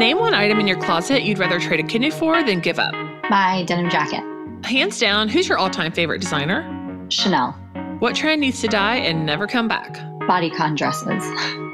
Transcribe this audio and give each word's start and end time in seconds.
Name 0.00 0.18
one 0.18 0.32
item 0.32 0.58
in 0.58 0.66
your 0.66 0.78
closet 0.80 1.24
you'd 1.24 1.38
rather 1.38 1.60
trade 1.60 1.78
a 1.78 1.82
kidney 1.82 2.10
for 2.10 2.42
than 2.42 2.60
give 2.60 2.78
up. 2.78 2.94
My 3.28 3.64
denim 3.66 3.90
jacket. 3.90 4.24
Hands 4.64 4.98
down, 4.98 5.28
who's 5.28 5.46
your 5.46 5.58
all 5.58 5.68
time 5.68 5.92
favorite 5.92 6.22
designer? 6.22 6.62
Chanel. 7.10 7.52
What 7.98 8.16
trend 8.16 8.40
needs 8.40 8.62
to 8.62 8.68
die 8.68 8.96
and 8.96 9.26
never 9.26 9.46
come 9.46 9.68
back? 9.68 9.96
Bodycon 10.20 10.74
dresses. 10.74 11.22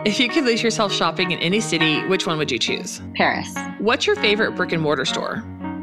If 0.04 0.18
you 0.18 0.28
could 0.28 0.42
lose 0.42 0.60
yourself 0.60 0.92
shopping 0.92 1.30
in 1.30 1.38
any 1.38 1.60
city, 1.60 2.04
which 2.08 2.26
one 2.26 2.36
would 2.38 2.50
you 2.50 2.58
choose? 2.58 3.00
Paris. 3.14 3.54
What's 3.78 4.08
your 4.08 4.16
favorite 4.16 4.56
brick 4.56 4.72
and 4.72 4.82
mortar 4.82 5.04
store? 5.04 5.36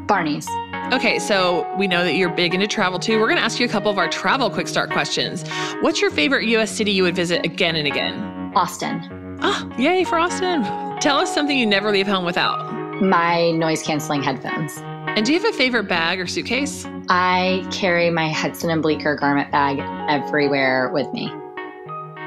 Barney's. 0.06 0.46
Okay, 0.92 1.18
so 1.18 1.66
we 1.78 1.86
know 1.86 2.04
that 2.04 2.12
you're 2.12 2.28
big 2.28 2.52
into 2.52 2.66
travel 2.66 2.98
too. 2.98 3.20
We're 3.20 3.28
going 3.28 3.38
to 3.38 3.42
ask 3.42 3.58
you 3.58 3.64
a 3.64 3.70
couple 3.70 3.90
of 3.90 3.96
our 3.96 4.10
travel 4.10 4.50
quick 4.50 4.68
start 4.68 4.90
questions. 4.90 5.48
What's 5.80 6.02
your 6.02 6.10
favorite 6.10 6.44
US 6.48 6.70
city 6.70 6.90
you 6.90 7.04
would 7.04 7.16
visit 7.16 7.42
again 7.46 7.74
and 7.74 7.86
again? 7.86 8.52
Austin. 8.54 9.38
Oh, 9.40 9.70
yay 9.78 10.04
for 10.04 10.18
Austin. 10.18 10.62
Tell 11.00 11.18
us 11.18 11.32
something 11.34 11.58
you 11.58 11.66
never 11.66 11.90
leave 11.90 12.06
home 12.06 12.24
without. 12.24 13.02
My 13.02 13.50
noise 13.50 13.82
canceling 13.82 14.22
headphones. 14.22 14.78
And 15.16 15.24
do 15.26 15.32
you 15.32 15.40
have 15.40 15.54
a 15.54 15.56
favorite 15.56 15.84
bag 15.84 16.20
or 16.20 16.26
suitcase? 16.26 16.86
I 17.08 17.66
carry 17.70 18.10
my 18.10 18.30
Hudson 18.30 18.70
and 18.70 18.82
Bleecker 18.82 19.16
garment 19.16 19.52
bag 19.52 19.78
everywhere 20.08 20.90
with 20.92 21.12
me. 21.12 21.32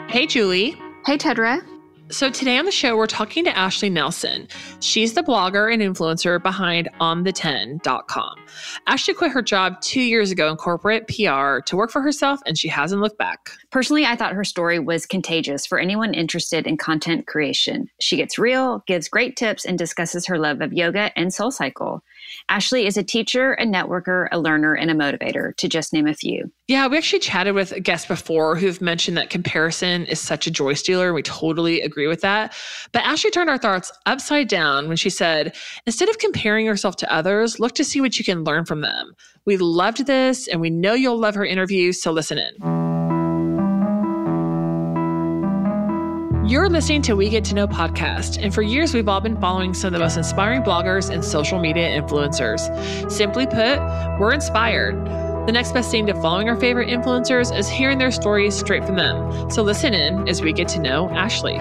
Hey, 0.09 0.27
Julie. 0.27 0.79
Hey, 1.05 1.17
Tedra. 1.17 1.61
So 2.09 2.29
today 2.29 2.57
on 2.57 2.63
the 2.63 2.71
show, 2.71 2.95
we're 2.95 3.05
talking 3.05 3.43
to 3.43 3.57
Ashley 3.57 3.89
Nelson. 3.89 4.47
She's 4.79 5.13
the 5.13 5.23
blogger 5.23 5.71
and 5.73 5.81
influencer 5.81 6.41
behind 6.41 6.87
onthe10.com. 7.01 8.35
Ashley 8.87 9.13
quit 9.13 9.31
her 9.31 9.41
job 9.41 9.81
two 9.81 10.01
years 10.01 10.31
ago 10.31 10.49
in 10.49 10.55
corporate 10.55 11.07
PR 11.09 11.59
to 11.65 11.75
work 11.75 11.91
for 11.91 12.01
herself, 12.01 12.39
and 12.45 12.57
she 12.57 12.69
hasn't 12.69 13.01
looked 13.01 13.17
back. 13.17 13.49
Personally, 13.71 14.05
I 14.05 14.15
thought 14.15 14.33
her 14.33 14.45
story 14.45 14.79
was 14.79 15.05
contagious 15.05 15.65
for 15.65 15.79
anyone 15.79 16.13
interested 16.13 16.65
in 16.65 16.77
content 16.77 17.27
creation. 17.27 17.89
She 17.99 18.15
gets 18.15 18.39
real, 18.39 18.83
gives 18.87 19.09
great 19.09 19.35
tips, 19.35 19.65
and 19.65 19.77
discusses 19.77 20.25
her 20.27 20.39
love 20.39 20.61
of 20.61 20.71
yoga 20.71 21.11
and 21.17 21.33
soul 21.33 21.51
cycle. 21.51 22.03
Ashley 22.49 22.85
is 22.85 22.97
a 22.97 23.03
teacher, 23.03 23.53
a 23.53 23.65
networker, 23.65 24.27
a 24.31 24.39
learner, 24.39 24.73
and 24.73 24.89
a 24.89 24.93
motivator, 24.93 25.55
to 25.57 25.67
just 25.67 25.93
name 25.93 26.07
a 26.07 26.13
few. 26.13 26.51
Yeah, 26.67 26.87
we 26.87 26.97
actually 26.97 27.19
chatted 27.19 27.55
with 27.55 27.71
a 27.71 27.79
guest 27.79 28.07
before 28.07 28.55
who've 28.55 28.81
mentioned 28.81 29.17
that 29.17 29.29
comparison 29.29 30.05
is 30.05 30.19
such 30.19 30.47
a 30.47 30.51
joy 30.51 30.73
stealer. 30.73 31.13
We 31.13 31.23
totally 31.23 31.81
agree 31.81 32.07
with 32.07 32.21
that. 32.21 32.53
But 32.91 33.03
Ashley 33.03 33.31
turned 33.31 33.49
our 33.49 33.57
thoughts 33.57 33.91
upside 34.05 34.47
down 34.47 34.87
when 34.87 34.97
she 34.97 35.09
said, 35.09 35.55
instead 35.85 36.09
of 36.09 36.17
comparing 36.17 36.65
yourself 36.65 36.95
to 36.97 37.13
others, 37.13 37.59
look 37.59 37.75
to 37.75 37.83
see 37.83 38.01
what 38.01 38.17
you 38.17 38.25
can 38.25 38.43
learn 38.43 38.65
from 38.65 38.81
them. 38.81 39.13
We 39.45 39.57
loved 39.57 40.05
this, 40.05 40.47
and 40.47 40.59
we 40.59 40.69
know 40.69 40.93
you'll 40.93 41.17
love 41.17 41.35
her 41.35 41.45
interview, 41.45 41.93
so 41.93 42.11
listen 42.11 42.37
in. 42.37 42.96
You're 46.47 46.69
listening 46.69 47.01
to 47.01 47.15
We 47.17 47.27
Get 47.27 47.43
to 47.45 47.55
Know 47.55 47.67
podcast, 47.67 48.41
and 48.41 48.55
for 48.55 48.61
years 48.61 48.93
we've 48.93 49.09
all 49.09 49.19
been 49.19 49.35
following 49.41 49.73
some 49.73 49.89
of 49.89 49.93
the 49.93 49.99
most 49.99 50.15
inspiring 50.15 50.61
bloggers 50.63 51.09
and 51.09 51.21
social 51.21 51.59
media 51.59 52.01
influencers. 52.01 53.11
Simply 53.11 53.45
put, 53.45 53.79
we're 54.17 54.31
inspired. 54.31 54.95
The 55.45 55.51
next 55.51 55.73
best 55.73 55.91
thing 55.91 56.05
to 56.05 56.13
following 56.21 56.47
our 56.47 56.57
favorite 56.57 56.87
influencers 56.87 57.53
is 57.53 57.67
hearing 57.67 57.97
their 57.97 58.11
stories 58.11 58.55
straight 58.55 58.85
from 58.85 58.95
them. 58.95 59.51
So 59.51 59.61
listen 59.61 59.93
in 59.93 60.25
as 60.29 60.41
we 60.41 60.53
get 60.53 60.69
to 60.69 60.79
know 60.79 61.09
Ashley. 61.09 61.57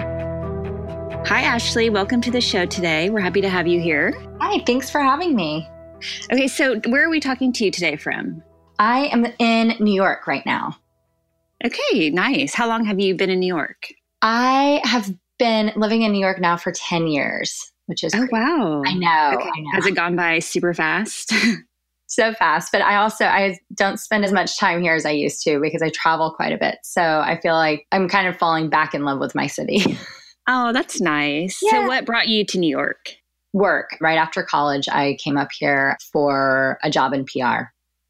Hi, 1.27 1.41
Ashley. 1.41 1.89
Welcome 1.89 2.21
to 2.21 2.31
the 2.31 2.39
show 2.39 2.65
today. 2.65 3.09
We're 3.09 3.19
happy 3.19 3.41
to 3.41 3.49
have 3.49 3.67
you 3.67 3.81
here. 3.81 4.13
Hi, 4.39 4.63
thanks 4.65 4.89
for 4.89 5.01
having 5.01 5.35
me. 5.35 5.67
Okay, 6.31 6.47
so 6.47 6.79
where 6.87 7.05
are 7.05 7.09
we 7.09 7.19
talking 7.19 7.51
to 7.51 7.65
you 7.65 7.71
today 7.71 7.97
from? 7.97 8.41
I 8.79 9.07
am 9.07 9.25
in 9.37 9.75
New 9.81 9.93
York 9.93 10.27
right 10.27 10.45
now. 10.45 10.77
Okay, 11.65 12.09
nice. 12.09 12.53
How 12.53 12.69
long 12.69 12.85
have 12.85 13.01
you 13.01 13.15
been 13.15 13.29
in 13.29 13.41
New 13.41 13.53
York? 13.53 13.89
I 14.29 14.81
have 14.83 15.09
been 15.39 15.71
living 15.77 16.01
in 16.01 16.11
New 16.11 16.19
York 16.19 16.41
now 16.41 16.57
for 16.57 16.73
10 16.73 17.07
years, 17.07 17.71
which 17.85 18.03
is 18.03 18.13
Oh, 18.13 18.17
crazy. 18.17 18.33
wow. 18.33 18.83
I 18.85 18.93
know. 18.93 19.37
Okay. 19.39 19.49
I 19.55 19.59
know. 19.61 19.69
Has 19.73 19.85
it 19.85 19.95
gone 19.95 20.17
by 20.17 20.39
super 20.39 20.73
fast? 20.73 21.33
so 22.09 22.33
fast 22.35 22.69
but 22.71 22.81
i 22.81 22.95
also 22.95 23.25
i 23.25 23.57
don't 23.73 23.99
spend 23.99 24.23
as 24.23 24.31
much 24.31 24.57
time 24.57 24.81
here 24.81 24.95
as 24.95 25.05
i 25.05 25.11
used 25.11 25.43
to 25.43 25.59
because 25.59 25.81
i 25.81 25.89
travel 25.89 26.31
quite 26.33 26.53
a 26.53 26.57
bit 26.57 26.77
so 26.81 27.01
i 27.01 27.37
feel 27.41 27.53
like 27.53 27.85
i'm 27.91 28.07
kind 28.07 28.29
of 28.29 28.37
falling 28.37 28.69
back 28.69 28.93
in 28.93 29.03
love 29.03 29.19
with 29.19 29.35
my 29.35 29.45
city 29.45 29.97
oh, 30.47 30.71
that's 30.71 31.01
nice. 31.01 31.59
Yeah. 31.61 31.71
So, 31.71 31.87
what 31.87 32.05
brought 32.05 32.29
you 32.29 32.45
to 32.45 32.57
New 32.57 32.69
York? 32.69 33.09
work 33.51 33.89
right 33.99 34.17
after 34.17 34.41
college 34.41 34.87
i 34.87 35.17
came 35.21 35.35
up 35.37 35.49
here 35.51 35.97
for 36.13 36.77
a 36.81 36.89
job 36.89 37.11
in 37.13 37.25
pr 37.25 37.63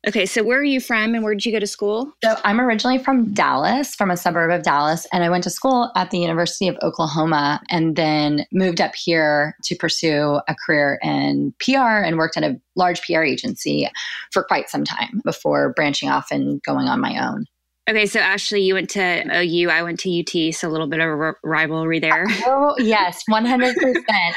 Okay, 0.07 0.25
so 0.25 0.41
where 0.41 0.57
are 0.57 0.63
you 0.63 0.79
from 0.79 1.15
and 1.15 1.23
where 1.23 1.33
did 1.33 1.45
you 1.45 1.51
go 1.51 1.59
to 1.59 1.67
school? 1.67 2.13
so 2.23 2.35
i'm 2.43 2.59
originally 2.59 2.97
from 2.97 3.33
dallas 3.33 3.93
from 3.93 4.09
a 4.09 4.17
suburb 4.17 4.51
of 4.51 4.63
dallas 4.63 5.05
and 5.11 5.23
i 5.23 5.29
went 5.29 5.43
to 5.43 5.49
school 5.49 5.91
at 5.95 6.11
the 6.11 6.17
university 6.17 6.67
of 6.67 6.77
oklahoma 6.81 7.61
and 7.69 7.95
then 7.95 8.45
moved 8.51 8.81
up 8.81 8.95
here 8.95 9.55
to 9.63 9.75
pursue 9.75 10.39
a 10.47 10.55
career 10.65 10.99
in 11.03 11.53
pr 11.59 11.77
and 11.77 12.17
worked 12.17 12.37
at 12.37 12.43
a 12.43 12.59
large 12.75 13.01
pr 13.01 13.21
agency 13.21 13.89
for 14.31 14.43
quite 14.43 14.69
some 14.69 14.83
time 14.83 15.21
before 15.25 15.73
branching 15.73 16.09
off 16.09 16.27
and 16.31 16.61
going 16.63 16.87
on 16.87 16.99
my 16.99 17.23
own 17.23 17.45
Okay, 17.89 18.05
so 18.05 18.19
Ashley, 18.19 18.61
you 18.63 18.73
went 18.73 18.89
to 18.91 19.01
OU, 19.33 19.69
I 19.69 19.81
went 19.81 19.97
to 20.01 20.19
UT, 20.19 20.53
so 20.53 20.67
a 20.67 20.71
little 20.71 20.87
bit 20.87 20.99
of 20.99 21.07
a 21.07 21.33
rivalry 21.43 21.99
there. 21.99 22.25
Oh, 22.45 22.75
yes, 22.79 23.23
100%. 23.29 23.73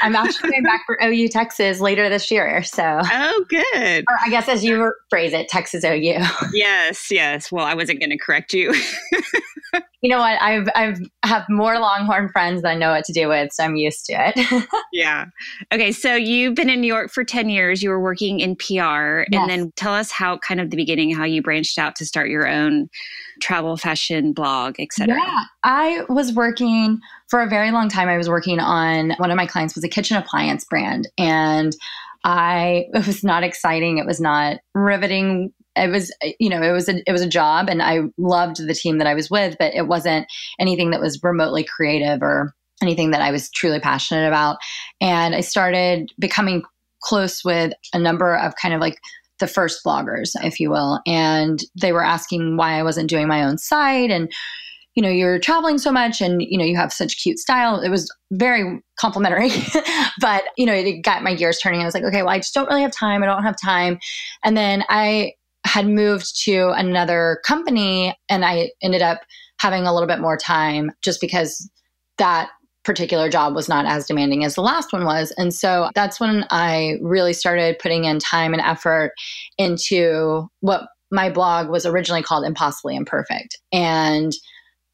I'm 0.01 0.15
actually 0.15 0.51
going 0.51 0.63
back 0.63 0.81
for 0.85 0.97
OU 1.03 1.27
Texas 1.29 1.79
later 1.81 2.07
this 2.07 2.31
year. 2.31 2.63
So, 2.63 3.01
Oh, 3.03 3.45
good. 3.49 4.05
or 4.09 4.17
I 4.25 4.29
guess 4.29 4.47
as 4.47 4.63
you 4.63 4.93
phrase 5.09 5.33
it, 5.33 5.49
Texas 5.49 5.83
OU. 5.83 6.19
Yes, 6.53 7.07
yes. 7.11 7.51
Well, 7.51 7.65
I 7.65 7.73
wasn't 7.73 7.99
going 7.99 8.09
to 8.11 8.17
correct 8.17 8.53
you. 8.53 8.73
You 10.01 10.09
know 10.09 10.19
what? 10.19 10.41
I've 10.41 10.67
I've 10.75 10.99
have 11.23 11.45
more 11.47 11.79
Longhorn 11.79 12.29
friends 12.29 12.63
than 12.63 12.71
I 12.71 12.75
know 12.75 12.89
what 12.89 13.05
to 13.05 13.13
do 13.13 13.27
with, 13.27 13.53
so 13.53 13.63
I'm 13.63 13.75
used 13.75 14.05
to 14.07 14.13
it. 14.13 14.67
yeah. 14.91 15.25
Okay, 15.71 15.91
so 15.91 16.15
you've 16.15 16.55
been 16.55 16.69
in 16.69 16.81
New 16.81 16.87
York 16.87 17.11
for 17.11 17.23
10 17.23 17.49
years. 17.49 17.83
You 17.83 17.89
were 17.89 18.01
working 18.01 18.39
in 18.39 18.55
PR. 18.55 18.63
Yes. 18.65 19.25
And 19.31 19.49
then 19.49 19.71
tell 19.75 19.93
us 19.93 20.11
how, 20.11 20.39
kind 20.39 20.59
of 20.59 20.71
the 20.71 20.77
beginning, 20.77 21.13
how 21.13 21.23
you 21.23 21.41
branched 21.43 21.77
out 21.77 21.95
to 21.97 22.05
start 22.05 22.29
your 22.29 22.47
own 22.47 22.89
travel, 23.41 23.77
fashion 23.77 24.33
blog, 24.33 24.75
etc. 24.79 25.15
Yeah, 25.15 25.43
I 25.63 26.03
was 26.09 26.33
working 26.33 26.99
for 27.29 27.41
a 27.41 27.47
very 27.47 27.71
long 27.71 27.87
time. 27.87 28.09
I 28.09 28.17
was 28.17 28.29
working 28.29 28.59
on 28.59 29.11
one 29.17 29.31
of 29.31 29.37
my 29.37 29.45
clients 29.45 29.75
was 29.75 29.83
a 29.83 29.89
kitchen 29.89 30.17
appliance 30.17 30.65
brand, 30.65 31.07
and 31.17 31.75
I 32.23 32.85
it 32.93 33.05
was 33.07 33.23
not 33.23 33.43
exciting. 33.43 33.97
It 33.97 34.05
was 34.05 34.19
not 34.19 34.57
riveting. 34.73 35.53
It 35.75 35.89
was 35.89 36.13
you 36.39 36.49
know 36.49 36.61
it 36.61 36.71
was 36.71 36.89
a 36.89 37.01
it 37.07 37.11
was 37.11 37.21
a 37.21 37.29
job, 37.29 37.69
and 37.69 37.81
I 37.81 38.01
loved 38.17 38.57
the 38.57 38.73
team 38.73 38.97
that 38.97 39.07
I 39.07 39.13
was 39.13 39.29
with, 39.29 39.55
but 39.59 39.73
it 39.73 39.87
wasn't 39.87 40.27
anything 40.59 40.91
that 40.91 41.01
was 41.01 41.19
remotely 41.23 41.63
creative 41.63 42.21
or 42.21 42.53
anything 42.81 43.11
that 43.11 43.21
I 43.21 43.31
was 43.31 43.49
truly 43.51 43.79
passionate 43.79 44.27
about. 44.27 44.57
And 44.99 45.35
I 45.35 45.41
started 45.41 46.11
becoming 46.19 46.63
close 47.03 47.43
with 47.43 47.73
a 47.93 47.99
number 47.99 48.35
of 48.35 48.55
kind 48.55 48.73
of 48.73 48.81
like 48.81 48.97
the 49.39 49.47
first 49.47 49.83
bloggers, 49.85 50.31
if 50.43 50.59
you 50.59 50.69
will. 50.69 50.99
And 51.05 51.59
they 51.79 51.91
were 51.91 52.03
asking 52.03 52.57
why 52.57 52.73
I 52.73 52.83
wasn't 52.83 53.09
doing 53.09 53.27
my 53.27 53.43
own 53.43 53.57
site 53.57 54.11
and 54.11 54.31
you 54.95 55.01
know, 55.01 55.09
you're 55.09 55.39
traveling 55.39 55.77
so 55.77 55.89
much 55.89 56.19
and 56.19 56.41
you 56.41 56.57
know, 56.57 56.65
you 56.65 56.75
have 56.75 56.91
such 56.91 57.21
cute 57.21 57.39
style. 57.39 57.79
It 57.79 57.89
was 57.89 58.13
very 58.31 58.81
complimentary. 58.99 59.49
but, 60.21 60.43
you 60.57 60.65
know, 60.65 60.73
it 60.73 61.01
got 61.01 61.23
my 61.23 61.33
gears 61.33 61.59
turning. 61.59 61.81
I 61.81 61.85
was 61.85 61.93
like, 61.93 62.03
okay, 62.03 62.23
well, 62.23 62.33
I 62.33 62.39
just 62.39 62.53
don't 62.53 62.67
really 62.67 62.81
have 62.81 62.91
time. 62.91 63.23
I 63.23 63.25
don't 63.25 63.43
have 63.43 63.55
time. 63.55 63.99
And 64.43 64.57
then 64.57 64.83
I 64.89 65.31
had 65.65 65.87
moved 65.87 66.43
to 66.43 66.69
another 66.75 67.39
company 67.45 68.15
and 68.29 68.43
I 68.43 68.71
ended 68.81 69.01
up 69.01 69.21
having 69.59 69.83
a 69.83 69.93
little 69.93 70.07
bit 70.07 70.19
more 70.19 70.37
time 70.37 70.91
just 71.01 71.21
because 71.21 71.69
that 72.17 72.49
particular 72.83 73.29
job 73.29 73.53
was 73.53 73.69
not 73.69 73.85
as 73.85 74.07
demanding 74.07 74.43
as 74.43 74.55
the 74.55 74.61
last 74.61 74.91
one 74.91 75.05
was. 75.05 75.31
And 75.37 75.53
so 75.53 75.89
that's 75.93 76.19
when 76.19 76.45
I 76.49 76.95
really 77.01 77.33
started 77.33 77.77
putting 77.79 78.05
in 78.05 78.17
time 78.17 78.53
and 78.53 78.61
effort 78.61 79.11
into 79.57 80.49
what 80.61 80.87
my 81.11 81.29
blog 81.29 81.69
was 81.69 81.85
originally 81.85 82.23
called 82.23 82.45
Impossibly 82.45 82.95
Imperfect. 82.95 83.59
And 83.71 84.33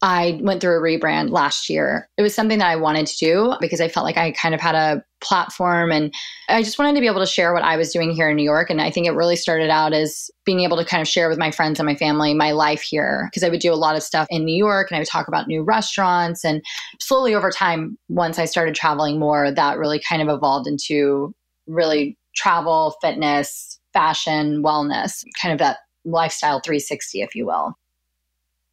I 0.00 0.38
went 0.42 0.60
through 0.60 0.78
a 0.78 0.80
rebrand 0.80 1.30
last 1.30 1.68
year. 1.68 2.08
It 2.16 2.22
was 2.22 2.32
something 2.32 2.58
that 2.60 2.68
I 2.68 2.76
wanted 2.76 3.06
to 3.06 3.16
do 3.16 3.54
because 3.60 3.80
I 3.80 3.88
felt 3.88 4.04
like 4.04 4.16
I 4.16 4.30
kind 4.30 4.54
of 4.54 4.60
had 4.60 4.76
a 4.76 5.02
platform 5.20 5.90
and 5.90 6.14
I 6.48 6.62
just 6.62 6.78
wanted 6.78 6.94
to 6.94 7.00
be 7.00 7.08
able 7.08 7.18
to 7.18 7.26
share 7.26 7.52
what 7.52 7.64
I 7.64 7.76
was 7.76 7.92
doing 7.92 8.12
here 8.12 8.30
in 8.30 8.36
New 8.36 8.44
York. 8.44 8.70
And 8.70 8.80
I 8.80 8.92
think 8.92 9.08
it 9.08 9.12
really 9.12 9.34
started 9.34 9.70
out 9.70 9.92
as 9.92 10.30
being 10.44 10.60
able 10.60 10.76
to 10.76 10.84
kind 10.84 11.00
of 11.00 11.08
share 11.08 11.28
with 11.28 11.38
my 11.38 11.50
friends 11.50 11.80
and 11.80 11.86
my 11.86 11.96
family 11.96 12.32
my 12.32 12.52
life 12.52 12.80
here 12.80 13.28
because 13.28 13.42
I 13.42 13.48
would 13.48 13.58
do 13.58 13.72
a 13.72 13.74
lot 13.74 13.96
of 13.96 14.04
stuff 14.04 14.28
in 14.30 14.44
New 14.44 14.56
York 14.56 14.88
and 14.88 14.96
I 14.96 15.00
would 15.00 15.08
talk 15.08 15.26
about 15.26 15.48
new 15.48 15.64
restaurants. 15.64 16.44
And 16.44 16.62
slowly 17.00 17.34
over 17.34 17.50
time, 17.50 17.98
once 18.08 18.38
I 18.38 18.44
started 18.44 18.76
traveling 18.76 19.18
more, 19.18 19.50
that 19.50 19.78
really 19.78 20.00
kind 20.08 20.22
of 20.22 20.28
evolved 20.28 20.68
into 20.68 21.34
really 21.66 22.16
travel, 22.36 22.94
fitness, 23.02 23.80
fashion, 23.92 24.62
wellness, 24.62 25.24
kind 25.42 25.52
of 25.52 25.58
that 25.58 25.78
lifestyle 26.04 26.60
360, 26.60 27.20
if 27.20 27.34
you 27.34 27.46
will. 27.46 27.74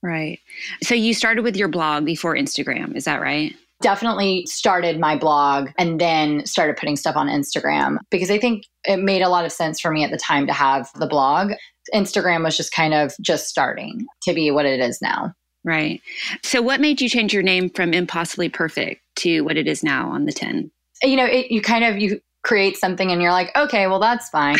Right. 0.05 0.39
So 0.83 0.93
you 0.93 1.15
started 1.15 1.43
with 1.43 1.57
your 1.57 1.67
blog 1.67 2.05
before 2.05 2.35
Instagram, 2.35 2.95
is 2.95 3.05
that 3.05 3.21
right? 3.21 3.55
definitely 3.81 4.45
started 4.47 4.99
my 4.99 5.17
blog 5.17 5.69
and 5.77 5.99
then 5.99 6.45
started 6.45 6.77
putting 6.77 6.95
stuff 6.95 7.15
on 7.15 7.27
Instagram 7.27 7.97
because 8.09 8.31
I 8.31 8.39
think 8.39 8.63
it 8.85 8.97
made 8.97 9.21
a 9.21 9.29
lot 9.29 9.45
of 9.45 9.51
sense 9.51 9.79
for 9.79 9.91
me 9.91 10.03
at 10.03 10.11
the 10.11 10.17
time 10.17 10.47
to 10.47 10.53
have 10.53 10.89
the 10.95 11.07
blog. 11.07 11.51
Instagram 11.93 12.43
was 12.43 12.57
just 12.57 12.71
kind 12.71 12.93
of 12.93 13.13
just 13.21 13.47
starting 13.47 14.05
to 14.23 14.33
be 14.33 14.49
what 14.49 14.65
it 14.65 14.79
is 14.79 15.01
now. 15.01 15.33
Right. 15.63 16.01
So 16.43 16.61
what 16.61 16.79
made 16.79 17.01
you 17.01 17.09
change 17.09 17.33
your 17.33 17.43
name 17.43 17.69
from 17.69 17.93
Impossibly 17.93 18.49
Perfect 18.49 19.01
to 19.17 19.41
what 19.41 19.57
it 19.57 19.67
is 19.67 19.83
now 19.83 20.09
on 20.09 20.25
the 20.25 20.31
10? 20.31 20.71
You 21.03 21.15
know, 21.17 21.25
it, 21.25 21.51
you 21.51 21.61
kind 21.61 21.83
of 21.83 21.97
you 21.97 22.19
create 22.43 22.77
something 22.77 23.11
and 23.11 23.21
you're 23.21 23.31
like, 23.31 23.55
okay, 23.55 23.87
well, 23.87 23.99
that's 23.99 24.29
fine. 24.29 24.57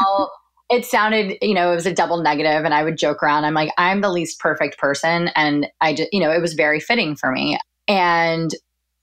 I'll, 0.00 0.32
it 0.68 0.84
sounded, 0.84 1.38
you 1.42 1.54
know, 1.54 1.72
it 1.72 1.76
was 1.76 1.86
a 1.86 1.94
double 1.94 2.22
negative 2.22 2.64
and 2.64 2.74
I 2.74 2.82
would 2.82 2.98
joke 2.98 3.22
around. 3.22 3.44
I'm 3.44 3.54
like, 3.54 3.70
I'm 3.78 4.00
the 4.00 4.10
least 4.10 4.40
perfect 4.40 4.78
person. 4.78 5.28
And 5.36 5.68
I 5.80 5.94
just, 5.94 6.08
you 6.12 6.20
know, 6.20 6.32
it 6.32 6.40
was 6.40 6.54
very 6.54 6.80
fitting 6.80 7.14
for 7.14 7.30
me. 7.30 7.58
And 7.86 8.50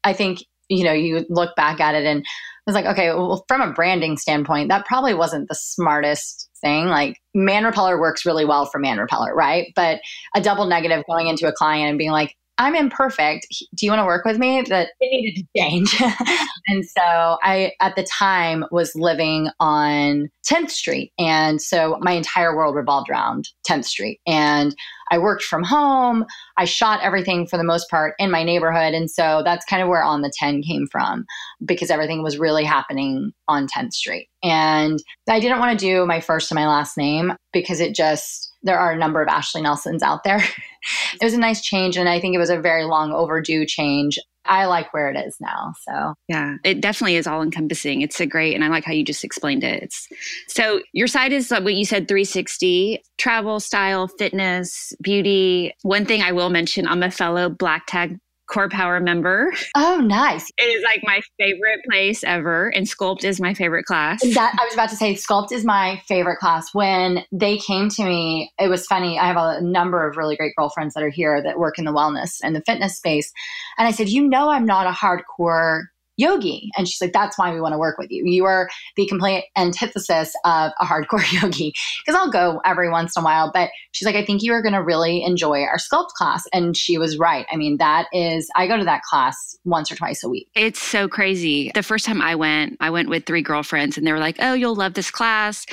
I 0.04 0.14
think, 0.14 0.40
you 0.68 0.84
know, 0.84 0.92
you 0.92 1.26
look 1.30 1.56
back 1.56 1.80
at 1.80 1.96
it 1.96 2.06
and 2.06 2.20
I 2.20 2.62
was 2.66 2.76
like, 2.76 2.86
okay, 2.86 3.10
well, 3.10 3.46
from 3.48 3.62
a 3.62 3.72
branding 3.72 4.18
standpoint, 4.18 4.70
that 4.70 4.86
probably 4.86 5.14
wasn't 5.14 5.48
the 5.48 5.56
smartest 5.56 6.50
thing. 6.62 6.88
Like 6.88 7.18
man 7.34 7.64
repeller 7.64 8.00
works 8.00 8.26
really 8.26 8.46
well 8.46 8.66
for 8.66 8.80
man 8.80 8.98
repeller, 8.98 9.34
right? 9.34 9.72
But 9.76 10.02
a 10.36 10.42
double 10.42 10.66
negative 10.66 11.04
going 11.10 11.28
into 11.28 11.48
a 11.48 11.54
client 11.54 11.90
and 11.90 11.98
being 11.98 12.12
like, 12.12 12.36
I'm 12.60 12.76
imperfect. 12.76 13.48
Do 13.74 13.86
you 13.86 13.92
want 13.92 14.02
to 14.02 14.06
work 14.06 14.26
with 14.26 14.38
me? 14.38 14.62
That 14.62 14.90
it 15.00 15.12
needed 15.12 15.42
to 15.42 15.60
change. 15.60 16.02
and 16.68 16.86
so 16.86 17.38
I, 17.42 17.72
at 17.82 17.96
the 17.96 18.04
time, 18.04 18.64
was 18.72 18.94
living 18.96 19.50
on 19.60 20.30
10th 20.48 20.70
Street. 20.70 21.12
And 21.18 21.62
so 21.62 21.98
my 22.02 22.12
entire 22.12 22.56
world 22.56 22.76
revolved 22.76 23.10
around 23.10 23.50
10th 23.68 23.86
Street. 23.86 24.20
And 24.28 24.76
I 25.10 25.18
worked 25.18 25.44
from 25.44 25.64
home. 25.64 26.26
I 26.58 26.66
shot 26.66 27.02
everything 27.02 27.48
for 27.48 27.58
the 27.58 27.64
most 27.64 27.90
part 27.90 28.14
in 28.20 28.30
my 28.30 28.44
neighborhood. 28.44 28.94
And 28.94 29.10
so 29.10 29.42
that's 29.44 29.66
kind 29.66 29.82
of 29.82 29.90
where 29.90 30.04
On 30.04 30.22
the 30.22 30.32
10 30.38 30.62
came 30.62 30.86
from 30.92 31.26
because 31.66 31.90
everything 31.90 32.22
was 32.22 32.38
really 32.38 32.64
happening 32.64 33.32
on 33.48 33.68
10th 33.68 33.94
Street. 33.94 34.28
And 34.44 35.02
I 35.28 35.40
didn't 35.40 35.60
want 35.60 35.78
to 35.78 35.86
do 35.86 36.06
my 36.06 36.20
first 36.20 36.52
and 36.52 36.56
my 36.56 36.68
last 36.68 36.98
name 36.98 37.34
because 37.52 37.80
it 37.80 37.96
just, 37.96 38.53
there 38.64 38.80
are 38.80 38.92
a 38.92 38.98
number 38.98 39.22
of 39.22 39.28
Ashley 39.28 39.62
Nelsons 39.62 40.02
out 40.02 40.24
there. 40.24 40.38
it 41.14 41.24
was 41.24 41.34
a 41.34 41.40
nice 41.40 41.62
change, 41.62 41.98
and 41.98 42.10
I 42.10 42.20
think 42.20 42.36
it 42.36 42.40
was 42.40 42.50
a 42.50 42.60
very 42.60 42.86
long 42.86 43.12
overdue 43.12 43.66
change. 43.66 44.18
I 44.46 44.66
like 44.66 44.94
where 44.94 45.10
it 45.10 45.18
is 45.18 45.38
now. 45.40 45.74
So, 45.88 46.16
yeah, 46.28 46.56
it 46.66 46.82
definitely 46.82 47.16
is 47.16 47.28
all 47.28 47.42
encompassing. 47.42 48.02
It's 48.02 48.20
a 48.20 48.26
great, 48.26 48.56
and 48.56 48.64
I 48.64 48.68
like 48.68 48.84
how 48.84 48.92
you 48.92 49.06
just 49.06 49.24
explained 49.24 49.64
it. 49.64 49.84
It's 49.84 50.08
so 50.48 50.82
your 50.92 51.08
site 51.08 51.32
is 51.32 51.50
what 51.50 51.74
you 51.74 51.86
said 51.86 52.08
360 52.08 53.02
travel, 53.18 53.60
style, 53.60 54.08
fitness, 54.08 54.94
beauty. 55.02 55.74
One 55.84 56.06
thing 56.06 56.22
I 56.22 56.34
will 56.34 56.50
mention 56.50 56.88
I'm 56.88 57.04
a 57.04 57.12
fellow 57.12 57.50
Black 57.50 57.86
Tag 57.88 58.20
Core 58.48 58.70
Power 58.70 59.00
member. 59.00 59.54
Oh, 59.76 60.00
nice. 60.00 60.52
It 60.58 60.64
is 60.64 60.84
like 60.84 61.02
my 61.04 61.22
favorite 61.40 61.82
place 61.90 62.24
ever. 62.24 62.70
And 62.70 62.86
Sculpt 62.86 63.24
is 63.24 63.40
my 63.40 63.54
favorite 63.54 63.86
class. 63.86 64.22
That 64.34 64.56
I 64.60 64.66
was 64.66 64.74
about 64.74 64.90
to 64.90 64.96
say 64.96 65.14
Sculpt 65.14 65.52
is 65.52 65.64
my 65.66 66.02
favorite 66.08 66.38
class. 66.38 66.74
When 66.74 67.24
they 67.32 67.58
came 67.58 67.90
to 67.90 68.04
me, 68.04 68.52
it 68.60 68.68
was 68.68 68.86
funny. 68.86 69.18
I 69.18 69.28
have 69.28 69.38
a 69.38 69.62
number 69.62 70.08
of 70.08 70.18
really 70.18 70.36
great 70.36 70.56
girlfriends 70.56 70.94
that 70.94 71.04
are 71.04 71.10
here 71.10 71.42
that 71.42 71.60
work 71.60 71.80
in 71.80 71.86
the 71.86 71.94
wellness 71.94 72.38
and 72.44 72.56
the 72.56 72.64
fitness 72.66 72.98
space. 72.98 73.32
And 73.78 73.88
I 73.88 73.92
said, 73.92 74.10
You 74.10 74.28
know, 74.28 74.50
I'm 74.50 74.66
not 74.66 74.88
a 74.88 74.92
hardcore 74.92 75.84
yogi. 76.18 76.70
And 76.78 76.88
she's 76.88 77.02
like, 77.02 77.14
that's 77.14 77.38
why 77.38 77.54
we 77.54 77.62
want 77.62 77.74
to 77.74 77.78
work 77.78 77.98
with 77.98 78.12
you. 78.12 78.24
You 78.26 78.46
are 78.46 78.70
the 78.96 79.08
complete 79.08 79.46
antithesis 79.58 80.34
of 80.46 80.72
a 80.80 80.86
hardcore 80.86 81.24
yogi. 81.42 81.74
Because 82.06 82.20
I'll 82.20 82.32
go 82.32 82.62
every 82.66 82.90
once 82.90 83.16
in 83.16 83.22
a 83.22 83.24
while. 83.24 83.52
But 83.54 83.70
she's 83.92 84.06
like, 84.06 84.16
I 84.16 84.26
think 84.26 84.44
you 84.44 84.54
are 84.54 84.62
going 84.62 84.74
to 84.74 84.84
really 84.84 85.24
enjoy 85.24 85.62
our 85.64 85.78
sculpt 85.78 86.10
class. 86.10 86.44
And 86.54 86.78
she 86.78 86.98
was 86.98 87.18
right. 87.18 87.46
I 87.52 87.56
mean, 87.56 87.78
that 87.78 88.08
is, 88.14 88.50
I 88.56 88.68
go 88.68 88.78
to 88.78 88.86
that 88.86 89.04
class 89.04 89.58
once 89.66 89.92
or 89.92 89.96
twice 89.96 90.24
a 90.24 90.30
week. 90.30 90.48
It's 90.56 90.82
so 90.82 91.08
crazy. 91.08 91.72
The 91.74 91.84
first 91.84 92.06
time 92.06 92.22
I 92.22 92.36
went, 92.36 92.78
I 92.80 92.90
went 92.90 93.10
with 93.10 93.26
three 93.26 93.42
girlfriends 93.42 93.98
and 93.98 94.06
they 94.06 94.12
were 94.12 94.20
like, 94.20 94.36
oh, 94.40 94.54
you'll 94.54 94.76
love 94.76 94.94
this 94.94 95.10
class. 95.10 95.66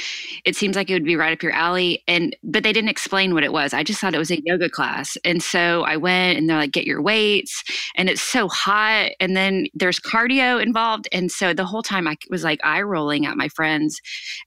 It 0.44 0.56
seems 0.56 0.76
like 0.76 0.88
it 0.90 0.94
would 0.94 1.04
be 1.04 1.16
right 1.16 1.32
up 1.32 1.42
your 1.42 1.52
alley. 1.52 2.02
And, 2.08 2.34
but 2.42 2.62
they 2.62 2.72
didn't 2.72 2.90
explain 2.90 3.34
what 3.34 3.44
it 3.44 3.52
was. 3.52 3.74
I 3.74 3.82
just 3.82 4.00
thought 4.00 4.14
it 4.14 4.18
was 4.18 4.30
a 4.30 4.40
yoga 4.42 4.70
class. 4.70 5.16
And 5.24 5.42
so 5.42 5.82
I 5.82 5.96
went 5.96 6.38
and 6.38 6.48
they're 6.48 6.56
like, 6.56 6.72
get 6.72 6.86
your 6.86 7.02
weights. 7.02 7.62
And 7.96 8.08
it's 8.08 8.22
so 8.22 8.48
hot. 8.48 9.10
And 9.20 9.36
then 9.36 9.66
there's 9.74 9.98
cardio 9.98 10.29
cardio 10.30 10.62
involved. 10.62 11.08
And 11.12 11.30
so 11.30 11.52
the 11.52 11.64
whole 11.64 11.82
time 11.82 12.06
I 12.06 12.16
was 12.28 12.44
like 12.44 12.60
eye 12.62 12.82
rolling 12.82 13.26
at 13.26 13.36
my 13.36 13.48
friends. 13.48 14.00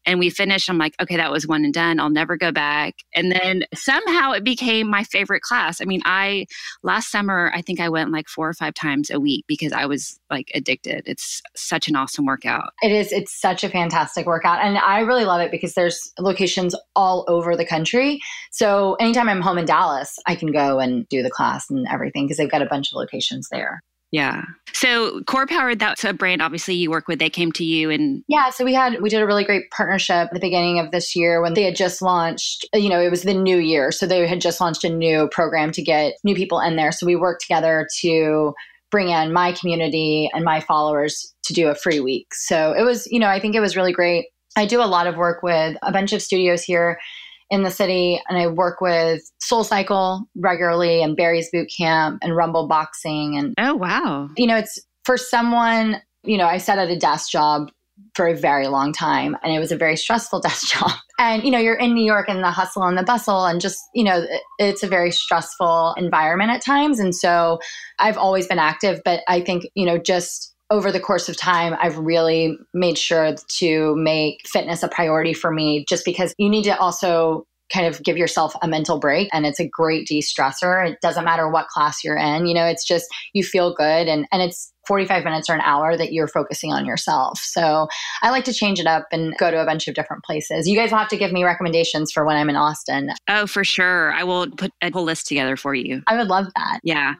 And 0.06 0.19
we 0.19 0.30
finished. 0.30 0.69
I'm 0.69 0.77
like, 0.77 0.95
okay, 1.01 1.18
that 1.18 1.31
was 1.31 1.47
one 1.47 1.63
and 1.63 1.74
done. 1.74 2.00
I'll 2.00 2.09
never 2.09 2.38
go 2.38 2.51
back. 2.51 2.95
And 3.13 3.31
then 3.31 3.63
somehow 3.74 4.31
it 4.31 4.44
became 4.44 4.89
my 4.89 5.03
favorite 5.03 5.41
class. 5.41 5.81
I 5.81 5.85
mean, 5.85 6.01
I 6.06 6.45
last 6.83 7.12
summer, 7.12 7.51
I 7.53 7.62
think 7.62 7.80
I 7.80 7.89
went 7.89 8.12
like 8.12 8.27
four 8.27 8.47
or 8.50 8.53
five 8.53 8.74
times 8.74 9.09
a 9.09 9.19
week 9.19 9.45
because 9.47 9.74
I 9.74 9.85
was 9.85 10.19
like 10.30 10.51
addicted. 10.53 11.03
It's 11.06 11.41
such 11.56 11.88
an 11.88 11.95
awesome 11.95 12.25
workout. 12.25 12.74
It 12.81 12.91
is. 12.91 13.12
It's 13.12 13.39
such 13.39 13.63
a 13.63 13.69
fantastic 13.69 14.25
workout. 14.25 14.59
And 14.63 14.77
I 14.77 15.01
really 15.01 15.25
love 15.25 15.41
it 15.41 15.51
because 15.51 15.74
there's 15.74 16.12
locations 16.19 16.75
all 16.95 17.25
over 17.27 17.56
the 17.56 17.65
country. 17.65 18.19
So 18.51 18.95
anytime 18.95 19.29
I'm 19.29 19.41
home 19.41 19.57
in 19.57 19.65
Dallas, 19.65 20.18
I 20.25 20.36
can 20.36 20.51
go 20.51 20.79
and 20.79 21.07
do 21.09 21.24
the 21.24 21.29
class 21.29 21.69
and 21.69 21.88
everything 21.89 22.25
because 22.25 22.38
they've 22.38 22.50
got 22.50 22.62
a 22.62 22.68
bunch 22.68 22.91
of 22.91 22.95
locations 22.95 23.50
there. 23.51 23.81
Yeah. 24.13 24.44
So 24.74 25.21
Core 25.24 25.48
Power, 25.48 25.74
that's 25.74 26.04
a 26.04 26.13
brand 26.13 26.44
obviously 26.44 26.75
you 26.75 26.92
work 26.92 27.07
with. 27.07 27.18
They 27.18 27.31
came 27.31 27.51
to 27.54 27.63
you 27.63 27.89
and 27.89 28.24
Yeah, 28.27 28.51
so 28.51 28.63
we 28.63 28.71
had 28.71 29.01
we 29.01 29.10
did 29.10 29.24
a 29.24 29.25
really 29.25 29.44
great 29.44 29.71
partnership 29.71 30.27
at 30.27 30.33
the 30.33 30.39
beginning 30.39 30.77
of 30.77 30.92
this 30.92 31.15
year 31.15 31.42
when 31.42 31.56
they 31.56 31.63
had 31.63 31.75
just 31.75 32.00
launched, 32.00 32.63
uh, 32.75 32.77
you 32.77 32.89
know, 32.89 33.01
it 33.01 33.10
was 33.10 33.24
the 33.24 33.33
new 33.33 33.57
year. 33.57 33.92
So 33.92 34.06
they 34.06 34.27
had 34.27 34.39
just 34.39 34.62
launched 34.62 34.83
a 34.83 34.89
new 34.89 35.27
program 35.30 35.71
to 35.71 35.81
get 35.81 36.13
new 36.24 36.36
people 36.36 36.60
in 36.60 36.75
there. 36.75 36.92
So 36.92 37.07
we 37.07 37.15
worked 37.15 37.42
together 37.42 37.88
to 38.01 38.54
bring 38.92 39.10
in 39.10 39.33
my 39.33 39.51
community 39.54 40.30
and 40.31 40.45
my 40.45 40.60
followers 40.60 41.33
to 41.45 41.54
do 41.54 41.69
a 41.69 41.75
free 41.75 42.00
week. 42.00 42.36
So 42.36 42.71
it 42.77 42.83
was, 42.83 43.07
you 43.10 43.19
know, 43.19 43.30
I 43.30 43.39
think 43.39 43.56
it 43.56 43.62
was 43.62 43.75
really 43.75 43.94
great. 43.94 44.27
I 44.56 44.68
do 44.68 44.80
a 44.80 44.86
lot 44.86 45.07
of 45.07 45.15
work 45.15 45.42
with 45.42 45.75
a 45.81 45.92
bunch 45.92 46.13
of 46.13 46.21
studios 46.21 46.62
here 46.62 47.00
in 47.49 47.63
the 47.63 47.71
city 47.71 48.21
and 48.27 48.37
I 48.37 48.47
work 48.47 48.81
with 48.81 49.21
Soul 49.39 49.63
Cycle 49.63 50.23
regularly 50.35 51.01
and 51.01 51.15
Barry's 51.15 51.49
Boot 51.51 51.69
Camp 51.75 52.19
and 52.21 52.35
Rumble 52.35 52.67
Boxing 52.67 53.37
and 53.37 53.53
Oh 53.57 53.75
wow. 53.75 54.29
You 54.37 54.47
know, 54.47 54.57
it's 54.57 54.79
for 55.05 55.17
someone, 55.17 56.01
you 56.23 56.37
know, 56.37 56.47
I 56.47 56.57
sat 56.57 56.79
at 56.79 56.89
a 56.89 56.97
desk 56.97 57.29
job 57.29 57.71
for 58.15 58.27
a 58.27 58.35
very 58.35 58.67
long 58.67 58.91
time 58.91 59.37
and 59.43 59.53
it 59.53 59.59
was 59.59 59.71
a 59.71 59.77
very 59.77 59.95
stressful 59.95 60.39
desk 60.41 60.67
job. 60.73 60.91
And 61.19 61.43
you 61.43 61.51
know, 61.51 61.59
you're 61.59 61.75
in 61.75 61.93
New 61.93 62.05
York 62.05 62.27
and 62.27 62.43
the 62.43 62.51
hustle 62.51 62.83
and 62.83 62.97
the 62.97 63.03
bustle 63.03 63.45
and 63.45 63.61
just, 63.61 63.79
you 63.93 64.03
know, 64.03 64.25
it's 64.59 64.83
a 64.83 64.87
very 64.87 65.11
stressful 65.11 65.93
environment 65.97 66.51
at 66.51 66.63
times 66.63 66.99
and 66.99 67.15
so 67.15 67.59
I've 67.99 68.17
always 68.17 68.47
been 68.47 68.59
active, 68.59 69.01
but 69.05 69.21
I 69.27 69.41
think, 69.41 69.65
you 69.75 69.85
know, 69.85 69.97
just 69.97 70.52
over 70.69 70.92
the 70.92 71.00
course 71.00 71.30
of 71.30 71.38
time, 71.38 71.75
I've 71.80 71.98
really 71.98 72.57
made 72.74 72.98
sure 72.98 73.36
to 73.57 73.95
make 73.95 74.48
fitness 74.48 74.83
a 74.83 74.88
priority 74.88 75.33
for 75.33 75.51
me 75.51 75.86
just 75.88 76.06
because 76.06 76.33
you 76.38 76.50
need 76.50 76.63
to 76.63 76.77
also 76.77 77.45
kind 77.71 77.88
of 77.88 78.04
give 78.04 78.18
yourself 78.18 78.54
a 78.62 78.68
mental 78.68 79.00
break 79.00 79.30
and 79.33 79.45
it's 79.45 79.60
a 79.60 79.68
great 79.68 80.07
de-stressor. 80.07 80.88
It 80.88 81.00
doesn't 81.01 81.25
matter 81.25 81.50
what 81.50 81.68
class 81.68 82.04
you're 82.04 82.18
in 82.18 82.45
you 82.45 82.54
know 82.54 82.65
it's 82.65 82.86
just 82.86 83.06
you 83.33 83.44
feel 83.44 83.74
good 83.74 84.07
and 84.07 84.27
and 84.31 84.42
it's 84.42 84.72
45 84.86 85.24
minutes 85.24 85.50
or 85.50 85.53
an 85.53 85.62
hour 85.62 85.96
that 85.96 86.12
you're 86.12 86.27
focusing 86.27 86.74
on 86.74 86.86
yourself. 86.86 87.39
So 87.39 87.88
i 88.22 88.29
like 88.29 88.43
to 88.46 88.53
change 88.53 88.79
it 88.79 88.86
up 88.86 89.08
and 89.12 89.34
go 89.38 89.50
to 89.50 89.62
a 89.62 89.65
bunch 89.65 89.88
of 89.88 89.96
different 89.96 90.24
places. 90.24 90.67
You 90.67 90.75
guys 90.77 90.91
will 90.91 90.98
have 90.98 91.08
to 91.10 91.17
give 91.17 91.32
me 91.32 91.43
recommendations 91.43 92.12
for 92.12 92.25
when 92.25 92.38
i'm 92.38 92.50
in 92.50 92.55
austin. 92.55 93.12
Oh 93.27 93.48
for 93.48 93.63
sure. 93.63 94.12
I 94.13 94.24
will 94.24 94.50
put 94.51 94.72
a 94.82 94.91
whole 94.91 95.03
list 95.03 95.27
together 95.27 95.55
for 95.55 95.74
you. 95.74 96.03
I 96.08 96.17
would 96.17 96.27
love 96.27 96.48
that. 96.55 96.79
Yeah 96.84 97.15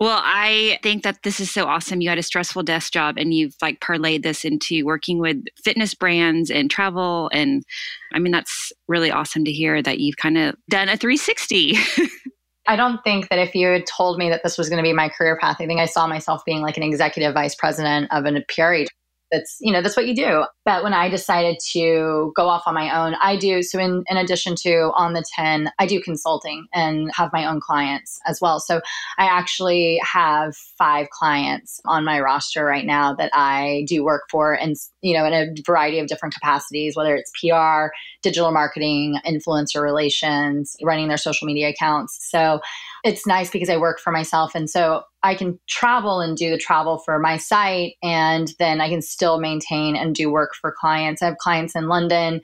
well, 0.00 0.20
I 0.22 0.78
think 0.82 1.02
that 1.04 1.22
this 1.22 1.40
is 1.40 1.50
so 1.50 1.66
awesome. 1.66 2.00
You 2.00 2.08
had 2.08 2.18
a 2.18 2.22
stressful 2.22 2.64
desk 2.64 2.92
job 2.92 3.16
and 3.18 3.32
you've 3.32 3.54
like 3.62 3.80
parlayed 3.80 4.22
this 4.22 4.44
into 4.44 4.84
working 4.84 5.18
with 5.18 5.42
fitness 5.62 5.94
brands 5.94 6.50
and 6.50 6.70
travel. 6.70 7.30
And 7.32 7.64
I 8.12 8.18
mean, 8.18 8.32
that's 8.32 8.72
really 8.88 9.10
awesome 9.10 9.44
to 9.44 9.52
hear 9.52 9.82
that 9.82 10.00
you've 10.00 10.16
kind 10.16 10.38
of 10.38 10.56
done 10.68 10.88
a 10.88 10.96
360. 10.96 11.78
I 12.68 12.74
don't 12.74 13.02
think 13.04 13.28
that 13.28 13.38
if 13.38 13.54
you 13.54 13.68
had 13.68 13.84
told 13.86 14.18
me 14.18 14.28
that 14.28 14.42
this 14.42 14.58
was 14.58 14.68
going 14.68 14.78
to 14.78 14.82
be 14.82 14.92
my 14.92 15.08
career 15.08 15.38
path, 15.40 15.56
I 15.60 15.66
think 15.66 15.80
I 15.80 15.86
saw 15.86 16.06
myself 16.08 16.42
being 16.44 16.62
like 16.62 16.76
an 16.76 16.82
executive 16.82 17.32
vice 17.32 17.54
president 17.54 18.08
of 18.10 18.24
an 18.24 18.44
PR 18.48 18.72
agency 18.72 18.92
that's 19.30 19.56
you 19.60 19.72
know 19.72 19.82
that's 19.82 19.96
what 19.96 20.06
you 20.06 20.14
do. 20.14 20.44
But 20.64 20.82
when 20.82 20.94
i 20.94 21.08
decided 21.08 21.58
to 21.72 22.32
go 22.36 22.48
off 22.48 22.64
on 22.66 22.74
my 22.74 22.96
own 22.96 23.14
i 23.20 23.36
do 23.36 23.62
so 23.62 23.78
in, 23.78 24.04
in 24.08 24.16
addition 24.16 24.54
to 24.56 24.90
on 24.94 25.12
the 25.12 25.24
10 25.34 25.70
i 25.78 25.86
do 25.86 26.00
consulting 26.00 26.66
and 26.72 27.10
have 27.14 27.32
my 27.32 27.46
own 27.46 27.60
clients 27.60 28.18
as 28.26 28.40
well. 28.40 28.60
So 28.60 28.80
i 29.18 29.26
actually 29.26 30.00
have 30.02 30.56
five 30.56 31.10
clients 31.10 31.80
on 31.84 32.04
my 32.04 32.20
roster 32.20 32.64
right 32.64 32.86
now 32.86 33.14
that 33.14 33.30
i 33.34 33.84
do 33.88 34.04
work 34.04 34.24
for 34.30 34.54
and 34.54 34.76
you 35.02 35.16
know 35.16 35.24
in 35.24 35.32
a 35.32 35.54
variety 35.64 35.98
of 35.98 36.06
different 36.06 36.34
capacities 36.34 36.96
whether 36.96 37.14
it's 37.14 37.30
pr 37.40 37.90
digital 38.26 38.50
marketing 38.50 39.18
influencer 39.24 39.80
relations 39.80 40.76
running 40.82 41.06
their 41.06 41.16
social 41.16 41.46
media 41.46 41.68
accounts. 41.68 42.18
So 42.28 42.60
it's 43.04 43.24
nice 43.24 43.50
because 43.50 43.70
I 43.70 43.76
work 43.76 44.00
for 44.00 44.10
myself. 44.10 44.54
And 44.54 44.68
so 44.68 45.02
I 45.26 45.34
can 45.34 45.58
travel 45.66 46.20
and 46.20 46.36
do 46.36 46.50
the 46.50 46.58
travel 46.58 46.98
for 46.98 47.18
my 47.18 47.36
site. 47.36 47.94
And 48.02 48.52
then 48.58 48.80
I 48.80 48.88
can 48.88 49.02
still 49.02 49.40
maintain 49.40 49.96
and 49.96 50.14
do 50.14 50.30
work 50.30 50.52
for 50.60 50.72
clients. 50.78 51.20
I 51.20 51.26
have 51.26 51.38
clients 51.38 51.74
in 51.74 51.88
London, 51.88 52.40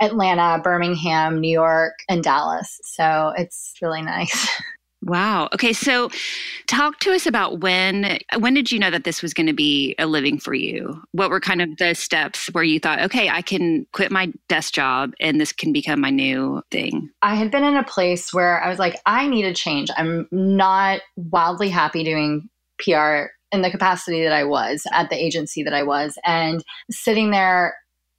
Atlanta, 0.00 0.60
Birmingham, 0.62 1.40
New 1.40 1.52
York, 1.52 1.94
and 2.08 2.24
Dallas. 2.24 2.80
So 2.84 3.32
it's 3.36 3.74
really 3.82 4.02
nice. 4.02 4.48
Wow. 5.04 5.50
Okay, 5.52 5.74
so 5.74 6.08
talk 6.66 6.98
to 7.00 7.12
us 7.12 7.26
about 7.26 7.60
when 7.60 8.18
when 8.38 8.54
did 8.54 8.72
you 8.72 8.78
know 8.78 8.90
that 8.90 9.04
this 9.04 9.20
was 9.20 9.34
going 9.34 9.46
to 9.46 9.52
be 9.52 9.94
a 9.98 10.06
living 10.06 10.38
for 10.38 10.54
you? 10.54 11.02
What 11.12 11.28
were 11.28 11.40
kind 11.40 11.60
of 11.60 11.76
the 11.76 11.94
steps 11.94 12.48
where 12.52 12.64
you 12.64 12.80
thought, 12.80 13.00
okay, 13.00 13.28
I 13.28 13.42
can 13.42 13.86
quit 13.92 14.10
my 14.10 14.32
desk 14.48 14.72
job 14.72 15.12
and 15.20 15.38
this 15.38 15.52
can 15.52 15.74
become 15.74 16.00
my 16.00 16.08
new 16.08 16.62
thing? 16.70 17.10
I 17.20 17.34
had 17.34 17.50
been 17.50 17.64
in 17.64 17.76
a 17.76 17.84
place 17.84 18.32
where 18.32 18.62
I 18.62 18.68
was 18.70 18.78
like, 18.78 18.98
I 19.04 19.26
need 19.28 19.44
a 19.44 19.52
change. 19.52 19.90
I'm 19.94 20.26
not 20.32 21.02
wildly 21.16 21.68
happy 21.68 22.02
doing 22.02 22.48
PR 22.78 23.26
in 23.52 23.60
the 23.60 23.70
capacity 23.70 24.22
that 24.22 24.32
I 24.32 24.44
was 24.44 24.84
at 24.90 25.10
the 25.10 25.22
agency 25.22 25.62
that 25.62 25.74
I 25.74 25.82
was. 25.82 26.18
And 26.24 26.64
sitting 26.90 27.30
there, 27.30 27.76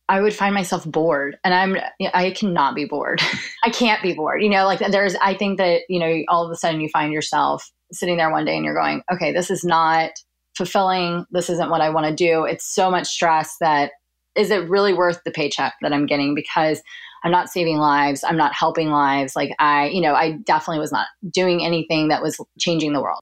I 0.08 0.22
would 0.22 0.34
find 0.34 0.54
myself 0.54 0.86
bored 0.86 1.38
and 1.44 1.54
I'm, 1.54 1.78
I 2.14 2.32
cannot 2.32 2.76
be 2.76 2.86
bored. 2.86 3.22
I 3.64 3.70
can't 3.70 4.04
be 4.04 4.14
bored. 4.14 4.44
You 4.44 4.50
know, 4.50 4.66
like 4.66 4.80
there's, 4.92 5.16
I 5.16 5.34
think 5.34 5.58
that, 5.58 5.82
you 5.90 6.00
know, 6.00 6.24
all 6.28 6.46
of 6.46 6.52
a 6.52 6.56
sudden 6.56 6.80
you 6.80 6.90
find 6.90 7.12
yourself 7.12 7.70
sitting 7.92 8.18
there 8.18 8.32
one 8.32 8.46
day 8.46 8.56
and 8.56 8.64
you're 8.64 8.76
going, 8.76 9.02
okay, 9.12 9.32
this 9.32 9.50
is 9.50 9.64
not 9.64 10.12
fulfilling. 10.56 11.26
This 11.32 11.50
isn't 11.50 11.70
what 11.70 11.82
I 11.82 11.90
want 11.90 12.06
to 12.06 12.16
do. 12.16 12.46
It's 12.46 12.66
so 12.66 12.92
much 12.92 13.08
stress 13.08 13.56
that 13.62 13.92
is 14.36 14.52
it 14.52 14.70
really 14.70 14.94
worth 14.94 15.22
the 15.24 15.32
paycheck 15.32 15.74
that 15.82 15.94
I'm 15.94 16.06
getting? 16.06 16.36
Because 16.36 16.82
I'm 17.24 17.32
not 17.32 17.50
saving 17.50 17.78
lives. 17.78 18.24
I'm 18.24 18.38
not 18.38 18.54
helping 18.54 18.92
lives. 18.92 19.36
Like 19.36 19.56
I, 19.60 19.88
you 19.88 20.02
know, 20.02 20.14
I 20.14 20.34
definitely 20.46 20.80
was 20.80 20.92
not 20.92 21.08
doing 21.32 21.66
anything 21.66 22.10
that 22.10 22.22
was 22.22 22.38
changing 22.60 22.94
the 22.94 23.02
world. 23.02 23.20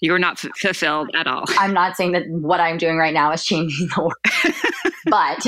You 0.00 0.12
were 0.12 0.18
not 0.18 0.44
f- 0.44 0.50
fulfilled 0.60 1.10
at 1.14 1.26
all. 1.26 1.44
I'm 1.58 1.72
not 1.72 1.96
saying 1.96 2.12
that 2.12 2.28
what 2.28 2.60
I'm 2.60 2.78
doing 2.78 2.96
right 2.96 3.14
now 3.14 3.32
is 3.32 3.44
changing 3.44 3.88
the 3.88 4.00
world, 4.00 4.92
but 5.06 5.44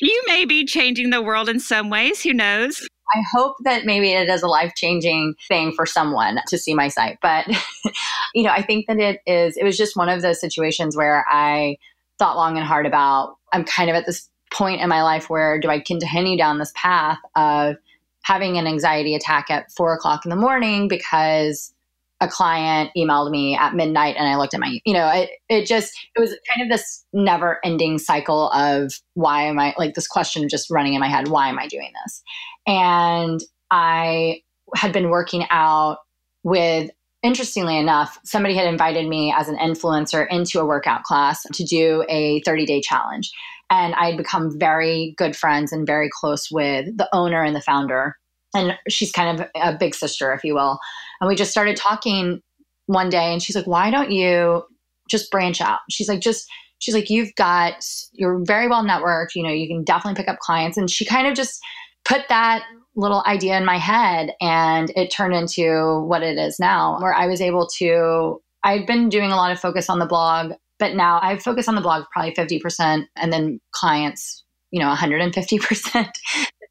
you 0.00 0.22
may 0.26 0.44
be 0.44 0.64
changing 0.64 1.10
the 1.10 1.22
world 1.22 1.48
in 1.48 1.58
some 1.60 1.90
ways. 1.90 2.22
Who 2.22 2.32
knows? 2.32 2.86
I 3.10 3.22
hope 3.32 3.56
that 3.64 3.86
maybe 3.86 4.12
it 4.12 4.28
is 4.28 4.42
a 4.42 4.48
life 4.48 4.72
changing 4.76 5.34
thing 5.48 5.72
for 5.72 5.86
someone 5.86 6.40
to 6.46 6.58
see 6.58 6.74
my 6.74 6.88
site. 6.88 7.18
But, 7.22 7.46
you 8.34 8.42
know, 8.42 8.50
I 8.50 8.62
think 8.62 8.86
that 8.86 8.98
it 8.98 9.20
is, 9.26 9.56
it 9.56 9.64
was 9.64 9.78
just 9.78 9.96
one 9.96 10.08
of 10.08 10.20
those 10.20 10.40
situations 10.40 10.96
where 10.96 11.24
I 11.28 11.78
thought 12.18 12.36
long 12.36 12.58
and 12.58 12.66
hard 12.66 12.86
about, 12.86 13.36
I'm 13.52 13.64
kind 13.64 13.88
of 13.88 13.96
at 13.96 14.04
this 14.04 14.28
point 14.52 14.80
in 14.80 14.88
my 14.88 15.02
life 15.02 15.30
where 15.30 15.58
do 15.58 15.68
I 15.68 15.80
continue 15.80 16.36
down 16.36 16.58
this 16.58 16.72
path 16.74 17.18
of 17.34 17.76
having 18.22 18.58
an 18.58 18.66
anxiety 18.66 19.14
attack 19.14 19.50
at 19.50 19.70
four 19.72 19.94
o'clock 19.94 20.26
in 20.26 20.30
the 20.30 20.36
morning 20.36 20.88
because 20.88 21.72
a 22.20 22.28
client 22.28 22.90
emailed 22.96 23.30
me 23.30 23.54
at 23.54 23.74
midnight 23.74 24.16
and 24.18 24.26
I 24.26 24.36
looked 24.36 24.54
at 24.54 24.60
my, 24.60 24.78
you 24.84 24.92
know, 24.92 25.08
it, 25.08 25.30
it 25.48 25.66
just, 25.66 25.92
it 26.16 26.20
was 26.20 26.36
kind 26.52 26.62
of 26.62 26.68
this 26.68 27.04
never 27.12 27.58
ending 27.64 27.98
cycle 27.98 28.50
of 28.50 28.92
why 29.14 29.42
am 29.42 29.58
I, 29.58 29.74
like 29.78 29.94
this 29.94 30.08
question 30.08 30.48
just 30.48 30.70
running 30.70 30.94
in 30.94 31.00
my 31.00 31.08
head, 31.08 31.28
why 31.28 31.48
am 31.48 31.58
I 31.58 31.68
doing 31.68 31.92
this? 32.04 32.22
And 32.66 33.40
I 33.70 34.40
had 34.74 34.92
been 34.92 35.10
working 35.10 35.46
out 35.50 35.98
with, 36.42 36.90
interestingly 37.22 37.76
enough, 37.76 38.18
somebody 38.24 38.54
had 38.54 38.66
invited 38.66 39.08
me 39.08 39.32
as 39.36 39.48
an 39.48 39.56
influencer 39.56 40.26
into 40.30 40.60
a 40.60 40.66
workout 40.66 41.04
class 41.04 41.42
to 41.52 41.64
do 41.64 42.04
a 42.08 42.40
30 42.42 42.66
day 42.66 42.80
challenge. 42.80 43.30
And 43.70 43.94
I 43.94 44.06
had 44.06 44.16
become 44.16 44.58
very 44.58 45.14
good 45.18 45.36
friends 45.36 45.72
and 45.72 45.86
very 45.86 46.08
close 46.20 46.50
with 46.50 46.96
the 46.96 47.08
owner 47.12 47.42
and 47.44 47.54
the 47.54 47.60
founder. 47.60 48.16
And 48.54 48.74
she's 48.88 49.12
kind 49.12 49.40
of 49.40 49.46
a 49.56 49.76
big 49.76 49.94
sister, 49.94 50.32
if 50.32 50.42
you 50.44 50.54
will. 50.54 50.78
And 51.20 51.28
we 51.28 51.34
just 51.34 51.50
started 51.50 51.76
talking 51.76 52.40
one 52.86 53.10
day, 53.10 53.32
and 53.32 53.42
she's 53.42 53.56
like, 53.56 53.66
Why 53.66 53.90
don't 53.90 54.10
you 54.10 54.64
just 55.10 55.30
branch 55.30 55.60
out? 55.60 55.80
She's 55.90 56.08
like, 56.08 56.20
Just, 56.20 56.46
she's 56.78 56.94
like, 56.94 57.10
You've 57.10 57.34
got, 57.36 57.84
you're 58.12 58.40
very 58.44 58.68
well 58.68 58.84
networked. 58.84 59.34
You 59.34 59.42
know, 59.42 59.52
you 59.52 59.68
can 59.68 59.84
definitely 59.84 60.20
pick 60.20 60.30
up 60.30 60.38
clients. 60.38 60.76
And 60.76 60.90
she 60.90 61.04
kind 61.04 61.26
of 61.26 61.34
just 61.34 61.60
put 62.04 62.22
that 62.28 62.64
little 62.96 63.22
idea 63.26 63.56
in 63.56 63.64
my 63.64 63.78
head 63.78 64.32
and 64.40 64.90
it 64.96 65.08
turned 65.08 65.34
into 65.34 66.00
what 66.06 66.22
it 66.24 66.36
is 66.36 66.58
now 66.58 66.98
where 67.00 67.14
i 67.14 67.28
was 67.28 67.40
able 67.40 67.68
to 67.68 68.42
I've 68.64 68.88
been 68.88 69.08
doing 69.08 69.30
a 69.30 69.36
lot 69.36 69.52
of 69.52 69.60
focus 69.60 69.88
on 69.88 70.00
the 70.00 70.06
blog 70.06 70.54
but 70.78 70.94
now 70.94 71.18
I 71.22 71.38
focus 71.38 71.68
on 71.68 71.74
the 71.74 71.80
blog 71.80 72.04
probably 72.12 72.32
50% 72.34 73.04
and 73.16 73.32
then 73.32 73.60
clients, 73.72 74.44
you 74.70 74.80
know, 74.80 74.92
150%. 74.94 76.08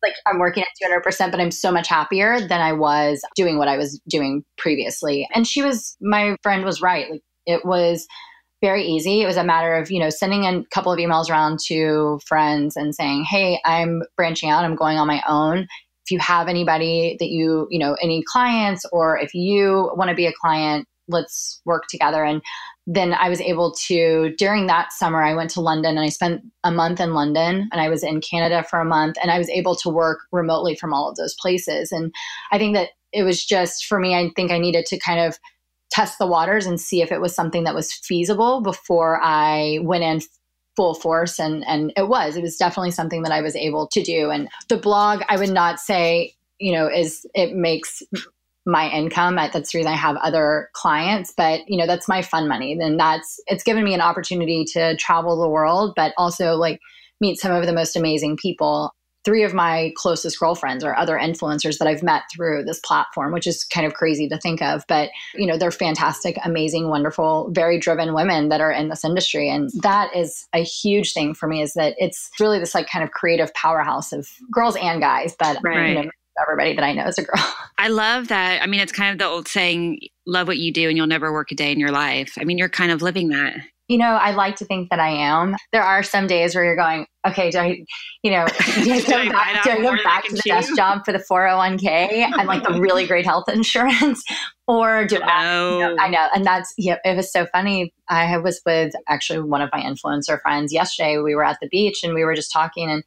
Like 0.03 0.13
I'm 0.25 0.39
working 0.39 0.63
at 0.63 0.69
200%, 0.83 1.31
but 1.31 1.39
I'm 1.39 1.51
so 1.51 1.71
much 1.71 1.87
happier 1.87 2.39
than 2.39 2.61
I 2.61 2.73
was 2.73 3.21
doing 3.35 3.57
what 3.57 3.67
I 3.67 3.77
was 3.77 3.99
doing 4.07 4.43
previously. 4.57 5.27
And 5.33 5.47
she 5.47 5.61
was, 5.61 5.97
my 6.01 6.35
friend 6.43 6.63
was 6.63 6.81
right. 6.81 7.09
Like 7.09 7.21
it 7.45 7.65
was 7.65 8.07
very 8.61 8.85
easy. 8.85 9.21
It 9.21 9.27
was 9.27 9.37
a 9.37 9.43
matter 9.43 9.75
of, 9.75 9.91
you 9.91 9.99
know, 9.99 10.09
sending 10.09 10.45
a 10.45 10.63
couple 10.73 10.91
of 10.91 10.99
emails 10.99 11.29
around 11.29 11.59
to 11.67 12.19
friends 12.25 12.75
and 12.75 12.93
saying, 12.93 13.25
hey, 13.29 13.59
I'm 13.65 14.01
branching 14.15 14.49
out, 14.49 14.63
I'm 14.63 14.75
going 14.75 14.97
on 14.97 15.07
my 15.07 15.21
own. 15.27 15.59
If 16.05 16.11
you 16.11 16.19
have 16.19 16.47
anybody 16.47 17.17
that 17.19 17.27
you, 17.27 17.67
you 17.69 17.79
know, 17.79 17.95
any 18.01 18.23
clients, 18.25 18.85
or 18.91 19.17
if 19.17 19.33
you 19.33 19.91
want 19.95 20.09
to 20.09 20.15
be 20.15 20.25
a 20.25 20.33
client, 20.33 20.87
let's 21.07 21.61
work 21.65 21.83
together. 21.89 22.23
And 22.23 22.41
then 22.89 23.13
I 23.13 23.27
was 23.27 23.41
able 23.41 23.73
to, 23.87 24.33
during 24.37 24.67
that 24.67 24.93
summer, 24.93 25.21
I 25.21 25.35
went 25.35 25.49
to 25.51 25.61
London 25.61 25.97
and 25.97 26.05
I 26.05 26.09
spent 26.09 26.41
a 26.63 26.71
month 26.71 27.01
in 27.01 27.13
London 27.13 27.67
and 27.71 27.81
I 27.81 27.89
was 27.89 28.01
in 28.01 28.21
Canada 28.21 28.63
for 28.63 28.79
a 28.79 28.85
month 28.85 29.17
and 29.21 29.29
I 29.29 29.37
was 29.37 29.49
able 29.49 29.75
to 29.75 29.89
work 29.89 30.19
remotely 30.31 30.73
from 30.73 30.93
all 30.93 31.09
of 31.09 31.17
those 31.17 31.35
places. 31.35 31.91
And 31.91 32.15
I 32.49 32.57
think 32.57 32.75
that 32.75 32.91
it 33.11 33.23
was 33.23 33.43
just 33.43 33.85
for 33.85 33.99
me, 33.99 34.15
I 34.15 34.31
think 34.37 34.51
I 34.51 34.57
needed 34.57 34.85
to 34.85 34.99
kind 34.99 35.19
of 35.19 35.37
test 35.91 36.17
the 36.17 36.27
waters 36.27 36.65
and 36.65 36.79
see 36.79 37.01
if 37.01 37.11
it 37.11 37.19
was 37.19 37.35
something 37.35 37.65
that 37.65 37.75
was 37.75 37.91
feasible 37.91 38.61
before 38.61 39.19
I 39.21 39.79
went 39.81 40.03
in 40.03 40.21
full 40.77 40.93
force 40.93 41.39
and 41.39 41.65
and 41.65 41.91
it 41.97 42.07
was 42.07 42.37
it 42.37 42.43
was 42.43 42.55
definitely 42.55 42.91
something 42.91 43.23
that 43.23 43.31
I 43.31 43.41
was 43.41 43.55
able 43.55 43.87
to 43.87 44.03
do 44.03 44.29
and 44.29 44.47
the 44.69 44.77
blog 44.77 45.23
I 45.27 45.35
would 45.35 45.49
not 45.49 45.79
say 45.79 46.35
you 46.59 46.71
know 46.71 46.87
is 46.87 47.25
it 47.33 47.55
makes 47.55 48.03
my 48.67 48.89
income. 48.89 49.35
That's 49.35 49.71
the 49.71 49.79
reason 49.79 49.91
I 49.91 49.95
have 49.95 50.17
other 50.17 50.69
clients, 50.73 51.33
but 51.35 51.61
you 51.67 51.77
know, 51.77 51.87
that's 51.87 52.07
my 52.07 52.21
fun 52.21 52.47
money. 52.47 52.75
Then 52.77 52.97
that's 52.97 53.39
it's 53.47 53.63
given 53.63 53.83
me 53.83 53.93
an 53.93 54.01
opportunity 54.01 54.65
to 54.73 54.95
travel 54.97 55.39
the 55.41 55.49
world, 55.49 55.93
but 55.95 56.13
also 56.17 56.55
like 56.55 56.79
meet 57.21 57.39
some 57.39 57.53
of 57.53 57.65
the 57.65 57.73
most 57.73 57.95
amazing 57.95 58.37
people. 58.37 58.91
Three 59.25 59.43
of 59.43 59.53
my 59.53 59.91
closest 59.97 60.39
girlfriends 60.39 60.85
are 60.85 60.95
other 60.95 61.17
influencers 61.17 61.79
that 61.79 61.87
I've 61.87 62.03
met 62.03 62.23
through 62.33 62.63
this 62.63 62.79
platform, 62.79 63.33
which 63.33 63.47
is 63.47 63.65
kind 63.65 63.85
of 63.85 63.93
crazy 63.93 64.29
to 64.29 64.37
think 64.37 64.61
of. 64.61 64.85
But, 64.87 65.09
you 65.35 65.45
know, 65.45 65.57
they're 65.57 65.71
fantastic, 65.71 66.37
amazing, 66.45 66.87
wonderful, 66.87 67.49
very 67.51 67.77
driven 67.77 68.13
women 68.13 68.47
that 68.49 68.61
are 68.61 68.71
in 68.71 68.87
this 68.87 69.03
industry. 69.03 69.49
And 69.49 69.69
that 69.81 70.15
is 70.15 70.47
a 70.53 70.63
huge 70.63 71.11
thing 71.11 71.33
for 71.33 71.47
me 71.47 71.61
is 71.61 71.73
that 71.73 71.95
it's 71.97 72.29
really 72.39 72.57
this 72.57 72.73
like 72.73 72.87
kind 72.89 73.03
of 73.03 73.11
creative 73.11 73.53
powerhouse 73.53 74.13
of 74.13 74.29
girls 74.49 74.77
and 74.77 75.01
guys, 75.01 75.35
but 75.37 75.57
right. 75.61 75.89
you 75.89 76.03
know, 76.03 76.11
everybody 76.41 76.75
that 76.75 76.83
I 76.83 76.93
know 76.93 77.05
is 77.05 77.17
a 77.17 77.23
girl. 77.23 77.53
I 77.77 77.89
love 77.89 78.27
that. 78.29 78.61
I 78.61 78.67
mean, 78.67 78.79
it's 78.79 78.91
kind 78.91 79.11
of 79.11 79.19
the 79.19 79.25
old 79.25 79.47
saying, 79.47 79.99
love 80.25 80.47
what 80.47 80.57
you 80.57 80.71
do 80.71 80.87
and 80.87 80.97
you'll 80.97 81.07
never 81.07 81.31
work 81.31 81.51
a 81.51 81.55
day 81.55 81.71
in 81.71 81.79
your 81.79 81.91
life. 81.91 82.33
I 82.39 82.43
mean, 82.43 82.57
you're 82.57 82.69
kind 82.69 82.91
of 82.91 83.01
living 83.01 83.29
that. 83.29 83.55
You 83.87 83.97
know, 83.97 84.15
I 84.15 84.31
like 84.31 84.57
to 84.57 84.65
think 84.65 84.89
that 84.89 84.99
I 84.99 85.07
am. 85.09 85.55
There 85.71 85.81
are 85.81 86.03
some 86.03 86.27
days 86.27 86.53
where 86.53 86.65
you're 86.65 86.75
going, 86.75 87.07
okay, 87.25 87.49
do 87.49 87.59
I, 87.59 87.85
you 88.21 88.31
know, 88.31 88.45
do 88.83 88.91
I 88.91 89.01
go 89.01 89.29
back, 89.31 89.63
do 89.63 89.69
I 89.69 89.81
go 89.81 90.03
back 90.03 90.25
to 90.25 90.35
the 90.35 90.41
desk 90.45 90.75
job 90.75 91.05
for 91.05 91.13
the 91.13 91.23
401k 91.31 92.11
and 92.37 92.47
like 92.47 92.63
the 92.63 92.81
really 92.81 93.07
great 93.07 93.25
health 93.25 93.45
insurance? 93.53 94.25
Or 94.67 95.05
do 95.05 95.21
I, 95.23 95.53
you 95.71 95.79
know, 95.79 95.95
I 96.01 96.07
oh. 96.07 96.11
know. 96.11 96.27
And 96.35 96.45
that's, 96.45 96.73
yeah, 96.77 96.97
it 97.05 97.15
was 97.15 97.31
so 97.31 97.45
funny. 97.45 97.93
I 98.09 98.37
was 98.37 98.61
with 98.65 98.93
actually 99.07 99.39
one 99.39 99.61
of 99.61 99.69
my 99.71 99.79
influencer 99.79 100.41
friends 100.41 100.73
yesterday. 100.73 101.19
We 101.19 101.35
were 101.35 101.45
at 101.45 101.59
the 101.61 101.69
beach 101.69 102.03
and 102.03 102.13
we 102.13 102.25
were 102.25 102.35
just 102.35 102.51
talking 102.51 102.91
and 102.91 103.05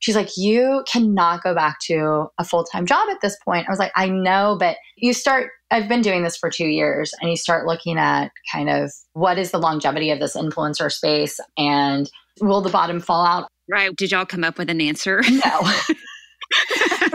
she's 0.00 0.16
like, 0.16 0.30
You 0.36 0.84
cannot 0.90 1.42
go 1.42 1.54
back 1.54 1.78
to 1.86 2.26
a 2.38 2.44
full 2.44 2.64
time 2.64 2.84
job 2.86 3.08
at 3.10 3.20
this 3.22 3.36
point. 3.44 3.66
I 3.68 3.70
was 3.70 3.78
like, 3.78 3.92
I 3.94 4.08
know, 4.08 4.56
but 4.58 4.76
you 4.96 5.14
start, 5.14 5.50
I've 5.70 5.88
been 5.88 6.02
doing 6.02 6.24
this 6.24 6.36
for 6.36 6.50
two 6.50 6.66
years, 6.66 7.12
and 7.20 7.30
you 7.30 7.36
start 7.36 7.66
looking 7.66 7.96
at 7.96 8.32
kind 8.52 8.68
of 8.68 8.90
what 9.12 9.38
is 9.38 9.52
the 9.52 9.58
longevity 9.58 10.10
of 10.10 10.18
this 10.18 10.36
influencer 10.36 10.90
space 10.90 11.38
and 11.56 12.10
will 12.40 12.60
the 12.60 12.70
bottom 12.70 13.00
fall 13.00 13.24
out? 13.24 13.48
Right. 13.68 13.94
Did 13.94 14.10
y'all 14.10 14.26
come 14.26 14.42
up 14.42 14.58
with 14.58 14.68
an 14.68 14.80
answer? 14.80 15.22
No. 15.30 15.60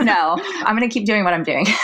no, 0.00 0.38
I'm 0.64 0.76
going 0.76 0.88
to 0.88 0.92
keep 0.92 1.04
doing 1.04 1.24
what 1.24 1.34
I'm 1.34 1.44
doing. 1.44 1.66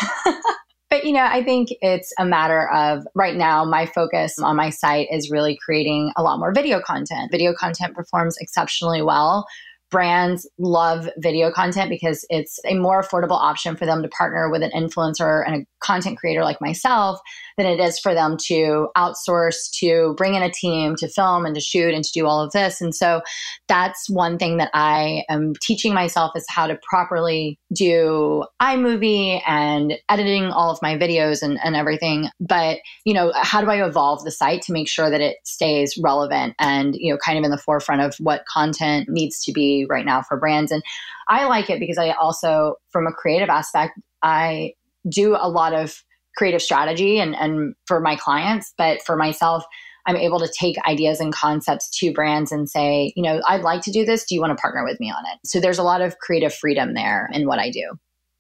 But, 0.93 1.07
you 1.07 1.15
know, 1.15 1.25
I 1.25 1.43
think 1.43 1.71
it's 1.81 2.13
a 2.19 2.27
matter 2.27 2.69
of 2.69 3.07
right 3.15 3.35
now, 3.35 3.65
my 3.65 3.87
focus 3.87 4.39
on 4.39 4.57
my 4.57 4.69
site 4.69 5.09
is 5.11 5.31
really 5.31 5.59
creating 5.65 6.13
a 6.19 6.23
lot 6.23 6.39
more 6.39 6.53
video 6.53 6.83
content. 6.83 7.31
Video 7.31 7.55
content 7.55 7.95
performs 7.95 8.37
exceptionally 8.39 9.01
well 9.01 9.47
brands 9.93 10.49
love 10.59 11.09
video 11.19 11.53
content 11.53 11.91
because 11.91 12.25
it's 12.31 12.59
a 12.67 12.75
more 12.75 13.03
affordable 13.03 13.39
option 13.39 13.77
for 13.77 13.87
them 13.87 14.03
to 14.03 14.09
partner 14.09 14.51
with 14.51 14.63
an 14.63 14.71
influencer 14.75 15.47
and 15.47 15.55
a 15.55 15.67
content 15.85 16.19
creator 16.19 16.43
like 16.43 16.61
myself 16.61 17.21
than 17.59 17.67
it 17.67 17.79
is 17.79 17.99
for 17.99 18.15
them 18.15 18.37
to 18.47 18.89
outsource 18.97 19.71
to 19.79 20.15
bring 20.17 20.35
in 20.35 20.43
a 20.43 20.51
team 20.51 20.97
to 20.97 21.07
film 21.07 21.45
and 21.45 21.55
to 21.55 21.61
shoot 21.61 21.93
and 21.93 22.03
to 22.03 22.11
do 22.13 22.27
all 22.27 22.41
of 22.41 22.53
this. 22.53 22.81
And 22.81 22.95
so 22.95 23.21
that's 23.69 24.09
one 24.09 24.39
thing 24.39 24.57
that 24.57 24.71
i 24.73 25.25
am 25.29 25.53
teaching 25.61 25.93
myself 25.93 26.33
is 26.35 26.47
how 26.49 26.67
to 26.67 26.79
properly 26.89 27.59
do 27.75 28.45
imovie 28.61 29.43
and 29.47 29.95
editing 30.09 30.45
all 30.45 30.71
of 30.71 30.79
my 30.81 30.97
videos 30.97 31.43
and, 31.43 31.59
and 31.63 31.77
everything. 31.77 32.29
But 32.41 32.79
you 33.05 33.13
know 33.13 33.33
how 33.35 33.61
do 33.61 33.69
i 33.69 33.85
evolve 33.85 34.25
the 34.25 34.31
site 34.31 34.63
to 34.63 34.73
make 34.73 34.89
sure 34.89 35.11
that 35.11 35.21
it 35.21 35.37
stays 35.45 35.99
relevant 36.03 36.55
and 36.59 36.95
you 36.97 37.13
know 37.13 37.19
kind 37.19 37.39
of 37.39 37.45
in 37.45 37.51
the 37.51 37.59
forefront 37.59 38.01
of 38.01 38.15
what 38.19 38.45
content 38.53 39.09
needs 39.09 39.43
to 39.45 39.53
be 39.53 39.82
right 39.89 40.07
now 40.07 40.23
for 40.23 40.37
brands 40.37 40.71
and 40.71 40.83
i 41.29 41.47
like 41.47 41.71
it 41.71 41.79
because 41.79 41.99
i 41.99 42.11
also 42.13 42.77
from 42.91 43.07
a 43.07 43.13
creative 43.13 43.49
aspect 43.49 43.99
i 44.23 44.73
do 45.09 45.37
a 45.39 45.49
lot 45.49 45.73
of 45.73 46.03
creative 46.37 46.63
strategy 46.63 47.19
and, 47.19 47.35
and 47.35 47.75
for 47.87 48.01
my 48.01 48.17
clients, 48.17 48.73
but 48.79 49.03
for 49.03 49.17
myself, 49.17 49.65
I'm 50.07 50.17
able 50.17 50.41
to 50.41 50.53
take 50.59 50.77
ideas 50.89 51.21
and 51.21 51.33
concepts 51.33 51.89
to 51.99 52.13
brands 52.13 52.51
and 52.51 52.69
say, 52.69 53.13
you 53.15 53.23
know, 53.23 53.41
I'd 53.47 53.63
like 53.63 53.83
to 53.83 53.93
do 53.93 54.05
this. 54.05 54.25
Do 54.25 54.35
you 54.35 54.41
want 54.41 54.57
to 54.57 54.61
partner 54.61 54.85
with 54.85 54.99
me 54.99 55.11
on 55.11 55.23
it? 55.33 55.39
So 55.45 55.61
there's 55.61 55.79
a 55.79 55.85
lot 55.85 56.01
of 56.01 56.19
creative 56.19 56.53
freedom 56.53 56.95
there 56.95 57.29
in 57.33 57.47
what 57.47 57.59
I 57.59 57.71
do. 57.71 57.93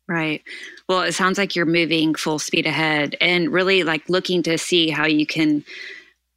Right. 0.09 0.43
Well, 0.89 1.03
it 1.03 1.13
sounds 1.13 1.39
like 1.39 1.55
you're 1.55 1.65
moving 1.65 2.15
full 2.15 2.41
speed 2.41 2.67
ahead 2.67 3.17
and 3.21 3.53
really 3.53 3.85
like 3.85 4.09
looking 4.09 4.43
to 4.43 4.59
see 4.59 4.91
how 4.91 5.07
you 5.07 5.27
can 5.27 5.65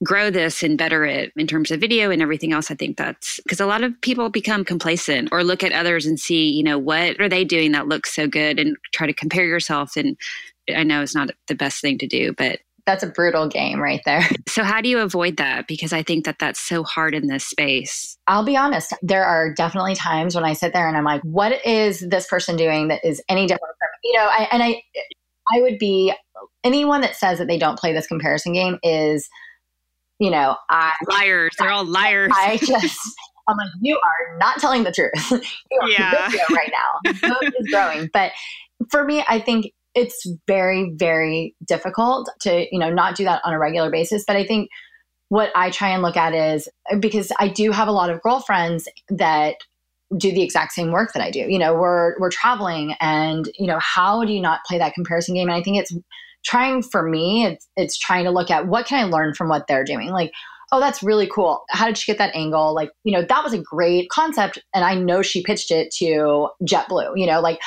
grow 0.05 0.29
this 0.29 0.63
and 0.63 0.77
better 0.77 1.05
it 1.05 1.31
in 1.35 1.47
terms 1.47 1.71
of 1.71 1.79
video 1.79 2.11
and 2.11 2.21
everything 2.21 2.53
else, 2.53 2.71
I 2.71 2.75
think 2.75 2.97
that's 2.97 3.39
because 3.43 3.59
a 3.59 3.65
lot 3.65 3.83
of 3.83 3.99
people 4.01 4.29
become 4.29 4.63
complacent 4.63 5.29
or 5.31 5.43
look 5.43 5.63
at 5.63 5.71
others 5.71 6.05
and 6.05 6.19
see, 6.19 6.49
you 6.49 6.63
know, 6.63 6.77
what 6.77 7.19
are 7.19 7.29
they 7.29 7.43
doing 7.43 7.71
that 7.73 7.87
looks 7.87 8.13
so 8.13 8.27
good 8.27 8.59
and 8.59 8.77
try 8.93 9.07
to 9.07 9.13
compare 9.13 9.45
yourself. 9.45 9.97
And 9.97 10.17
I 10.73 10.83
know 10.83 11.01
it's 11.01 11.15
not 11.15 11.31
the 11.47 11.55
best 11.55 11.81
thing 11.81 11.97
to 11.99 12.07
do, 12.07 12.33
but 12.37 12.59
that's 12.85 13.03
a 13.03 13.07
brutal 13.07 13.47
game 13.47 13.79
right 13.79 14.01
there. 14.05 14.21
So, 14.47 14.63
how 14.63 14.79
do 14.79 14.87
you 14.87 14.99
avoid 14.99 15.37
that? 15.37 15.67
Because 15.67 15.91
I 15.91 16.01
think 16.01 16.23
that 16.25 16.37
that's 16.39 16.59
so 16.59 16.83
hard 16.83 17.13
in 17.13 17.27
this 17.27 17.43
space. 17.43 18.17
I'll 18.27 18.45
be 18.45 18.55
honest, 18.55 18.93
there 19.01 19.25
are 19.25 19.53
definitely 19.53 19.95
times 19.95 20.33
when 20.33 20.45
I 20.45 20.53
sit 20.53 20.71
there 20.71 20.87
and 20.87 20.95
I'm 20.95 21.03
like, 21.03 21.21
what 21.23 21.65
is 21.65 21.99
this 22.07 22.27
person 22.27 22.55
doing 22.55 22.87
that 22.87 23.03
is 23.03 23.21
any 23.27 23.47
different 23.47 23.75
from, 23.79 23.89
you 24.03 24.17
know, 24.17 24.25
I, 24.25 24.47
and 24.51 24.63
I, 24.63 24.81
I 25.53 25.61
would 25.61 25.77
be 25.77 26.13
anyone 26.63 27.01
that 27.01 27.15
says 27.15 27.39
that 27.39 27.47
they 27.47 27.57
don't 27.57 27.77
play 27.77 27.91
this 27.91 28.07
comparison 28.07 28.53
game 28.53 28.77
is, 28.81 29.27
you 30.19 30.31
know, 30.31 30.55
I 30.69 30.93
liars. 31.09 31.53
They're 31.57 31.71
all 31.71 31.85
liars. 31.85 32.31
I 32.35 32.57
just, 32.57 32.99
I'm 33.47 33.57
like, 33.57 33.69
you 33.81 33.95
are 33.95 34.37
not 34.37 34.59
telling 34.59 34.83
the 34.83 34.91
truth. 34.91 35.11
you 35.71 35.79
are 35.81 35.89
yeah. 35.89 36.31
right 36.51 36.71
now. 36.71 37.39
Is 37.41 37.69
growing. 37.71 38.09
But 38.13 38.31
for 38.89 39.03
me, 39.03 39.23
I 39.27 39.39
think 39.39 39.71
it's 39.95 40.27
very 40.45 40.91
very 40.95 41.55
difficult 41.65 42.29
to 42.41 42.67
you 42.71 42.77
know 42.77 42.91
not 42.91 43.15
do 43.15 43.23
that 43.23 43.41
on 43.45 43.53
a 43.53 43.59
regular 43.59 43.89
basis 43.89 44.23
but 44.27 44.35
i 44.35 44.45
think 44.45 44.69
what 45.29 45.51
i 45.55 45.69
try 45.71 45.89
and 45.89 46.03
look 46.03 46.17
at 46.17 46.33
is 46.33 46.67
because 46.99 47.31
i 47.39 47.47
do 47.47 47.71
have 47.71 47.87
a 47.87 47.91
lot 47.91 48.09
of 48.09 48.21
girlfriends 48.21 48.87
that 49.09 49.55
do 50.17 50.31
the 50.31 50.43
exact 50.43 50.73
same 50.73 50.91
work 50.91 51.13
that 51.13 51.23
i 51.23 51.31
do 51.31 51.39
you 51.39 51.57
know 51.57 51.73
we're 51.73 52.19
we're 52.19 52.29
traveling 52.29 52.93
and 52.99 53.49
you 53.57 53.65
know 53.65 53.79
how 53.79 54.23
do 54.23 54.33
you 54.33 54.41
not 54.41 54.59
play 54.67 54.77
that 54.77 54.93
comparison 54.93 55.33
game 55.33 55.47
and 55.47 55.57
i 55.57 55.63
think 55.63 55.77
it's 55.77 55.95
trying 56.45 56.81
for 56.81 57.07
me 57.07 57.45
it's 57.45 57.67
it's 57.75 57.97
trying 57.97 58.23
to 58.23 58.31
look 58.31 58.51
at 58.51 58.67
what 58.67 58.85
can 58.85 58.99
i 58.99 59.09
learn 59.09 59.33
from 59.33 59.49
what 59.49 59.65
they're 59.67 59.83
doing 59.83 60.09
like 60.09 60.31
oh 60.71 60.79
that's 60.79 61.03
really 61.03 61.27
cool 61.27 61.63
how 61.69 61.85
did 61.85 61.97
she 61.97 62.11
get 62.11 62.17
that 62.17 62.35
angle 62.35 62.73
like 62.73 62.89
you 63.03 63.11
know 63.11 63.25
that 63.27 63.43
was 63.43 63.53
a 63.53 63.61
great 63.61 64.09
concept 64.09 64.59
and 64.73 64.83
i 64.85 64.95
know 64.95 65.21
she 65.21 65.43
pitched 65.43 65.71
it 65.71 65.91
to 65.91 66.49
jetblue 66.63 67.11
you 67.15 67.25
know 67.25 67.41
like 67.41 67.59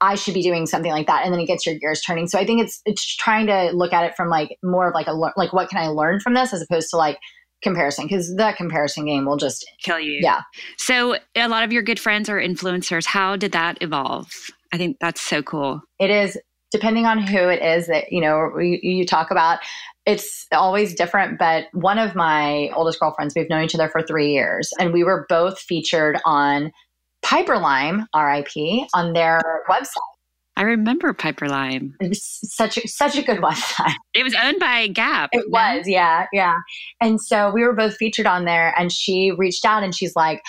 I 0.00 0.14
should 0.14 0.34
be 0.34 0.42
doing 0.42 0.66
something 0.66 0.92
like 0.92 1.08
that, 1.08 1.24
and 1.24 1.32
then 1.32 1.40
it 1.40 1.46
gets 1.46 1.66
your 1.66 1.74
gears 1.76 2.00
turning. 2.02 2.28
So 2.28 2.38
I 2.38 2.46
think 2.46 2.62
it's 2.62 2.80
it's 2.84 3.16
trying 3.16 3.48
to 3.48 3.72
look 3.72 3.92
at 3.92 4.04
it 4.04 4.14
from 4.16 4.28
like 4.28 4.56
more 4.62 4.88
of 4.88 4.94
like 4.94 5.08
a 5.08 5.12
like 5.12 5.52
what 5.52 5.68
can 5.68 5.78
I 5.78 5.88
learn 5.88 6.20
from 6.20 6.34
this 6.34 6.52
as 6.52 6.62
opposed 6.62 6.90
to 6.90 6.96
like 6.96 7.18
comparison 7.62 8.04
because 8.04 8.34
that 8.36 8.56
comparison 8.56 9.06
game 9.06 9.24
will 9.24 9.36
just 9.36 9.68
kill 9.82 9.98
you. 9.98 10.20
Yeah. 10.22 10.42
So 10.76 11.16
a 11.34 11.48
lot 11.48 11.64
of 11.64 11.72
your 11.72 11.82
good 11.82 11.98
friends 11.98 12.28
are 12.28 12.40
influencers. 12.40 13.06
How 13.06 13.36
did 13.36 13.52
that 13.52 13.78
evolve? 13.80 14.30
I 14.72 14.76
think 14.76 14.98
that's 15.00 15.20
so 15.20 15.42
cool. 15.42 15.80
It 15.98 16.10
is 16.10 16.38
depending 16.70 17.06
on 17.06 17.18
who 17.18 17.48
it 17.48 17.62
is 17.62 17.86
that 17.86 18.12
you 18.12 18.20
know 18.20 18.58
you, 18.58 18.78
you 18.82 19.06
talk 19.06 19.30
about. 19.30 19.60
It's 20.06 20.46
always 20.52 20.94
different, 20.94 21.38
but 21.38 21.66
one 21.72 21.98
of 21.98 22.14
my 22.14 22.70
oldest 22.74 22.98
girlfriends, 22.98 23.34
we've 23.36 23.50
known 23.50 23.64
each 23.64 23.74
other 23.74 23.90
for 23.90 24.02
three 24.02 24.32
years, 24.32 24.70
and 24.78 24.92
we 24.92 25.04
were 25.04 25.26
both 25.28 25.58
featured 25.58 26.18
on 26.24 26.72
Piperlime, 27.22 28.06
RIP, 28.16 28.88
on 28.94 29.12
their 29.12 29.40
website. 29.68 29.96
I 30.56 30.62
remember 30.62 31.14
Piperlime. 31.14 31.92
It 32.00 32.08
was 32.08 32.24
such 32.24 32.78
a, 32.78 32.88
such 32.88 33.16
a 33.16 33.22
good 33.22 33.38
website. 33.42 33.94
It 34.14 34.24
was 34.24 34.34
owned 34.34 34.58
by 34.58 34.88
Gap. 34.88 35.30
It 35.32 35.50
was, 35.50 35.86
yeah, 35.86 36.26
yeah. 36.32 36.56
And 37.00 37.20
so 37.20 37.50
we 37.52 37.62
were 37.62 37.74
both 37.74 37.96
featured 37.96 38.26
on 38.26 38.44
there, 38.44 38.74
and 38.78 38.90
she 38.90 39.32
reached 39.36 39.64
out 39.64 39.84
and 39.84 39.94
she's 39.94 40.16
like, 40.16 40.42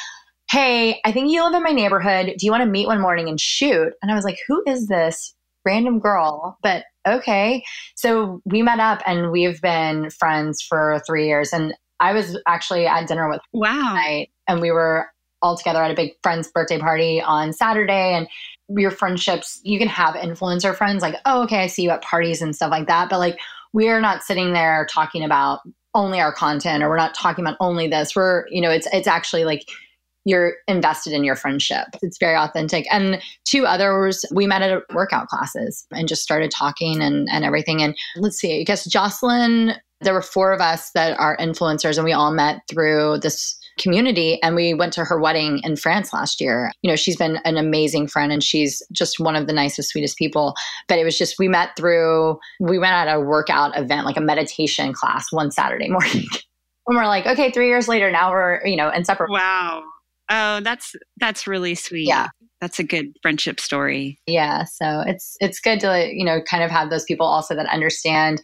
"Hey, 0.50 1.00
I 1.06 1.12
think 1.12 1.32
you 1.32 1.44
live 1.44 1.54
in 1.54 1.64
my 1.64 1.72
neighborhood. 1.72 2.34
Do 2.38 2.46
you 2.46 2.52
want 2.52 2.64
to 2.64 2.70
meet 2.70 2.88
one 2.88 3.02
morning 3.02 3.30
and 3.30 3.40
shoot?" 3.40 3.94
And 4.02 4.12
I 4.12 4.16
was 4.16 4.26
like, 4.26 4.40
"Who 4.48 4.64
is 4.66 4.88
this 4.88 5.36
random 5.70 6.00
girl?" 6.00 6.58
But 6.64 6.86
okay. 7.08 7.64
So 7.96 8.42
we 8.46 8.62
met 8.62 8.80
up, 8.80 9.02
and 9.06 9.32
we've 9.32 9.62
been 9.62 10.10
friends 10.10 10.62
for 10.62 11.02
three 11.06 11.28
years. 11.28 11.54
And 11.54 11.74
I 12.00 12.14
was 12.14 12.38
actually 12.48 12.88
at 12.88 13.08
dinner 13.08 13.30
with 13.30 13.42
wow, 13.54 13.94
night, 13.94 14.30
and 14.48 14.62
we 14.62 14.72
were 14.72 15.08
all 15.42 15.58
together 15.58 15.82
at 15.84 15.92
a 15.92 15.96
big 15.96 16.12
friend's 16.22 16.51
birthday 16.51 16.79
party 16.79 17.22
on 17.22 17.53
Saturday 17.53 18.14
and 18.14 18.27
your 18.77 18.92
friendships, 18.92 19.60
you 19.64 19.79
can 19.79 19.88
have 19.88 20.16
influencer 20.16 20.75
friends 20.75 21.01
like, 21.01 21.16
oh, 21.25 21.44
okay, 21.44 21.64
I 21.64 21.68
see 21.68 21.84
you 21.84 21.90
at 21.90 22.03
parties 22.03 22.42
and 22.42 22.55
stuff 22.55 22.72
like 22.72 22.88
that. 22.88 23.10
But 23.10 23.20
like, 23.20 23.40
we're 23.74 24.01
not 24.01 24.24
sitting 24.24 24.53
there 24.53 24.88
talking 24.92 25.24
about 25.24 25.62
only 25.96 26.20
our 26.20 26.34
content 26.34 26.84
or 26.84 26.90
we're 26.90 26.98
not 26.98 27.16
talking 27.16 27.44
about 27.44 27.58
only 27.60 27.88
this. 27.88 28.16
We're, 28.16 28.46
you 28.50 28.62
know, 28.62 28.70
it's, 28.70 28.88
it's 28.94 29.08
actually 29.08 29.44
like, 29.44 29.66
you're 30.25 30.53
invested 30.68 31.14
in 31.14 31.24
your 31.24 31.36
friendship. 31.36 31.88
It's 32.01 32.18
very 32.20 32.36
authentic. 32.36 32.86
And 32.92 33.22
two 33.46 33.66
others, 33.66 34.25
we 34.34 34.48
met 34.48 34.62
at 34.62 34.84
workout 34.94 35.27
classes 35.27 35.86
and 35.92 36.08
just 36.08 36.24
started 36.24 36.51
talking 36.51 37.01
and, 37.01 37.27
and 37.32 37.44
everything. 37.44 37.82
And 37.82 37.96
let's 38.18 38.38
see, 38.38 38.62
I 38.62 38.64
guess 38.64 38.86
Jocelyn, 38.86 39.74
there 40.01 40.14
were 40.14 40.22
four 40.22 40.53
of 40.53 40.62
us 40.62 40.92
that 40.92 41.20
are 41.20 41.38
influencers 41.38 41.98
and 41.98 42.05
we 42.05 42.14
all 42.14 42.32
met 42.32 42.62
through 42.70 43.20
this 43.22 43.58
community 43.79 44.42
and 44.44 44.55
we 44.55 44.74
went 44.74 44.94
to 44.94 45.05
her 45.05 45.20
wedding 45.20 45.62
in 45.64 45.75
France 45.75 46.14
last 46.14 46.42
year. 46.42 46.72
You 46.82 46.90
know, 46.90 46.96
she's 46.96 47.16
been 47.16 47.38
an 47.46 47.58
amazing 47.58 48.08
friend 48.08 48.32
and 48.32 48.44
she's 48.44 48.84
just 48.92 49.20
one 49.20 49.36
of 49.36 49.48
the 49.48 49.53
nicest, 49.53 49.90
sweetest 49.90 50.18
people. 50.18 50.53
But 50.88 51.00
it 51.00 51.05
was 51.05 51.18
just, 51.18 51.40
we 51.40 51.48
met 51.48 51.75
through, 51.77 52.38
we 52.60 52.77
went 52.77 52.94
at 52.94 53.14
a 53.14 53.20
workout 53.20 53.77
event, 53.77 54.05
like 54.05 54.18
a 54.18 54.22
meditation 54.22 54.94
class 54.94 55.27
one 55.32 55.51
Saturday 55.51 55.90
morning. 55.90 56.25
and 56.88 56.98
we're 56.98 57.08
like, 57.08 57.25
okay, 57.25 57.51
three 57.51 57.68
years 57.68 57.88
later, 57.88 58.12
now 58.12 58.32
we're, 58.32 58.66
you 58.66 58.75
know, 58.75 58.90
inseparable. 58.90 59.34
Wow. 59.34 59.84
Oh, 60.29 60.59
that's, 60.61 60.96
that's 61.18 61.48
really 61.48 61.75
sweet. 61.75 62.07
Yeah. 62.07 62.27
That's 62.61 62.79
a 62.79 62.83
good 62.83 63.15
friendship 63.22 63.59
story. 63.59 64.20
Yeah. 64.27 64.65
So 64.65 65.01
it's, 65.05 65.37
it's 65.39 65.59
good 65.59 65.79
to, 65.79 66.09
you 66.11 66.25
know, 66.25 66.42
kind 66.42 66.63
of 66.63 66.70
have 66.70 66.89
those 66.89 67.05
people 67.05 67.25
also 67.25 67.55
that 67.55 67.68
understand 67.68 68.42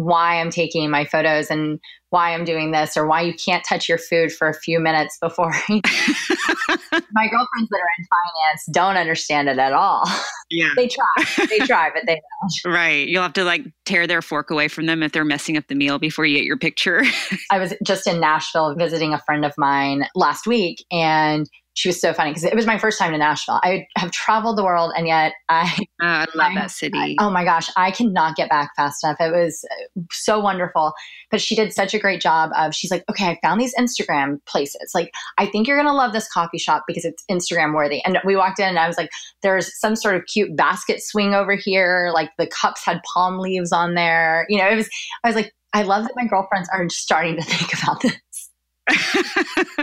why 0.00 0.40
I'm 0.40 0.50
taking 0.50 0.90
my 0.90 1.04
photos 1.04 1.50
and 1.50 1.78
why 2.08 2.32
I'm 2.32 2.44
doing 2.44 2.72
this 2.72 2.96
or 2.96 3.06
why 3.06 3.20
you 3.20 3.34
can't 3.34 3.62
touch 3.68 3.88
your 3.88 3.98
food 3.98 4.32
for 4.32 4.48
a 4.48 4.54
few 4.54 4.80
minutes 4.80 5.16
before. 5.20 5.50
my 5.68 7.28
girlfriends 7.28 7.68
that 7.70 7.80
are 7.80 7.92
in 7.98 8.06
finance 8.08 8.64
don't 8.72 8.96
understand 8.96 9.48
it 9.48 9.58
at 9.58 9.72
all. 9.72 10.04
Yeah. 10.50 10.70
they 10.74 10.88
try. 10.88 11.46
They 11.48 11.58
try, 11.58 11.90
but 11.94 12.04
they 12.06 12.14
don't. 12.14 12.52
Right. 12.74 13.06
You'll 13.06 13.22
have 13.22 13.34
to 13.34 13.44
like 13.44 13.66
tear 13.84 14.06
their 14.06 14.22
fork 14.22 14.50
away 14.50 14.68
from 14.68 14.86
them 14.86 15.02
if 15.02 15.12
they're 15.12 15.24
messing 15.24 15.56
up 15.56 15.66
the 15.68 15.74
meal 15.74 15.98
before 15.98 16.24
you 16.24 16.36
get 16.36 16.44
your 16.44 16.56
picture. 16.56 17.04
I 17.50 17.58
was 17.58 17.74
just 17.84 18.06
in 18.06 18.20
Nashville 18.20 18.74
visiting 18.74 19.12
a 19.12 19.20
friend 19.20 19.44
of 19.44 19.52
mine 19.58 20.06
last 20.14 20.46
week 20.46 20.84
and 20.90 21.48
she 21.74 21.88
was 21.88 22.00
so 22.00 22.12
funny 22.12 22.30
because 22.30 22.44
it 22.44 22.54
was 22.54 22.66
my 22.66 22.78
first 22.78 22.98
time 22.98 23.12
to 23.12 23.18
Nashville. 23.18 23.60
I 23.62 23.86
have 23.96 24.10
traveled 24.10 24.58
the 24.58 24.64
world 24.64 24.92
and 24.96 25.06
yet 25.06 25.32
I, 25.48 25.72
oh, 26.02 26.04
I 26.04 26.26
love 26.34 26.52
I, 26.52 26.54
that 26.54 26.70
city. 26.70 26.98
I, 26.98 27.16
oh 27.18 27.30
my 27.30 27.44
gosh, 27.44 27.70
I 27.76 27.90
cannot 27.90 28.36
get 28.36 28.50
back 28.50 28.70
fast 28.76 29.04
enough. 29.04 29.16
It 29.20 29.32
was 29.32 29.64
so 30.10 30.40
wonderful. 30.40 30.92
But 31.30 31.40
she 31.40 31.54
did 31.54 31.72
such 31.72 31.94
a 31.94 31.98
great 31.98 32.20
job 32.20 32.50
of 32.56 32.74
she's 32.74 32.90
like, 32.90 33.04
okay, 33.08 33.26
I 33.26 33.38
found 33.42 33.60
these 33.60 33.74
Instagram 33.76 34.44
places. 34.46 34.90
Like, 34.94 35.12
I 35.38 35.46
think 35.46 35.68
you're 35.68 35.76
gonna 35.76 35.94
love 35.94 36.12
this 36.12 36.28
coffee 36.28 36.58
shop 36.58 36.84
because 36.86 37.04
it's 37.04 37.24
Instagram 37.30 37.74
worthy. 37.74 38.02
And 38.04 38.18
we 38.24 38.36
walked 38.36 38.58
in 38.58 38.68
and 38.68 38.78
I 38.78 38.88
was 38.88 38.96
like, 38.96 39.10
there's 39.42 39.78
some 39.78 39.96
sort 39.96 40.16
of 40.16 40.26
cute 40.26 40.56
basket 40.56 41.02
swing 41.02 41.34
over 41.34 41.54
here. 41.54 42.10
Like 42.12 42.30
the 42.36 42.46
cups 42.46 42.84
had 42.84 43.00
palm 43.14 43.38
leaves 43.38 43.72
on 43.72 43.94
there. 43.94 44.46
You 44.48 44.58
know, 44.58 44.68
it 44.68 44.76
was 44.76 44.88
I 45.24 45.28
was 45.28 45.36
like, 45.36 45.52
I 45.72 45.82
love 45.82 46.02
that 46.04 46.12
my 46.16 46.26
girlfriends 46.26 46.68
are 46.72 46.88
starting 46.88 47.36
to 47.36 47.42
think 47.46 47.72
about 47.80 48.02
this. 48.02 48.16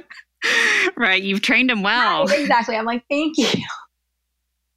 right. 0.97 1.21
You've 1.21 1.41
trained 1.41 1.69
them 1.69 1.83
well. 1.83 2.25
Right, 2.25 2.41
exactly. 2.41 2.75
I'm 2.75 2.85
like, 2.85 3.03
thank 3.09 3.37
you. 3.37 3.47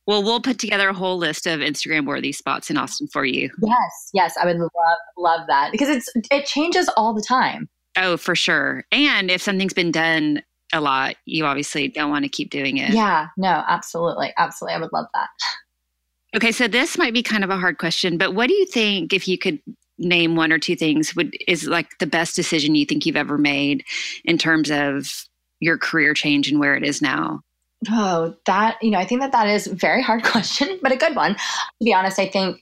Well, 0.06 0.24
we'll 0.24 0.40
put 0.40 0.58
together 0.58 0.88
a 0.88 0.94
whole 0.94 1.18
list 1.18 1.46
of 1.46 1.60
Instagram 1.60 2.04
worthy 2.04 2.32
spots 2.32 2.68
in 2.68 2.76
Austin 2.76 3.06
for 3.06 3.24
you. 3.24 3.48
Yes, 3.62 4.10
yes, 4.12 4.34
I 4.36 4.44
would 4.44 4.56
love 4.56 4.70
love 5.16 5.40
that 5.46 5.70
because 5.70 5.88
it's 5.88 6.08
it 6.32 6.46
changes 6.46 6.90
all 6.96 7.14
the 7.14 7.22
time. 7.22 7.68
Oh, 7.96 8.16
for 8.16 8.34
sure. 8.34 8.82
And 8.90 9.30
if 9.30 9.40
something's 9.40 9.72
been 9.72 9.92
done 9.92 10.42
a 10.72 10.80
lot, 10.80 11.14
you 11.26 11.44
obviously 11.44 11.86
don't 11.86 12.10
want 12.10 12.24
to 12.24 12.28
keep 12.28 12.50
doing 12.50 12.78
it. 12.78 12.90
Yeah, 12.90 13.28
no, 13.36 13.62
absolutely. 13.68 14.32
Absolutely. 14.36 14.74
I 14.74 14.80
would 14.80 14.92
love 14.92 15.06
that. 15.14 15.28
Okay, 16.34 16.50
so 16.52 16.66
this 16.66 16.98
might 16.98 17.14
be 17.14 17.22
kind 17.22 17.44
of 17.44 17.50
a 17.50 17.56
hard 17.56 17.78
question, 17.78 18.16
but 18.18 18.34
what 18.34 18.48
do 18.48 18.54
you 18.54 18.66
think 18.66 19.12
if 19.12 19.28
you 19.28 19.36
could 19.38 19.60
name 19.98 20.34
one 20.34 20.50
or 20.50 20.58
two 20.58 20.74
things 20.74 21.14
would 21.14 21.36
is 21.46 21.66
like 21.66 21.98
the 21.98 22.06
best 22.06 22.34
decision 22.34 22.74
you 22.74 22.86
think 22.86 23.04
you've 23.04 23.16
ever 23.16 23.36
made 23.36 23.84
in 24.24 24.38
terms 24.38 24.70
of 24.70 25.26
your 25.60 25.78
career 25.78 26.14
change 26.14 26.50
and 26.50 26.58
where 26.58 26.74
it 26.74 26.84
is 26.84 27.00
now? 27.00 27.40
Oh, 27.90 28.34
that, 28.46 28.76
you 28.82 28.90
know, 28.90 28.98
I 28.98 29.06
think 29.06 29.20
that 29.20 29.32
that 29.32 29.46
is 29.46 29.66
a 29.66 29.74
very 29.74 30.02
hard 30.02 30.22
question, 30.24 30.78
but 30.82 30.92
a 30.92 30.96
good 30.96 31.16
one. 31.16 31.34
To 31.34 31.84
be 31.84 31.94
honest, 31.94 32.18
I 32.18 32.28
think 32.28 32.60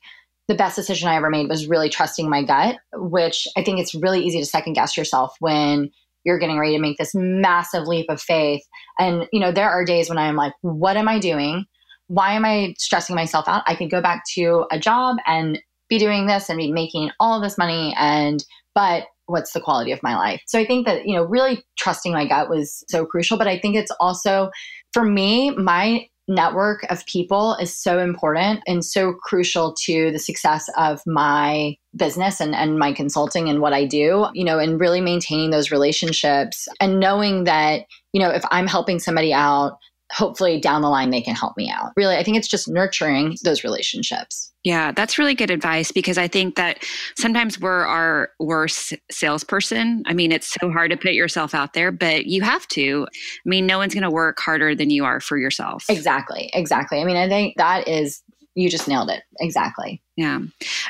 the 0.48 0.54
best 0.54 0.76
decision 0.76 1.08
I 1.08 1.16
ever 1.16 1.30
made 1.30 1.48
was 1.48 1.68
really 1.68 1.88
trusting 1.88 2.28
my 2.28 2.42
gut, 2.42 2.76
which 2.94 3.46
I 3.56 3.62
think 3.62 3.80
it's 3.80 3.94
really 3.94 4.24
easy 4.24 4.38
to 4.40 4.46
second 4.46 4.74
guess 4.74 4.96
yourself 4.96 5.36
when 5.40 5.90
you're 6.24 6.38
getting 6.38 6.58
ready 6.58 6.74
to 6.74 6.80
make 6.80 6.98
this 6.98 7.14
massive 7.14 7.86
leap 7.86 8.06
of 8.08 8.20
faith. 8.20 8.62
And, 8.98 9.26
you 9.32 9.40
know, 9.40 9.52
there 9.52 9.70
are 9.70 9.84
days 9.84 10.08
when 10.08 10.18
I'm 10.18 10.36
like, 10.36 10.52
what 10.62 10.96
am 10.96 11.08
I 11.08 11.18
doing? 11.18 11.66
Why 12.08 12.32
am 12.32 12.44
I 12.44 12.74
stressing 12.78 13.14
myself 13.14 13.46
out? 13.46 13.62
I 13.66 13.74
could 13.74 13.90
go 13.90 14.00
back 14.00 14.24
to 14.34 14.66
a 14.70 14.78
job 14.78 15.18
and 15.26 15.60
be 15.88 15.98
doing 15.98 16.26
this 16.26 16.48
and 16.48 16.58
be 16.58 16.72
making 16.72 17.10
all 17.20 17.40
this 17.40 17.58
money 17.58 17.94
and 17.98 18.44
but 18.74 19.04
what's 19.28 19.52
the 19.52 19.60
quality 19.60 19.92
of 19.92 20.02
my 20.02 20.16
life. 20.16 20.42
So 20.46 20.58
I 20.58 20.66
think 20.66 20.86
that, 20.86 21.06
you 21.06 21.14
know, 21.14 21.24
really 21.24 21.62
trusting 21.78 22.12
my 22.12 22.26
gut 22.26 22.48
was 22.48 22.82
so 22.88 23.06
crucial. 23.06 23.38
But 23.38 23.46
I 23.46 23.58
think 23.58 23.76
it's 23.76 23.92
also, 24.00 24.50
for 24.92 25.04
me, 25.04 25.50
my 25.50 26.06
network 26.28 26.84
of 26.90 27.04
people 27.06 27.54
is 27.54 27.74
so 27.74 27.98
important 27.98 28.60
and 28.66 28.84
so 28.84 29.14
crucial 29.14 29.74
to 29.84 30.10
the 30.10 30.18
success 30.18 30.68
of 30.76 31.00
my 31.06 31.74
business 31.96 32.40
and, 32.40 32.54
and 32.54 32.78
my 32.78 32.92
consulting 32.92 33.48
and 33.48 33.60
what 33.60 33.72
I 33.72 33.86
do, 33.86 34.26
you 34.34 34.44
know, 34.44 34.58
and 34.58 34.78
really 34.78 35.00
maintaining 35.00 35.50
those 35.50 35.70
relationships 35.70 36.68
and 36.80 37.00
knowing 37.00 37.44
that, 37.44 37.86
you 38.12 38.20
know, 38.20 38.30
if 38.30 38.44
I'm 38.50 38.66
helping 38.66 38.98
somebody 38.98 39.32
out, 39.32 39.78
hopefully 40.12 40.60
down 40.60 40.82
the 40.82 40.88
line 40.88 41.10
they 41.10 41.20
can 41.20 41.34
help 41.34 41.56
me 41.56 41.70
out. 41.70 41.92
Really, 41.96 42.16
I 42.16 42.22
think 42.22 42.36
it's 42.36 42.48
just 42.48 42.68
nurturing 42.68 43.36
those 43.44 43.64
relationships. 43.64 44.52
Yeah, 44.64 44.92
that's 44.92 45.18
really 45.18 45.34
good 45.34 45.50
advice 45.50 45.92
because 45.92 46.18
I 46.18 46.28
think 46.28 46.56
that 46.56 46.84
sometimes 47.16 47.60
we're 47.60 47.84
our 47.86 48.30
worst 48.40 48.94
salesperson. 49.10 50.02
I 50.06 50.14
mean, 50.14 50.32
it's 50.32 50.54
so 50.60 50.70
hard 50.70 50.90
to 50.90 50.96
put 50.96 51.12
yourself 51.12 51.54
out 51.54 51.74
there, 51.74 51.92
but 51.92 52.26
you 52.26 52.42
have 52.42 52.66
to. 52.68 53.06
I 53.10 53.48
mean, 53.48 53.66
no 53.66 53.78
one's 53.78 53.94
going 53.94 54.02
to 54.02 54.10
work 54.10 54.38
harder 54.40 54.74
than 54.74 54.90
you 54.90 55.04
are 55.04 55.20
for 55.20 55.38
yourself. 55.38 55.84
Exactly. 55.88 56.50
Exactly. 56.54 57.00
I 57.00 57.04
mean, 57.04 57.16
I 57.16 57.28
think 57.28 57.56
that 57.56 57.86
is 57.86 58.22
you 58.54 58.68
just 58.68 58.88
nailed 58.88 59.10
it. 59.10 59.22
Exactly. 59.40 60.02
Yeah. 60.16 60.40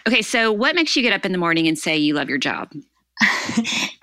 Okay, 0.07 0.23
so 0.23 0.51
what 0.51 0.75
makes 0.75 0.97
you 0.97 1.03
get 1.03 1.13
up 1.13 1.27
in 1.27 1.33
the 1.33 1.39
morning 1.39 1.69
and 1.69 1.79
say 1.79 1.97
you 1.97 2.15
love 2.15 2.29
your 2.29 2.39
job? 2.39 2.73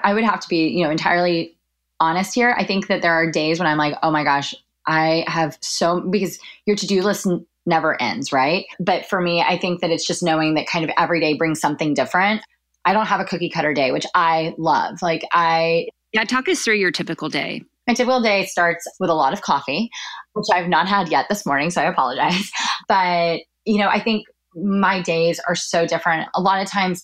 I 0.01 0.13
would 0.13 0.23
have 0.23 0.39
to 0.41 0.47
be, 0.47 0.67
you 0.67 0.83
know, 0.83 0.91
entirely 0.91 1.57
honest 1.99 2.35
here. 2.35 2.53
I 2.57 2.63
think 2.63 2.87
that 2.87 3.01
there 3.01 3.13
are 3.13 3.31
days 3.31 3.57
when 3.59 3.67
I'm 3.67 3.77
like, 3.77 3.95
"Oh 4.03 4.11
my 4.11 4.23
gosh, 4.23 4.53
I 4.87 5.23
have 5.27 5.57
so 5.61 6.01
because 6.01 6.39
your 6.65 6.75
to 6.75 6.87
do 6.87 7.01
list 7.01 7.27
never 7.65 7.99
ends, 8.01 8.31
right? 8.31 8.65
But 8.79 9.05
for 9.05 9.21
me, 9.21 9.41
I 9.41 9.57
think 9.57 9.81
that 9.81 9.89
it's 9.89 10.05
just 10.05 10.21
knowing 10.23 10.53
that 10.55 10.67
kind 10.67 10.85
of 10.85 10.91
every 10.97 11.19
day 11.19 11.33
brings 11.33 11.59
something 11.59 11.93
different. 11.93 12.41
I 12.85 12.93
don't 12.93 13.07
have 13.07 13.19
a 13.19 13.25
cookie 13.25 13.49
cutter 13.49 13.73
day, 13.73 13.91
which 13.91 14.05
I 14.13 14.53
love. 14.57 15.01
Like 15.01 15.23
I 15.31 15.87
Yeah, 16.13 16.23
talk 16.23 16.47
us 16.47 16.61
through 16.61 16.75
your 16.75 16.91
typical 16.91 17.29
day. 17.29 17.63
My 17.87 17.93
typical 17.93 18.21
day 18.21 18.45
starts 18.45 18.85
with 18.99 19.09
a 19.09 19.13
lot 19.13 19.33
of 19.33 19.41
coffee, 19.41 19.89
which 20.33 20.45
I've 20.53 20.67
not 20.67 20.87
had 20.87 21.09
yet 21.09 21.25
this 21.29 21.45
morning, 21.45 21.69
so 21.69 21.81
I 21.81 21.85
apologize. 21.85 22.51
But, 22.87 23.39
you 23.65 23.79
know, 23.79 23.87
I 23.87 23.99
think 23.99 24.27
my 24.55 25.01
days 25.01 25.39
are 25.47 25.55
so 25.55 25.87
different. 25.87 26.29
A 26.35 26.41
lot 26.41 26.61
of 26.61 26.69
times 26.69 27.01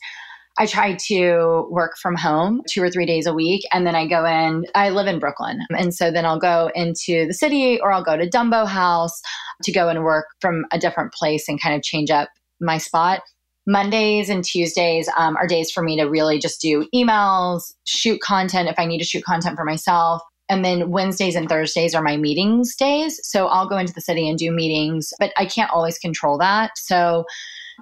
I 0.57 0.65
try 0.65 0.95
to 1.07 1.67
work 1.71 1.93
from 2.01 2.15
home 2.15 2.61
two 2.69 2.83
or 2.83 2.89
three 2.89 3.05
days 3.05 3.25
a 3.25 3.33
week. 3.33 3.63
And 3.71 3.87
then 3.87 3.95
I 3.95 4.05
go 4.05 4.25
in, 4.25 4.65
I 4.75 4.89
live 4.89 5.07
in 5.07 5.19
Brooklyn. 5.19 5.59
And 5.77 5.93
so 5.93 6.11
then 6.11 6.25
I'll 6.25 6.39
go 6.39 6.69
into 6.75 7.25
the 7.27 7.33
city 7.33 7.79
or 7.79 7.91
I'll 7.91 8.03
go 8.03 8.17
to 8.17 8.29
Dumbo 8.29 8.67
House 8.67 9.21
to 9.63 9.71
go 9.71 9.87
and 9.89 10.03
work 10.03 10.27
from 10.39 10.65
a 10.71 10.79
different 10.79 11.13
place 11.13 11.47
and 11.47 11.61
kind 11.61 11.75
of 11.75 11.83
change 11.83 12.11
up 12.11 12.29
my 12.59 12.77
spot. 12.77 13.21
Mondays 13.67 14.29
and 14.29 14.43
Tuesdays 14.43 15.07
um, 15.17 15.37
are 15.37 15.47
days 15.47 15.71
for 15.71 15.83
me 15.83 15.95
to 15.97 16.05
really 16.05 16.39
just 16.39 16.61
do 16.61 16.87
emails, 16.93 17.73
shoot 17.85 18.19
content 18.21 18.69
if 18.69 18.75
I 18.77 18.85
need 18.85 18.97
to 18.97 19.05
shoot 19.05 19.23
content 19.23 19.55
for 19.55 19.65
myself. 19.65 20.21
And 20.49 20.65
then 20.65 20.89
Wednesdays 20.91 21.35
and 21.35 21.47
Thursdays 21.47 21.95
are 21.95 22.01
my 22.01 22.17
meetings 22.17 22.75
days. 22.75 23.19
So 23.23 23.47
I'll 23.47 23.69
go 23.69 23.77
into 23.77 23.93
the 23.93 24.01
city 24.01 24.27
and 24.27 24.37
do 24.37 24.51
meetings, 24.51 25.13
but 25.17 25.31
I 25.37 25.45
can't 25.45 25.71
always 25.71 25.97
control 25.97 26.37
that. 26.39 26.71
So 26.75 27.23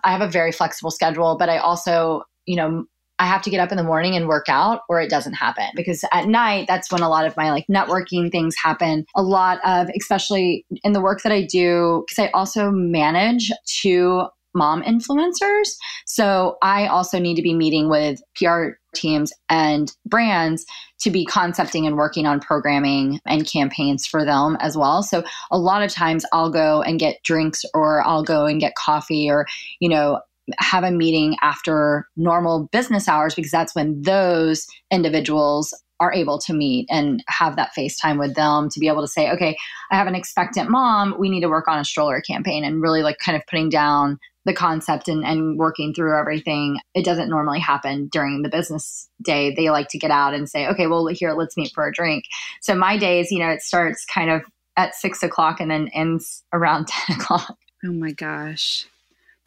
I 0.03 0.11
have 0.11 0.21
a 0.21 0.29
very 0.29 0.51
flexible 0.51 0.91
schedule, 0.91 1.35
but 1.37 1.49
I 1.49 1.57
also 1.57 2.23
you 2.49 2.55
know, 2.55 2.83
I 3.19 3.27
have 3.27 3.43
to 3.43 3.51
get 3.51 3.59
up 3.59 3.69
in 3.69 3.77
the 3.77 3.83
morning 3.83 4.15
and 4.15 4.27
work 4.27 4.49
out 4.49 4.81
or 4.89 4.99
it 4.99 5.09
doesn't 5.09 5.33
happen 5.33 5.67
because 5.75 6.03
at 6.11 6.27
night 6.27 6.65
that's 6.67 6.91
when 6.91 7.01
a 7.01 7.09
lot 7.09 7.27
of 7.27 7.37
my 7.37 7.51
like 7.51 7.67
networking 7.69 8.31
things 8.31 8.55
happen. 8.55 9.05
A 9.15 9.21
lot 9.21 9.59
of 9.63 9.87
especially 9.95 10.65
in 10.83 10.93
the 10.93 11.01
work 11.01 11.21
that 11.21 11.31
I 11.31 11.45
do 11.45 12.05
because 12.07 12.23
I 12.23 12.31
also 12.31 12.71
manage 12.71 13.51
two 13.65 14.23
mom 14.55 14.81
influencers. 14.81 15.69
So 16.07 16.57
I 16.63 16.87
also 16.87 17.19
need 17.19 17.35
to 17.35 17.43
be 17.43 17.53
meeting 17.53 17.87
with 17.87 18.19
PR 18.35 18.69
teams 18.95 19.31
and 19.47 19.91
brands 20.07 20.65
to 21.01 21.11
be 21.11 21.23
concepting 21.25 21.85
and 21.85 21.97
working 21.97 22.25
on 22.25 22.39
programming 22.39 23.19
and 23.27 23.45
campaigns 23.45 24.07
for 24.07 24.25
them 24.25 24.57
as 24.59 24.75
well. 24.75 25.03
So 25.03 25.23
a 25.51 25.59
lot 25.59 25.83
of 25.83 25.91
times 25.91 26.25
I'll 26.33 26.49
go 26.49 26.81
and 26.81 26.99
get 26.99 27.21
drinks 27.23 27.63
or 27.75 28.01
I'll 28.01 28.23
go 28.23 28.47
and 28.47 28.59
get 28.59 28.73
coffee 28.73 29.29
or, 29.29 29.45
you 29.79 29.87
know, 29.87 30.19
have 30.57 30.83
a 30.83 30.91
meeting 30.91 31.35
after 31.41 32.07
normal 32.15 32.67
business 32.71 33.07
hours 33.07 33.35
because 33.35 33.51
that's 33.51 33.75
when 33.75 34.01
those 34.01 34.67
individuals 34.91 35.73
are 35.99 36.13
able 36.13 36.39
to 36.39 36.53
meet 36.53 36.87
and 36.89 37.23
have 37.27 37.55
that 37.57 37.71
FaceTime 37.77 38.19
with 38.19 38.35
them 38.35 38.69
to 38.69 38.79
be 38.79 38.87
able 38.87 39.01
to 39.01 39.07
say, 39.07 39.29
okay, 39.31 39.57
I 39.91 39.97
have 39.97 40.07
an 40.07 40.15
expectant 40.15 40.69
mom. 40.69 41.15
We 41.19 41.29
need 41.29 41.41
to 41.41 41.49
work 41.49 41.67
on 41.67 41.79
a 41.79 41.85
stroller 41.85 42.21
campaign 42.21 42.63
and 42.63 42.81
really 42.81 43.03
like 43.03 43.17
kind 43.23 43.35
of 43.35 43.45
putting 43.47 43.69
down 43.69 44.17
the 44.45 44.53
concept 44.53 45.09
and, 45.09 45.25
and 45.25 45.57
working 45.57 45.93
through 45.93 46.17
everything. 46.17 46.79
It 46.95 47.03
doesn't 47.03 47.29
normally 47.29 47.59
happen 47.59 48.07
during 48.07 48.41
the 48.41 48.49
business 48.49 49.09
day. 49.21 49.53
They 49.53 49.69
like 49.69 49.89
to 49.89 49.99
get 49.99 50.11
out 50.11 50.33
and 50.33 50.49
say, 50.49 50.67
okay, 50.67 50.87
well, 50.87 51.05
here, 51.07 51.33
let's 51.33 51.57
meet 51.57 51.73
for 51.73 51.85
a 51.85 51.91
drink. 51.91 52.23
So 52.61 52.75
my 52.75 52.97
days, 52.97 53.31
you 53.31 53.39
know, 53.39 53.49
it 53.49 53.61
starts 53.61 54.05
kind 54.05 54.29
of 54.29 54.43
at 54.77 54.95
six 54.95 55.21
o'clock 55.21 55.59
and 55.59 55.69
then 55.69 55.89
ends 55.93 56.43
around 56.53 56.87
10 57.07 57.17
o'clock. 57.17 57.57
Oh 57.83 57.91
my 57.91 58.11
gosh. 58.11 58.87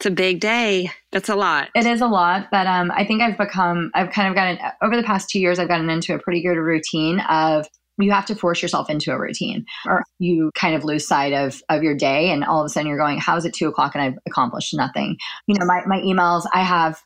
It's 0.03 0.11
a 0.11 0.11
big 0.11 0.41
day. 0.41 0.91
That's 1.13 1.29
a 1.29 1.35
lot. 1.37 1.69
It 1.73 1.85
is 1.85 2.01
a 2.01 2.07
lot, 2.07 2.49
but 2.51 2.67
um, 2.67 2.91
I 2.91 3.05
think 3.05 3.21
I've 3.21 3.37
become, 3.37 3.89
I've 3.95 4.09
kind 4.09 4.27
of 4.27 4.35
gotten, 4.35 4.59
over 4.81 4.97
the 4.97 5.03
past 5.03 5.29
two 5.29 5.39
years, 5.39 5.59
I've 5.59 5.69
gotten 5.69 5.89
into 5.89 6.13
a 6.13 6.19
pretty 6.19 6.43
good 6.43 6.57
routine 6.57 7.21
of 7.21 7.69
you 7.97 8.11
have 8.11 8.25
to 8.25 8.35
force 8.35 8.61
yourself 8.61 8.89
into 8.89 9.13
a 9.13 9.17
routine 9.17 9.65
or 9.85 10.03
you 10.19 10.51
kind 10.55 10.75
of 10.75 10.83
lose 10.83 11.07
sight 11.07 11.31
of 11.31 11.61
of 11.69 11.83
your 11.83 11.95
day 11.95 12.31
and 12.31 12.43
all 12.43 12.59
of 12.59 12.65
a 12.65 12.69
sudden 12.69 12.89
you're 12.89 12.97
going 12.97 13.19
how 13.19 13.37
is 13.37 13.45
it 13.45 13.53
two 13.53 13.67
o'clock 13.67 13.93
and 13.93 14.03
i've 14.03 14.17
accomplished 14.27 14.73
nothing 14.73 15.15
you 15.45 15.53
know 15.59 15.65
my, 15.65 15.83
my 15.85 15.99
emails 15.99 16.47
i 16.55 16.63
have 16.63 16.99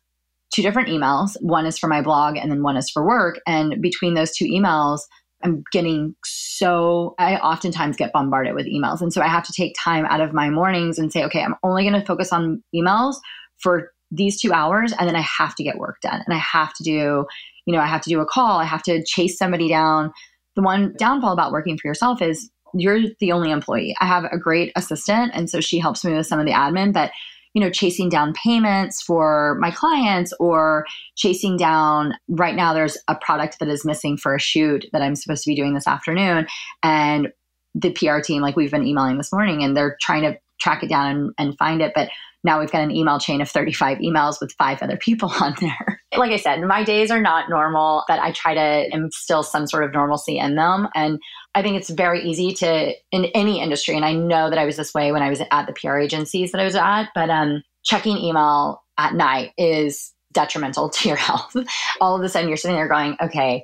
two 0.53 0.61
different 0.61 0.87
emails 0.87 1.35
one 1.41 1.65
is 1.65 1.77
for 1.77 1.87
my 1.87 2.01
blog 2.01 2.37
and 2.37 2.49
then 2.49 2.63
one 2.63 2.77
is 2.77 2.89
for 2.89 3.05
work 3.05 3.37
and 3.45 3.81
between 3.81 4.13
those 4.13 4.31
two 4.31 4.45
emails 4.45 5.01
I'm 5.43 5.63
getting 5.71 6.15
so, 6.25 7.15
I 7.19 7.37
oftentimes 7.37 7.95
get 7.95 8.11
bombarded 8.11 8.55
with 8.55 8.65
emails. 8.65 9.01
And 9.01 9.13
so 9.13 9.21
I 9.21 9.27
have 9.27 9.45
to 9.45 9.53
take 9.53 9.75
time 9.79 10.05
out 10.05 10.21
of 10.21 10.33
my 10.33 10.49
mornings 10.49 10.97
and 10.97 11.11
say, 11.11 11.23
okay, 11.25 11.41
I'm 11.41 11.55
only 11.63 11.83
going 11.83 11.99
to 11.99 12.05
focus 12.05 12.33
on 12.33 12.63
emails 12.75 13.15
for 13.59 13.91
these 14.09 14.41
two 14.41 14.53
hours. 14.53 14.93
And 14.97 15.07
then 15.07 15.15
I 15.15 15.21
have 15.21 15.53
to 15.55 15.63
get 15.63 15.77
work 15.77 15.97
done. 16.01 16.23
And 16.25 16.33
I 16.33 16.39
have 16.39 16.73
to 16.75 16.83
do, 16.83 17.25
you 17.65 17.73
know, 17.73 17.79
I 17.79 17.87
have 17.87 18.01
to 18.01 18.09
do 18.09 18.19
a 18.19 18.25
call. 18.25 18.59
I 18.59 18.65
have 18.65 18.83
to 18.83 19.03
chase 19.03 19.37
somebody 19.37 19.69
down. 19.69 20.11
The 20.55 20.61
one 20.61 20.95
downfall 20.97 21.33
about 21.33 21.51
working 21.51 21.77
for 21.77 21.87
yourself 21.87 22.21
is 22.21 22.49
you're 22.73 23.01
the 23.19 23.31
only 23.31 23.51
employee. 23.51 23.95
I 24.01 24.05
have 24.05 24.25
a 24.25 24.37
great 24.37 24.71
assistant. 24.75 25.31
And 25.33 25.49
so 25.49 25.61
she 25.61 25.79
helps 25.79 26.03
me 26.03 26.13
with 26.13 26.27
some 26.27 26.39
of 26.39 26.45
the 26.45 26.51
admin, 26.51 26.93
but 26.93 27.11
you 27.57 27.63
know, 27.63 27.71
chasing 27.71 28.07
down 28.07 28.33
payments 28.33 29.01
for 29.01 29.57
my 29.59 29.71
clients 29.71 30.31
or 30.39 30.85
chasing 31.15 31.57
down 31.57 32.13
right 32.27 32.53
now 32.53 32.71
there's 32.71 32.95
a 33.07 33.15
product 33.15 33.57
that 33.57 33.67
is 33.67 33.83
missing 33.83 34.15
for 34.15 34.35
a 34.35 34.39
shoot 34.39 34.85
that 34.93 35.01
I'm 35.01 35.15
supposed 35.15 35.43
to 35.43 35.49
be 35.49 35.55
doing 35.55 35.73
this 35.73 35.87
afternoon. 35.87 36.45
And 36.83 37.29
the 37.73 37.91
PR 37.93 38.19
team, 38.19 38.43
like 38.43 38.55
we've 38.55 38.69
been 38.69 38.85
emailing 38.85 39.17
this 39.17 39.31
morning 39.31 39.63
and 39.63 39.75
they're 39.75 39.97
trying 39.99 40.21
to 40.21 40.37
track 40.59 40.83
it 40.83 40.89
down 40.89 41.15
and, 41.15 41.33
and 41.37 41.57
find 41.57 41.81
it. 41.81 41.93
But 41.95 42.09
now 42.43 42.59
we've 42.59 42.71
got 42.71 42.83
an 42.83 42.91
email 42.91 43.19
chain 43.19 43.41
of 43.41 43.49
35 43.49 43.97
emails 43.97 44.39
with 44.39 44.53
five 44.53 44.81
other 44.81 44.97
people 44.97 45.31
on 45.41 45.55
there. 45.59 46.01
like 46.17 46.31
I 46.31 46.37
said, 46.37 46.61
my 46.61 46.83
days 46.83 47.11
are 47.11 47.21
not 47.21 47.49
normal, 47.49 48.03
but 48.07 48.19
I 48.19 48.31
try 48.31 48.53
to 48.53 48.95
instill 48.95 49.43
some 49.43 49.67
sort 49.67 49.83
of 49.83 49.93
normalcy 49.93 50.37
in 50.37 50.55
them. 50.55 50.87
And 50.95 51.19
I 51.55 51.61
think 51.61 51.77
it's 51.77 51.89
very 51.89 52.23
easy 52.23 52.53
to, 52.53 52.93
in 53.11 53.25
any 53.35 53.59
industry, 53.61 53.95
and 53.95 54.05
I 54.05 54.13
know 54.13 54.49
that 54.49 54.59
I 54.59 54.65
was 54.65 54.77
this 54.77 54.93
way 54.93 55.11
when 55.11 55.23
I 55.23 55.29
was 55.29 55.41
at 55.51 55.65
the 55.65 55.73
PR 55.73 55.97
agencies 55.97 56.51
that 56.51 56.61
I 56.61 56.65
was 56.65 56.75
at, 56.75 57.09
but 57.13 57.29
um, 57.29 57.63
checking 57.83 58.17
email 58.17 58.83
at 58.97 59.13
night 59.13 59.51
is 59.57 60.13
detrimental 60.33 60.89
to 60.91 61.07
your 61.07 61.17
health. 61.17 61.55
All 61.99 62.15
of 62.15 62.21
a 62.21 62.29
sudden, 62.29 62.47
you're 62.47 62.57
sitting 62.57 62.77
there 62.77 62.87
going, 62.87 63.17
okay, 63.21 63.63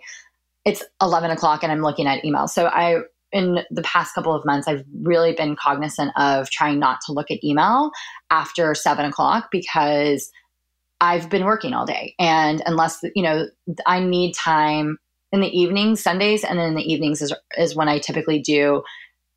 it's 0.65 0.83
11 1.01 1.31
o'clock 1.31 1.63
and 1.63 1.71
I'm 1.71 1.81
looking 1.81 2.07
at 2.07 2.23
email. 2.23 2.47
So 2.47 2.67
I 2.67 3.01
in 3.33 3.59
the 3.71 3.81
past 3.81 4.13
couple 4.15 4.33
of 4.33 4.45
months, 4.45 4.67
I've 4.67 4.85
really 5.01 5.33
been 5.33 5.55
cognizant 5.55 6.11
of 6.15 6.49
trying 6.51 6.79
not 6.79 6.99
to 7.07 7.11
look 7.11 7.31
at 7.31 7.43
email 7.43 7.91
after 8.29 8.73
seven 8.75 9.05
o'clock 9.05 9.49
because 9.51 10.31
I've 11.01 11.29
been 11.29 11.43
working 11.43 11.73
all 11.73 11.85
day. 11.85 12.15
And 12.19 12.61
unless, 12.65 13.03
you 13.15 13.23
know, 13.23 13.47
I 13.85 13.99
need 13.99 14.33
time 14.33 14.97
in 15.33 15.41
the 15.41 15.49
evenings, 15.49 16.01
Sundays, 16.01 16.43
and 16.43 16.57
then 16.57 16.69
in 16.69 16.75
the 16.75 16.93
evenings 16.93 17.21
is, 17.21 17.33
is 17.57 17.75
when 17.75 17.89
I 17.89 17.99
typically 17.99 18.39
do 18.39 18.83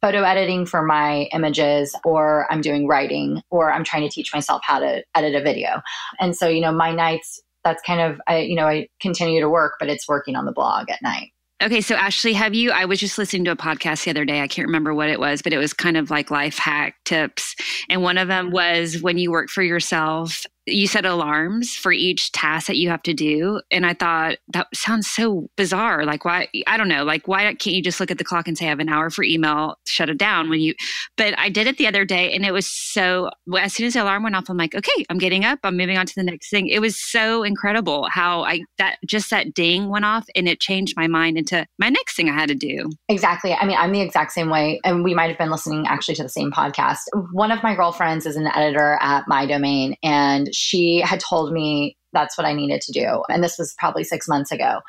photo 0.02 0.22
editing 0.22 0.66
for 0.66 0.82
my 0.82 1.22
images, 1.32 1.96
or 2.04 2.46
I'm 2.52 2.60
doing 2.60 2.86
writing, 2.86 3.42
or 3.50 3.72
I'm 3.72 3.82
trying 3.82 4.02
to 4.02 4.10
teach 4.10 4.32
myself 4.32 4.60
how 4.62 4.78
to 4.78 5.02
edit 5.14 5.34
a 5.34 5.42
video. 5.42 5.80
And 6.20 6.36
so, 6.36 6.46
you 6.48 6.60
know, 6.60 6.70
my 6.70 6.92
nights, 6.92 7.42
that's 7.64 7.82
kind 7.82 8.00
of, 8.00 8.20
I, 8.28 8.40
you 8.40 8.54
know, 8.54 8.66
I 8.66 8.88
continue 9.00 9.40
to 9.40 9.48
work, 9.48 9.76
but 9.80 9.88
it's 9.88 10.06
working 10.06 10.36
on 10.36 10.44
the 10.44 10.52
blog 10.52 10.90
at 10.90 11.02
night. 11.02 11.30
Okay, 11.62 11.80
so 11.80 11.94
Ashley, 11.94 12.34
have 12.34 12.52
you? 12.52 12.70
I 12.70 12.84
was 12.84 13.00
just 13.00 13.16
listening 13.16 13.44
to 13.46 13.50
a 13.50 13.56
podcast 13.56 14.04
the 14.04 14.10
other 14.10 14.26
day. 14.26 14.42
I 14.42 14.46
can't 14.46 14.66
remember 14.66 14.92
what 14.92 15.08
it 15.08 15.18
was, 15.18 15.40
but 15.40 15.54
it 15.54 15.58
was 15.58 15.72
kind 15.72 15.96
of 15.96 16.10
like 16.10 16.30
life 16.30 16.58
hack 16.58 16.96
tips. 17.06 17.54
And 17.88 18.02
one 18.02 18.18
of 18.18 18.28
them 18.28 18.46
mm-hmm. 18.46 18.54
was 18.54 19.00
when 19.00 19.16
you 19.16 19.30
work 19.30 19.48
for 19.48 19.62
yourself, 19.62 20.44
you 20.66 20.86
set 20.86 21.06
alarms 21.06 21.74
for 21.74 21.92
each 21.92 22.32
task 22.32 22.66
that 22.66 22.76
you 22.76 22.88
have 22.88 23.02
to 23.02 23.14
do 23.14 23.60
and 23.70 23.86
i 23.86 23.94
thought 23.94 24.36
that 24.48 24.66
sounds 24.74 25.06
so 25.06 25.48
bizarre 25.56 26.04
like 26.04 26.24
why 26.24 26.48
i 26.66 26.76
don't 26.76 26.88
know 26.88 27.04
like 27.04 27.28
why 27.28 27.42
can't 27.54 27.76
you 27.76 27.82
just 27.82 28.00
look 28.00 28.10
at 28.10 28.18
the 28.18 28.24
clock 28.24 28.48
and 28.48 28.58
say 28.58 28.66
i 28.66 28.68
have 28.68 28.80
an 28.80 28.88
hour 28.88 29.08
for 29.10 29.22
email 29.22 29.76
shut 29.86 30.10
it 30.10 30.18
down 30.18 30.50
when 30.50 30.60
you 30.60 30.74
but 31.16 31.38
i 31.38 31.48
did 31.48 31.66
it 31.66 31.78
the 31.78 31.86
other 31.86 32.04
day 32.04 32.32
and 32.32 32.44
it 32.44 32.52
was 32.52 32.66
so 32.66 33.30
as 33.58 33.74
soon 33.74 33.86
as 33.86 33.94
the 33.94 34.02
alarm 34.02 34.22
went 34.22 34.34
off 34.34 34.48
i'm 34.48 34.56
like 34.56 34.74
okay 34.74 35.04
i'm 35.08 35.18
getting 35.18 35.44
up 35.44 35.58
i'm 35.62 35.76
moving 35.76 35.96
on 35.96 36.06
to 36.06 36.14
the 36.16 36.22
next 36.22 36.50
thing. 36.50 36.68
It 36.68 36.80
was 36.80 36.98
so 36.98 37.42
incredible 37.42 38.08
how 38.10 38.42
i 38.42 38.60
that 38.78 38.98
just 39.06 39.30
that 39.30 39.54
ding 39.54 39.88
went 39.88 40.04
off 40.04 40.26
and 40.34 40.48
it 40.48 40.60
changed 40.60 40.94
my 40.96 41.06
mind 41.06 41.38
into 41.38 41.66
my 41.78 41.88
next 41.88 42.16
thing 42.16 42.28
i 42.28 42.32
had 42.32 42.48
to 42.48 42.54
do. 42.54 42.90
Exactly 43.08 43.52
i 43.54 43.64
mean 43.64 43.76
i'm 43.78 43.92
the 43.92 44.00
exact 44.00 44.32
same 44.32 44.50
way 44.50 44.80
and 44.84 45.04
we 45.04 45.14
might 45.14 45.28
have 45.28 45.38
been 45.38 45.50
listening 45.50 45.86
actually 45.86 46.14
to 46.16 46.22
the 46.22 46.28
same 46.28 46.50
podcast. 46.50 46.98
One 47.32 47.50
of 47.50 47.62
my 47.62 47.74
girlfriends 47.74 48.26
is 48.26 48.36
an 48.36 48.46
editor 48.46 48.98
at 49.00 49.24
MyDomaine 49.26 49.96
and 50.02 50.54
she 50.56 51.00
had 51.00 51.20
told 51.20 51.52
me 51.52 51.96
that's 52.12 52.38
what 52.38 52.46
I 52.46 52.54
needed 52.54 52.80
to 52.82 52.92
do. 52.92 53.22
And 53.28 53.44
this 53.44 53.58
was 53.58 53.74
probably 53.78 54.04
six 54.04 54.26
months 54.26 54.50
ago. 54.50 54.80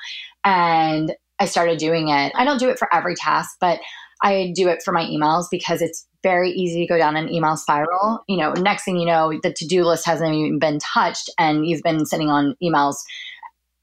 And 0.44 1.14
I 1.40 1.46
started 1.46 1.78
doing 1.78 2.10
it. 2.10 2.32
I 2.36 2.46
don't 2.46 2.60
do 2.60 2.70
it 2.70 2.80
for 2.80 2.94
every 2.94 3.16
task, 3.16 3.58
but 3.60 3.80
I 4.24 4.52
do 4.56 4.68
it 4.70 4.82
for 4.84 4.92
my 4.92 5.04
emails 5.04 5.46
because 5.52 5.82
it's 5.82 6.08
very 6.24 6.50
easy 6.50 6.82
to 6.82 6.92
go 6.92 6.98
down 6.98 7.16
an 7.16 7.30
email 7.30 7.58
spiral. 7.58 8.24
You 8.28 8.38
know, 8.38 8.54
next 8.54 8.86
thing 8.86 8.98
you 8.98 9.06
know, 9.06 9.34
the 9.44 9.54
to 9.54 9.68
do 9.68 9.84
list 9.84 10.06
hasn't 10.06 10.34
even 10.34 10.58
been 10.58 10.80
touched 10.80 11.30
and 11.38 11.68
you've 11.68 11.84
been 11.84 12.06
sitting 12.06 12.30
on 12.30 12.56
emails 12.64 12.96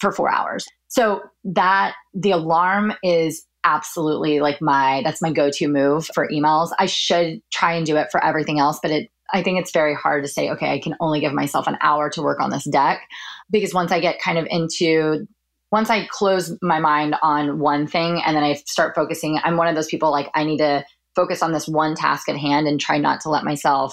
for 0.01 0.11
four 0.11 0.33
hours. 0.33 0.67
So 0.89 1.23
that 1.45 1.95
the 2.15 2.33
alarm 2.33 2.95
is 3.03 3.45
absolutely 3.65 4.41
like 4.41 4.61
my 4.61 5.01
that's 5.05 5.23
my 5.23 5.33
go-to 5.33 5.69
move 5.69 6.07
for 6.15 6.29
emails. 6.29 6.71
I 6.79 6.87
should 6.87 7.41
try 7.53 7.73
and 7.73 7.87
do 7.87 7.97
it 7.97 8.09
for 8.11 8.23
everything 8.23 8.59
else, 8.59 8.79
but 8.83 8.91
it 8.91 9.11
I 9.35 9.43
think 9.43 9.61
it's 9.61 9.73
very 9.73 9.95
hard 9.95 10.23
to 10.25 10.29
say, 10.29 10.49
okay, 10.51 10.73
I 10.73 10.79
can 10.79 10.95
only 11.01 11.21
give 11.21 11.33
myself 11.33 11.67
an 11.67 11.77
hour 11.81 12.09
to 12.11 12.23
work 12.23 12.41
on 12.41 12.51
this 12.51 12.65
deck 12.65 13.03
because 13.51 13.75
once 13.75 13.93
I 13.93 14.01
get 14.01 14.21
kind 14.21 14.39
of 14.39 14.47
into 14.49 15.27
once 15.73 15.91
I 15.91 16.07
close 16.07 16.57
my 16.63 16.79
mind 16.79 17.17
on 17.21 17.59
one 17.59 17.89
thing 17.89 18.23
and 18.25 18.37
then 18.37 18.45
I 18.45 18.55
start 18.65 18.95
focusing, 18.95 19.41
I'm 19.43 19.57
one 19.57 19.67
of 19.67 19.75
those 19.75 19.89
people 19.89 20.13
like 20.13 20.31
I 20.33 20.45
need 20.45 20.59
to 20.59 20.85
focus 21.17 21.43
on 21.43 21.53
this 21.53 21.67
one 21.67 21.97
task 21.97 22.29
at 22.29 22.37
hand 22.37 22.69
and 22.69 22.81
try 22.81 22.97
not 22.97 23.21
to 23.23 23.29
let 23.29 23.43
myself 23.43 23.93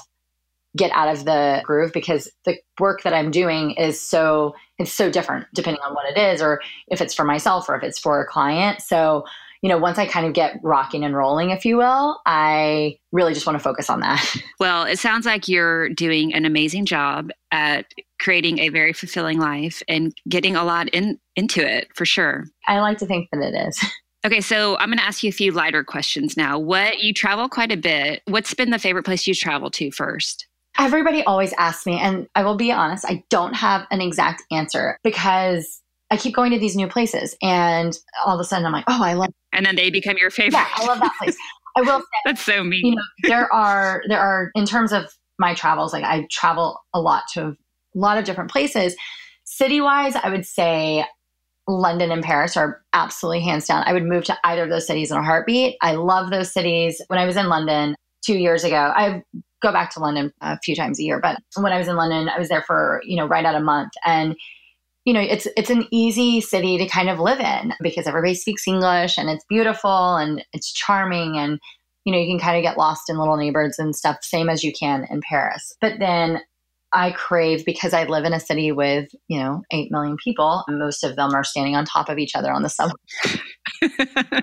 get 0.77 0.91
out 0.91 1.10
of 1.10 1.25
the 1.25 1.62
groove 1.65 1.91
because 1.91 2.32
the 2.45 2.56
work 2.80 3.01
that 3.01 3.13
I'm 3.13 3.32
doing 3.32 3.71
is 3.71 3.99
so 3.99 4.54
it's 4.77 4.93
so 4.93 5.10
different 5.10 5.47
depending 5.56 5.82
on 5.84 5.93
what 5.93 6.06
it 6.10 6.19
is 6.19 6.41
or 6.41 6.62
if 6.88 7.01
it's 7.01 7.15
for 7.15 7.25
myself 7.25 7.67
or 7.67 7.75
if 7.75 7.84
it's 7.84 7.99
for 7.99 8.21
a 8.21 8.27
client. 8.27 8.82
So, 8.82 9.25
you 9.62 9.69
know, 9.69 9.78
once 9.78 9.97
I 9.97 10.08
kind 10.08 10.26
of 10.26 10.34
get 10.34 10.60
rocking 10.63 11.04
and 11.04 11.15
rolling, 11.15 11.52
if 11.52 11.65
you 11.65 11.78
will, 11.78 12.19
I 12.26 12.97
really 13.12 13.34
just 13.34 13.45
want 13.45 13.58
to 13.58 13.63
focus 13.63 13.89
on 13.89 14.00
that. 14.02 14.26
Well, 14.60 14.84
it 14.84 15.00
sounds 15.00 15.26
like 15.26 15.47
you're 15.47 15.89
doing 15.89 16.36
an 16.36 16.45
amazing 16.45 16.86
job 16.86 17.32
at 17.52 17.88
creating 18.19 18.60
a 18.60 18.69
very 18.69 18.93
fulfilling 18.93 19.39
life 19.39 19.82
and 19.88 20.13
getting 20.30 20.56
a 20.56 20.63
lot 20.63 20.88
in 20.89 21.17
into 21.36 21.67
it 21.67 21.88
for 21.95 22.06
sure. 22.06 22.45
I 22.67 22.80
like 22.80 23.00
to 23.00 23.08
think 23.08 23.30
that 23.32 23.41
it 23.41 23.67
is. 23.67 23.84
Okay, 24.24 24.39
so 24.39 24.78
I'm 24.78 24.89
going 24.89 25.00
to 25.00 25.04
ask 25.04 25.24
you 25.24 25.30
a 25.30 25.32
few 25.32 25.52
lighter 25.52 25.84
questions 25.84 26.38
now. 26.38 26.60
What 26.60 27.00
you 27.00 27.12
travel 27.12 27.50
quite 27.50 27.71
a 27.71 27.76
bit. 27.76 28.21
What's 28.28 28.54
been 28.54 28.69
the 28.69 28.78
favorite 28.78 29.04
place 29.04 29.26
you 29.26 29.34
travel 29.34 29.71
to 29.71 29.89
first? 29.89 30.45
Everybody 30.78 31.24
always 31.24 31.54
asks 31.54 31.88
me, 31.88 32.00
and 32.00 32.28
I 32.36 32.43
will 32.43 32.56
be 32.56 32.71
honest, 32.71 33.04
I 33.08 33.24
don't 33.32 33.56
have 33.56 33.88
an 33.89 34.00
exact 34.00 34.43
answer 34.52 35.00
because 35.04 35.82
I 36.12 36.17
keep 36.17 36.36
going 36.36 36.52
to 36.52 36.60
these 36.60 36.76
new 36.76 36.88
places, 36.88 37.36
and 37.41 37.97
all 38.26 38.36
of 38.36 38.41
a 38.41 38.43
sudden 38.43 38.65
I'm 38.65 38.74
like, 38.74 38.86
oh, 38.88 39.04
I 39.04 39.13
love. 39.13 39.32
And 39.54 39.65
then 39.65 39.76
they 39.76 39.89
become 39.89 40.17
your 40.17 40.30
favorite. 40.30 40.60
Yeah, 40.60 40.67
I 40.76 40.86
love 40.86 41.00
that 41.00 41.13
place. 41.17 41.38
I 41.76 41.82
will 41.82 42.00
say 42.00 42.06
that's 42.26 42.43
so 42.43 42.63
mean. 42.63 42.86
You 42.86 42.95
know, 42.95 43.02
there 43.24 43.52
are 43.52 44.04
there 44.08 44.19
are 44.19 44.52
in 44.54 44.65
terms 44.65 44.91
of 44.91 45.06
my 45.39 45.54
travels, 45.54 45.93
like 45.93 46.04
I 46.04 46.28
travel 46.30 46.80
a 46.93 47.02
lot 47.02 47.24
to 47.34 47.47
a 47.47 47.56
lot 47.95 48.17
of 48.17 48.26
different 48.26 48.52
places. 48.52 48.95
City 49.45 49.82
wise, 49.82 50.15
I 50.15 50.30
would 50.30 50.45
say 50.45 51.06
London 51.67 52.12
and 52.12 52.24
Paris 52.24 52.58
are 52.58 52.82
absolutely 52.93 53.41
hands 53.41 53.65
down. 53.65 53.84
I 53.86 53.93
would 53.93 54.06
move 54.06 54.24
to 54.26 54.38
either 54.43 54.63
of 54.63 54.69
those 54.69 54.88
cities 54.88 55.12
in 55.12 55.17
a 55.17 55.24
heartbeat. 55.24 55.78
I 55.82 55.95
love 55.95 56.30
those 56.30 56.54
cities. 56.54 57.02
When 57.08 57.19
I 57.19 57.26
was 57.26 57.38
in 57.38 57.47
London 57.47 57.95
two 58.26 58.38
years 58.38 58.63
ago, 58.63 58.91
I 58.95 59.24
go 59.62 59.71
back 59.71 59.91
to 59.91 60.00
London 60.00 60.32
a 60.41 60.60
few 60.60 60.76
times 60.76 61.00
a 61.00 61.04
year, 61.04 61.19
but 61.19 61.39
when 61.56 61.71
I 61.71 61.78
was 61.78 61.88
in 61.88 61.95
London, 61.95 62.30
I 62.30 62.39
was 62.39 62.50
there 62.50 62.63
for, 62.63 63.02
you 63.06 63.15
know, 63.15 63.28
right 63.28 63.45
at 63.45 63.56
a 63.56 63.60
month. 63.60 63.91
And, 64.06 64.36
you 65.06 65.14
know, 65.14 65.22
it's 65.22 65.48
it's 65.58 65.70
an 65.70 65.88
easy 65.92 66.42
city 66.42 66.78
to 66.78 66.88
kind 66.88 67.10
of 67.10 67.20
live 67.20 67.40
in 67.40 67.74
because 67.82 68.08
everybody 68.08 68.36
speaks 68.36 68.68
English 68.68 69.18
and 69.18 69.30
it's 69.30 69.46
beautiful 69.50 70.16
and 70.16 70.44
it's 70.54 70.72
charming 70.72 71.38
and 71.38 71.60
you 72.06 72.12
know, 72.12 72.20
you 72.20 72.28
can 72.28 72.40
kind 72.40 72.58
of 72.58 72.64
get 72.64 72.78
lost 72.78 73.10
in 73.10 73.18
little 73.18 73.38
neighborhoods 73.38 73.78
and 73.78 73.96
stuff, 73.96 74.18
same 74.22 74.50
as 74.50 74.64
you 74.64 74.74
can 74.74 75.06
in 75.10 75.22
Paris. 75.22 75.76
But 75.82 76.00
then 76.00 76.42
I 76.94 77.12
crave 77.12 77.64
because 77.66 77.94
I 77.94 78.04
live 78.06 78.26
in 78.26 78.34
a 78.34 78.40
city 78.40 78.72
with, 78.72 79.10
you 79.28 79.40
know, 79.40 79.62
8 79.72 79.92
million 79.92 80.18
people. 80.22 80.64
And 80.68 80.80
most 80.80 81.04
of 81.04 81.16
them 81.16 81.34
are 81.34 81.44
standing 81.44 81.76
on 81.76 81.86
top 81.86 82.10
of 82.10 82.18
each 82.18 82.36
other 82.36 82.52
on 82.52 82.64
the 82.64 82.70
subway. 82.70 82.96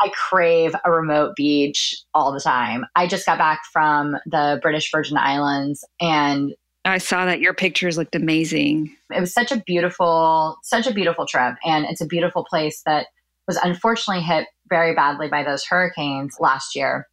I 0.00 0.10
crave 0.14 0.74
a 0.84 0.92
remote 0.92 1.34
beach 1.36 1.96
all 2.14 2.32
the 2.32 2.40
time. 2.40 2.84
I 2.94 3.06
just 3.06 3.26
got 3.26 3.38
back 3.38 3.62
from 3.72 4.16
the 4.26 4.58
British 4.62 4.90
Virgin 4.92 5.16
Islands 5.16 5.84
and 6.00 6.54
I 6.84 6.98
saw 6.98 7.26
that 7.26 7.40
your 7.40 7.54
pictures 7.54 7.98
looked 7.98 8.14
amazing. 8.14 8.94
It 9.14 9.20
was 9.20 9.32
such 9.32 9.52
a 9.52 9.62
beautiful, 9.66 10.56
such 10.62 10.86
a 10.86 10.94
beautiful 10.94 11.26
trip. 11.26 11.56
And 11.64 11.84
it's 11.84 12.00
a 12.00 12.06
beautiful 12.06 12.44
place 12.48 12.82
that 12.86 13.08
was 13.46 13.56
unfortunately 13.56 14.22
hit 14.22 14.46
very 14.68 14.94
badly 14.94 15.28
by 15.28 15.42
those 15.42 15.64
hurricanes 15.64 16.36
last 16.40 16.74
year. 16.74 17.06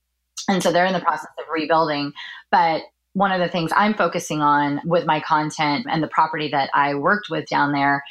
And 0.47 0.61
so 0.61 0.71
they're 0.71 0.85
in 0.85 0.93
the 0.93 0.99
process 0.99 1.31
of 1.39 1.45
rebuilding. 1.51 2.13
But 2.51 2.83
one 3.13 3.31
of 3.31 3.39
the 3.39 3.47
things 3.47 3.71
I'm 3.75 3.93
focusing 3.93 4.41
on 4.41 4.81
with 4.85 5.05
my 5.05 5.19
content 5.21 5.87
and 5.89 6.03
the 6.03 6.07
property 6.07 6.49
that 6.49 6.69
I 6.73 6.95
worked 6.95 7.27
with 7.29 7.47
down 7.47 7.71
there 7.71 8.03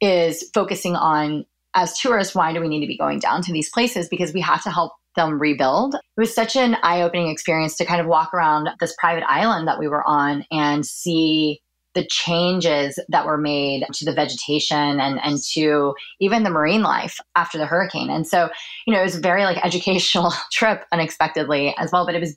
is 0.00 0.48
focusing 0.54 0.94
on 0.94 1.44
as 1.74 1.98
tourists, 1.98 2.34
why 2.34 2.52
do 2.52 2.60
we 2.60 2.68
need 2.68 2.80
to 2.80 2.86
be 2.86 2.96
going 2.96 3.18
down 3.18 3.42
to 3.42 3.52
these 3.52 3.68
places? 3.70 4.08
Because 4.08 4.32
we 4.32 4.40
have 4.40 4.62
to 4.62 4.70
help 4.70 4.92
them 5.16 5.38
rebuild. 5.38 5.94
It 5.94 6.20
was 6.20 6.34
such 6.34 6.56
an 6.56 6.76
eye 6.82 7.02
opening 7.02 7.28
experience 7.28 7.76
to 7.76 7.84
kind 7.84 8.00
of 8.00 8.06
walk 8.06 8.32
around 8.32 8.68
this 8.80 8.94
private 8.98 9.24
island 9.28 9.66
that 9.68 9.78
we 9.78 9.88
were 9.88 10.06
on 10.06 10.44
and 10.50 10.84
see 10.84 11.60
the 11.96 12.06
changes 12.06 12.98
that 13.08 13.24
were 13.24 13.38
made 13.38 13.84
to 13.92 14.04
the 14.04 14.12
vegetation 14.12 15.00
and, 15.00 15.18
and 15.24 15.38
to 15.54 15.94
even 16.20 16.42
the 16.42 16.50
marine 16.50 16.82
life 16.82 17.18
after 17.34 17.56
the 17.56 17.66
hurricane. 17.66 18.10
And 18.10 18.26
so, 18.26 18.50
you 18.86 18.92
know, 18.92 19.00
it 19.00 19.04
was 19.04 19.16
very 19.16 19.44
like 19.44 19.64
educational 19.64 20.32
trip 20.52 20.84
unexpectedly 20.92 21.74
as 21.78 21.90
well, 21.90 22.04
but 22.04 22.14
it 22.14 22.20
was 22.20 22.36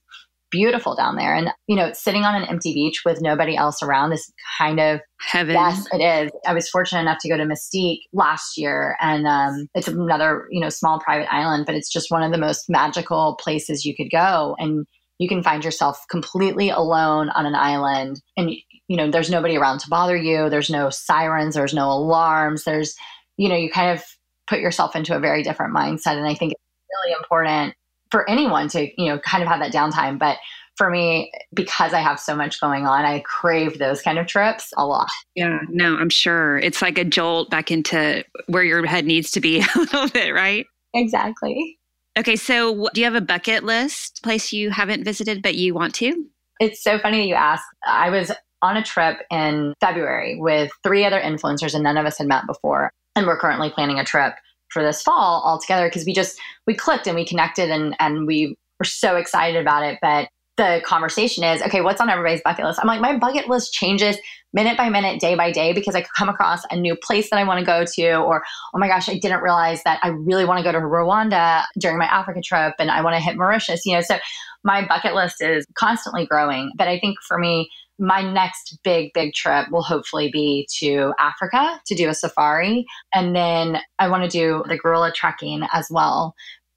beautiful 0.51 0.95
down 0.95 1.15
there. 1.15 1.35
And, 1.35 1.49
you 1.67 1.75
know, 1.75 1.91
sitting 1.93 2.23
on 2.23 2.35
an 2.35 2.47
empty 2.47 2.73
beach 2.73 3.01
with 3.05 3.21
nobody 3.21 3.55
else 3.55 3.81
around 3.81 4.13
is 4.13 4.31
kind 4.57 4.79
of 4.79 5.01
heaven. 5.19 5.55
Yes, 5.55 5.85
it 5.91 6.01
is. 6.01 6.31
I 6.45 6.53
was 6.53 6.69
fortunate 6.69 7.01
enough 7.01 7.19
to 7.21 7.29
go 7.29 7.37
to 7.37 7.45
Mustique 7.45 8.01
last 8.13 8.57
year, 8.57 8.95
and 9.01 9.27
um, 9.27 9.67
it's 9.75 9.87
another, 9.87 10.47
you 10.49 10.59
know, 10.59 10.69
small 10.69 10.99
private 10.99 11.31
island, 11.33 11.65
but 11.65 11.75
it's 11.75 11.91
just 11.91 12.11
one 12.11 12.23
of 12.23 12.31
the 12.31 12.37
most 12.37 12.65
magical 12.69 13.37
places 13.41 13.85
you 13.85 13.95
could 13.95 14.11
go. 14.11 14.55
And 14.59 14.85
you 15.19 15.27
can 15.27 15.43
find 15.43 15.63
yourself 15.63 16.03
completely 16.09 16.69
alone 16.69 17.29
on 17.29 17.45
an 17.45 17.55
island 17.55 18.21
and 18.37 18.51
you 18.87 18.97
know 18.97 19.11
there's 19.11 19.29
nobody 19.29 19.57
around 19.57 19.79
to 19.79 19.89
bother 19.89 20.15
you 20.15 20.49
there's 20.49 20.69
no 20.69 20.89
sirens 20.89 21.55
there's 21.55 21.73
no 21.73 21.91
alarms 21.91 22.63
there's 22.63 22.95
you 23.37 23.49
know 23.49 23.55
you 23.55 23.69
kind 23.69 23.91
of 23.91 24.03
put 24.49 24.59
yourself 24.59 24.95
into 24.95 25.15
a 25.15 25.19
very 25.19 25.43
different 25.43 25.75
mindset 25.75 26.17
and 26.17 26.25
i 26.25 26.33
think 26.33 26.53
it's 26.53 26.61
really 27.03 27.15
important 27.21 27.75
for 28.11 28.29
anyone 28.29 28.67
to 28.69 28.89
you 29.01 29.09
know 29.09 29.19
kind 29.19 29.43
of 29.43 29.49
have 29.49 29.59
that 29.59 29.71
downtime 29.71 30.17
but 30.17 30.37
for 30.75 30.89
me 30.89 31.31
because 31.53 31.93
i 31.93 31.99
have 31.99 32.19
so 32.19 32.35
much 32.35 32.59
going 32.59 32.87
on 32.87 33.05
i 33.05 33.19
crave 33.19 33.79
those 33.79 34.01
kind 34.01 34.17
of 34.17 34.27
trips 34.27 34.73
a 34.77 34.85
lot. 34.85 35.07
Yeah 35.35 35.59
no 35.69 35.97
i'm 35.97 36.09
sure. 36.09 36.57
It's 36.59 36.81
like 36.81 36.97
a 36.97 37.03
jolt 37.03 37.49
back 37.49 37.71
into 37.71 38.23
where 38.47 38.63
your 38.63 38.85
head 38.85 39.05
needs 39.05 39.31
to 39.31 39.41
be 39.41 39.59
a 39.75 39.79
little 39.79 40.09
bit 40.09 40.33
right? 40.33 40.65
Exactly. 40.93 41.77
Okay 42.17 42.35
so 42.35 42.89
do 42.93 43.01
you 43.01 43.05
have 43.05 43.15
a 43.15 43.21
bucket 43.21 43.63
list 43.63 44.21
place 44.23 44.51
you 44.53 44.69
haven't 44.69 45.03
visited 45.03 45.41
but 45.41 45.55
you 45.55 45.73
want 45.73 45.95
to? 45.95 46.25
It's 46.59 46.83
so 46.83 46.99
funny 46.99 47.19
that 47.19 47.27
you 47.27 47.35
ask. 47.35 47.63
I 47.87 48.09
was 48.09 48.31
on 48.61 48.75
a 48.75 48.83
trip 48.83 49.19
in 49.31 49.73
february 49.79 50.37
with 50.39 50.71
three 50.83 51.05
other 51.05 51.19
influencers 51.19 51.73
and 51.73 51.83
none 51.83 51.97
of 51.97 52.05
us 52.05 52.17
had 52.17 52.27
met 52.27 52.45
before 52.45 52.91
and 53.15 53.25
we're 53.25 53.37
currently 53.37 53.69
planning 53.69 53.99
a 53.99 54.05
trip 54.05 54.33
for 54.69 54.83
this 54.83 55.01
fall 55.01 55.41
all 55.43 55.59
together 55.59 55.87
because 55.87 56.05
we 56.05 56.13
just 56.13 56.39
we 56.67 56.75
clicked 56.75 57.07
and 57.07 57.15
we 57.15 57.25
connected 57.25 57.69
and 57.69 57.95
and 57.99 58.27
we 58.27 58.55
were 58.79 58.85
so 58.85 59.15
excited 59.15 59.59
about 59.59 59.83
it. 59.83 59.99
But 60.01 60.29
the 60.57 60.81
conversation 60.85 61.43
is 61.43 61.61
okay 61.61 61.81
what's 61.81 62.01
on 62.01 62.09
everybody's 62.09 62.41
bucket 62.41 62.65
list? 62.65 62.79
I'm 62.81 62.87
like 62.87 63.01
my 63.01 63.17
bucket 63.17 63.47
list 63.49 63.73
changes 63.73 64.17
minute 64.53 64.77
by 64.77 64.89
minute 64.89 65.19
day 65.19 65.35
by 65.35 65.51
day 65.51 65.73
because 65.73 65.95
i 65.95 66.03
come 66.17 66.27
across 66.27 66.61
a 66.71 66.75
new 66.75 66.95
place 66.95 67.29
that 67.29 67.37
i 67.37 67.43
want 67.43 67.59
to 67.59 67.65
go 67.65 67.85
to 67.85 68.15
or 68.15 68.41
oh 68.73 68.79
my 68.79 68.87
gosh 68.87 69.07
i 69.07 69.17
didn't 69.17 69.41
realize 69.41 69.83
that 69.83 69.99
i 70.01 70.07
really 70.07 70.45
want 70.45 70.57
to 70.57 70.63
go 70.63 70.71
to 70.71 70.79
rwanda 70.79 71.63
during 71.77 71.97
my 71.97 72.05
africa 72.05 72.41
trip 72.43 72.73
and 72.79 72.89
i 72.89 73.01
want 73.01 73.15
to 73.15 73.19
hit 73.19 73.37
mauritius 73.37 73.85
you 73.85 73.93
know? 73.93 74.01
So 74.01 74.17
my 74.63 74.85
bucket 74.87 75.15
list 75.15 75.41
is 75.41 75.65
constantly 75.75 76.25
growing 76.25 76.71
but 76.77 76.87
i 76.87 76.99
think 76.99 77.17
for 77.27 77.37
me 77.37 77.69
my 77.99 78.21
next 78.21 78.79
big, 78.83 79.11
big 79.13 79.33
trip 79.33 79.69
will 79.71 79.83
hopefully 79.83 80.29
be 80.31 80.67
to 80.79 81.13
Africa 81.19 81.79
to 81.85 81.95
do 81.95 82.07
a 82.07 82.13
safari. 82.13 82.85
And 83.13 83.35
then 83.35 83.79
I 83.99 84.07
want 84.07 84.23
to 84.23 84.29
do 84.29 84.63
the 84.67 84.77
gorilla 84.77 85.11
trekking 85.13 85.67
as 85.73 85.87
well. 85.91 86.33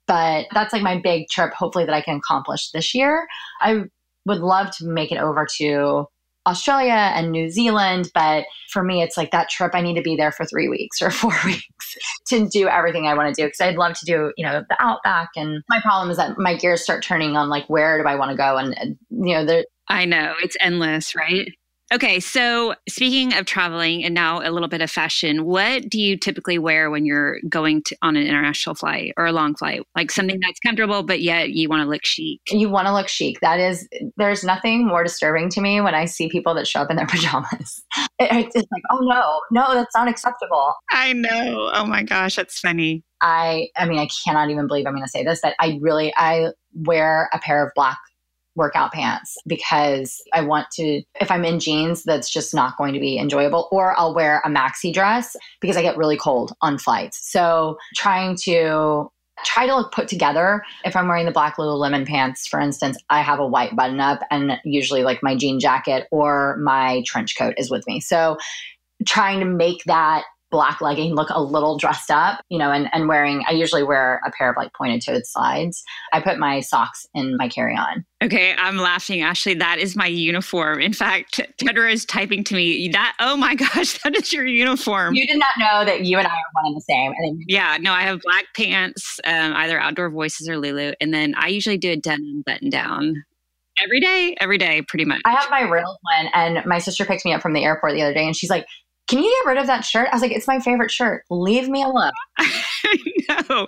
But 0.09 0.47
that's 0.53 0.73
like 0.73 0.83
my 0.83 1.01
big 1.01 1.29
trip, 1.31 1.55
hopefully, 1.55 1.87
that 1.87 1.95
I 1.95 2.03
can 2.03 2.17
accomplish 2.17 2.71
this 2.71 2.93
year. 2.93 3.27
I 3.61 3.85
would 4.27 4.41
love 4.41 4.77
to 4.79 4.87
make 4.87 5.13
it 5.13 5.19
over 5.19 5.47
to 5.59 6.07
Australia 6.45 7.13
and 7.15 7.31
New 7.31 7.49
Zealand. 7.51 8.11
But 8.13 8.45
for 8.73 8.83
me, 8.83 9.01
it's 9.01 9.17
like 9.17 9.31
that 9.31 9.49
trip, 9.49 9.73
I 9.75 9.81
need 9.81 9.95
to 9.95 10.03
be 10.03 10.17
there 10.17 10.33
for 10.33 10.45
three 10.45 10.69
weeks 10.69 11.01
or 11.01 11.11
four 11.13 11.35
weeks 11.45 11.63
to 12.29 12.49
do 12.49 12.69
everything 12.69 13.07
I 13.07 13.15
want 13.15 13.35
to 13.35 13.43
do. 13.43 13.49
Cause 13.49 13.61
I'd 13.61 13.77
love 13.77 13.95
to 13.99 14.05
do, 14.05 14.33
you 14.37 14.45
know, 14.45 14.65
the 14.69 14.77
outback. 14.81 15.31
And 15.37 15.63
my 15.69 15.81
problem 15.81 16.11
is 16.11 16.17
that 16.17 16.39
my 16.39 16.57
gears 16.57 16.83
start 16.83 17.03
turning 17.03 17.37
on 17.37 17.49
like, 17.49 17.69
where 17.69 18.01
do 18.01 18.09
I 18.09 18.17
want 18.17 18.31
to 18.31 18.37
go? 18.37 18.57
And, 18.57 18.75
uh, 18.75 18.85
you 19.11 19.35
know, 19.35 19.45
there, 19.45 19.65
I 19.89 20.05
know 20.05 20.35
it's 20.43 20.57
endless, 20.61 21.15
right? 21.15 21.51
Okay, 21.93 22.21
so 22.21 22.75
speaking 22.89 23.35
of 23.35 23.45
traveling 23.45 24.03
and 24.03 24.15
now 24.15 24.41
a 24.41 24.49
little 24.51 24.69
bit 24.69 24.81
of 24.81 24.91
fashion, 24.91 25.45
what 25.45 25.91
do 25.91 26.01
you 26.01 26.17
typically 26.17 26.59
wear 26.59 26.91
when 26.91 27.05
you're 27.05 27.37
going 27.51 27.83
to, 27.83 27.97
on 28.01 28.17
an 28.17 28.27
international 28.27 28.75
flight 28.75 29.13
or 29.19 29.27
a 29.27 29.33
long 29.33 29.55
flight? 29.55 29.83
Like 29.95 30.11
something 30.11 30.37
mm-hmm. 30.37 30.41
that's 30.41 30.59
comfortable, 30.61 31.03
but 31.03 31.21
yet 31.21 31.51
you 31.51 31.69
want 31.69 31.83
to 31.83 31.89
look 31.91 32.07
chic. 32.07 32.41
You 32.49 32.71
want 32.71 32.87
to 32.87 32.95
look 32.95 33.09
chic. 33.09 33.41
That 33.41 33.61
is, 33.61 33.87
there's 34.17 34.43
nothing 34.43 34.87
more 34.87 35.05
disturbing 35.05 35.51
to 35.51 35.61
me 35.61 35.83
when 35.83 35.95
I 35.95 36.07
see 36.07 36.31
people 36.31 36.55
that 36.55 36.67
show 36.67 36.81
up 36.81 36.91
in 36.91 36.97
their 36.97 37.07
pajamas. 37.09 37.83
It, 38.19 38.51
it's 38.55 38.55
like, 38.55 38.83
oh 38.91 39.01
no, 39.03 39.41
no, 39.51 39.75
that's 39.75 39.95
not 39.95 40.09
acceptable. 40.09 40.73
I 40.91 41.13
know. 41.13 41.71
Oh 41.75 41.85
my 41.85 42.03
gosh, 42.05 42.37
that's 42.37 42.59
funny. 42.59 43.05
I, 43.21 43.69
I 43.77 43.85
mean, 43.85 43.99
I 43.99 44.09
cannot 44.25 44.49
even 44.49 44.67
believe 44.67 44.87
I'm 44.87 44.95
going 44.95 45.05
to 45.05 45.11
say 45.11 45.25
this, 45.25 45.43
that 45.43 45.57
I 45.61 45.79
really, 45.83 46.13
I 46.17 46.49
wear 46.75 47.29
a 47.35 47.39
pair 47.39 47.65
of 47.65 47.71
black 47.75 47.99
workout 48.55 48.93
pants 48.93 49.37
because 49.47 50.21
I 50.33 50.43
want 50.43 50.69
to, 50.73 51.03
if 51.21 51.31
I'm 51.31 51.45
in 51.45 51.61
jeans, 51.61 52.03
that's 52.03 52.31
just 52.31 52.55
not 52.55 52.77
going 52.77 52.95
to 52.95 53.01
be 53.01 53.19
enjoyable. 53.19 53.69
Or 53.73 53.99
I'll 53.99 54.15
wear 54.15 54.43
a 54.45 54.49
maxi 54.49 54.93
dress 54.93 55.37
because 55.61 55.77
I 55.77 55.83
get 55.83 55.97
really 55.97 56.17
cold 56.17 56.53
on 56.61 56.79
flights. 56.79 57.31
So 57.31 57.79
trying 57.95 58.37
to 58.45 59.11
try 59.45 59.67
to 59.67 59.75
look 59.75 59.93
put 59.93 60.09
together. 60.09 60.63
If 60.85 60.95
I'm 60.95 61.09
wearing 61.09 61.27
the 61.27 61.33
black 61.33 61.57
Lululemon 61.57 62.07
pants, 62.07 62.47
for 62.47 62.61
instance, 62.61 62.97
I 63.11 63.23
have 63.23 63.41
a 63.41 63.47
white 63.47 63.75
button 63.75 64.01
up 64.01 64.21
and 64.31 64.59
usually 64.65 65.03
like 65.03 65.23
my 65.23 65.35
jean 65.35 65.59
jacket 65.59 66.07
or 66.11 66.57
my 66.59 67.03
trench 67.07 67.37
coat 67.37 67.55
is 67.57 67.71
with 67.71 67.87
me. 67.87 68.01
So 68.01 68.37
trying 69.07 69.41
to 69.41 69.47
make 69.47 69.83
that 69.85 70.25
black 70.53 70.81
legging 70.81 71.15
look 71.15 71.31
a 71.31 71.43
little 71.43 71.79
dressed 71.79 72.11
up, 72.11 72.45
you 72.51 72.59
know, 72.59 72.71
and, 72.71 72.89
and 72.93 73.09
wearing, 73.09 73.43
I 73.49 73.53
usually 73.53 73.83
wear 73.83 74.21
a 74.25 74.31
pair 74.31 74.51
of 74.51 74.57
like 74.57 74.73
pointed 74.75 75.03
toed 75.05 75.27
slides. 75.27 75.83
I 76.13 76.21
put 76.21 76.39
my 76.39 76.61
socks 76.61 77.07
in 77.15 77.37
my 77.39 77.49
carry 77.49 77.75
on. 77.75 78.05
Okay, 78.23 78.55
I'm 78.57 78.77
laughing. 78.77 79.23
Ashley, 79.23 79.55
that 79.55 79.79
is 79.79 79.97
my 79.97 80.07
uniform. 80.07 80.81
In 80.81 80.93
fact, 80.93 81.41
Tedra 81.59 81.93
is 81.93 82.05
typing 82.05 82.45
to 82.45 82.55
me 82.55 82.89
that, 82.91 83.17
oh 83.19 83.37
my 83.37 83.55
gosh, 83.75 83.99
that 84.03 84.15
is 84.15 84.33
your 84.33 84.47
uniform. 84.47 85.15
You 85.15 85.27
did 85.27 85.39
not 85.39 85.55
know 85.59 85.85
that 85.85 86.03
you 86.03 86.19
and 86.19 86.29
I 86.29 86.31
are 86.31 86.53
one 86.53 86.67
and 86.67 86.77
the 86.77 86.83
same. 86.83 87.13
yeah, 87.49 87.79
no, 87.81 87.93
I 87.93 88.03
have 88.03 88.21
black 88.21 88.45
pants, 88.55 89.19
um, 89.25 89.55
either 89.55 89.81
Outdoor 89.81 90.11
Voices 90.11 90.49
or 90.49 90.59
Lulu. 90.59 90.93
And 91.01 91.13
then 91.13 91.35
I 91.37 91.49
usually 91.49 91.79
do 91.79 91.91
a 91.91 91.97
denim 91.97 92.43
button 92.47 92.71
down 92.71 93.25
every 93.83 94.01
day, 94.01 94.37
every 94.39 94.59
day, 94.59 94.83
pretty 94.87 95.07
much. 95.07 95.23
I 95.25 95.33
have 95.33 95.51
my 95.51 95.63
Rails 95.63 95.99
one, 96.03 96.29
and 96.35 96.65
my 96.67 96.79
sister 96.79 97.07
picked 97.07 97.25
me 97.25 97.33
up 97.33 97.41
from 97.41 97.55
the 97.55 97.65
airport 97.65 97.95
the 97.95 98.03
other 98.03 98.15
day, 98.15 98.27
and 98.27 98.37
she's 98.37 98.51
like, 98.51 98.67
can 99.09 99.19
you 99.19 99.43
get 99.43 99.51
rid 99.51 99.59
of 99.59 99.67
that 99.67 99.85
shirt? 99.85 100.09
I 100.11 100.15
was 100.15 100.23
like, 100.23 100.33
it's 100.33 100.47
my 100.47 100.61
favorite 100.61 100.91
shirt. 100.91 101.25
Leave 101.29 101.69
me 101.69 101.83
alone. 101.83 102.13
no. 103.29 103.67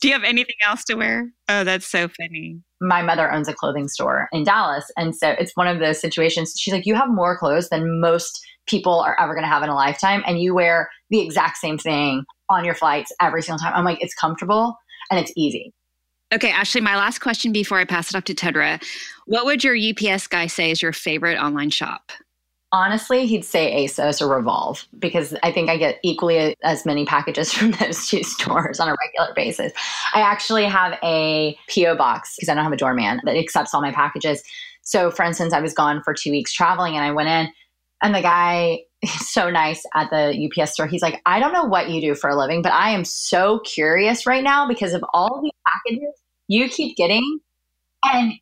Do 0.00 0.08
you 0.08 0.12
have 0.12 0.24
anything 0.24 0.56
else 0.64 0.84
to 0.84 0.94
wear? 0.94 1.30
Oh, 1.48 1.64
that's 1.64 1.86
so 1.86 2.08
funny. 2.08 2.60
My 2.80 3.02
mother 3.02 3.32
owns 3.32 3.48
a 3.48 3.54
clothing 3.54 3.88
store 3.88 4.28
in 4.32 4.44
Dallas. 4.44 4.90
And 4.96 5.16
so 5.16 5.30
it's 5.30 5.52
one 5.54 5.66
of 5.66 5.80
those 5.80 6.00
situations. 6.00 6.54
She's 6.56 6.72
like, 6.72 6.86
you 6.86 6.94
have 6.94 7.08
more 7.08 7.36
clothes 7.36 7.70
than 7.70 8.00
most 8.00 8.40
people 8.66 9.00
are 9.00 9.16
ever 9.18 9.34
going 9.34 9.42
to 9.44 9.48
have 9.48 9.62
in 9.62 9.68
a 9.68 9.74
lifetime. 9.74 10.22
And 10.26 10.40
you 10.40 10.54
wear 10.54 10.90
the 11.10 11.20
exact 11.20 11.56
same 11.56 11.78
thing 11.78 12.24
on 12.50 12.64
your 12.64 12.74
flights 12.74 13.12
every 13.20 13.42
single 13.42 13.58
time. 13.58 13.72
I'm 13.74 13.84
like, 13.84 14.02
it's 14.02 14.14
comfortable 14.14 14.78
and 15.10 15.18
it's 15.18 15.32
easy. 15.36 15.72
Okay, 16.32 16.50
Ashley, 16.50 16.82
my 16.82 16.96
last 16.96 17.20
question 17.20 17.52
before 17.52 17.78
I 17.78 17.86
pass 17.86 18.10
it 18.10 18.16
off 18.16 18.24
to 18.24 18.34
Tedra. 18.34 18.82
What 19.26 19.46
would 19.46 19.64
your 19.64 19.74
UPS 19.74 20.26
guy 20.26 20.46
say 20.46 20.70
is 20.70 20.82
your 20.82 20.92
favorite 20.92 21.38
online 21.38 21.70
shop? 21.70 22.12
Honestly, 22.70 23.26
he'd 23.26 23.44
say 23.44 23.84
ASOS 23.84 24.20
or 24.20 24.28
Revolve 24.28 24.86
because 24.98 25.34
I 25.42 25.50
think 25.50 25.70
I 25.70 25.78
get 25.78 25.98
equally 26.02 26.54
as 26.62 26.84
many 26.84 27.06
packages 27.06 27.52
from 27.54 27.70
those 27.72 28.06
two 28.06 28.22
stores 28.22 28.78
on 28.78 28.88
a 28.88 28.94
regular 29.04 29.34
basis. 29.34 29.72
I 30.14 30.20
actually 30.20 30.64
have 30.64 30.98
a 31.02 31.56
P.O. 31.68 31.96
box 31.96 32.36
because 32.36 32.48
I 32.48 32.54
don't 32.54 32.64
have 32.64 32.72
a 32.72 32.76
doorman 32.76 33.20
that 33.24 33.36
accepts 33.36 33.72
all 33.72 33.80
my 33.80 33.92
packages. 33.92 34.42
So, 34.82 35.10
for 35.10 35.24
instance, 35.24 35.52
I 35.52 35.60
was 35.60 35.74
gone 35.74 36.02
for 36.02 36.14
two 36.14 36.30
weeks 36.30 36.52
traveling 36.52 36.96
and 36.96 37.04
I 37.04 37.12
went 37.12 37.28
in, 37.28 37.52
and 38.02 38.14
the 38.14 38.22
guy 38.22 38.80
is 39.02 39.30
so 39.30 39.50
nice 39.50 39.82
at 39.94 40.10
the 40.10 40.48
UPS 40.48 40.72
store. 40.72 40.86
He's 40.86 41.02
like, 41.02 41.20
I 41.26 41.40
don't 41.40 41.52
know 41.52 41.64
what 41.64 41.90
you 41.90 42.00
do 42.00 42.14
for 42.14 42.30
a 42.30 42.36
living, 42.36 42.62
but 42.62 42.72
I 42.72 42.90
am 42.90 43.04
so 43.04 43.60
curious 43.60 44.26
right 44.26 44.44
now 44.44 44.66
because 44.68 44.92
of 44.92 45.04
all 45.14 45.40
the 45.42 45.52
packages 45.66 46.14
you 46.48 46.68
keep 46.68 46.96
getting. 46.96 47.40
And 48.04 48.32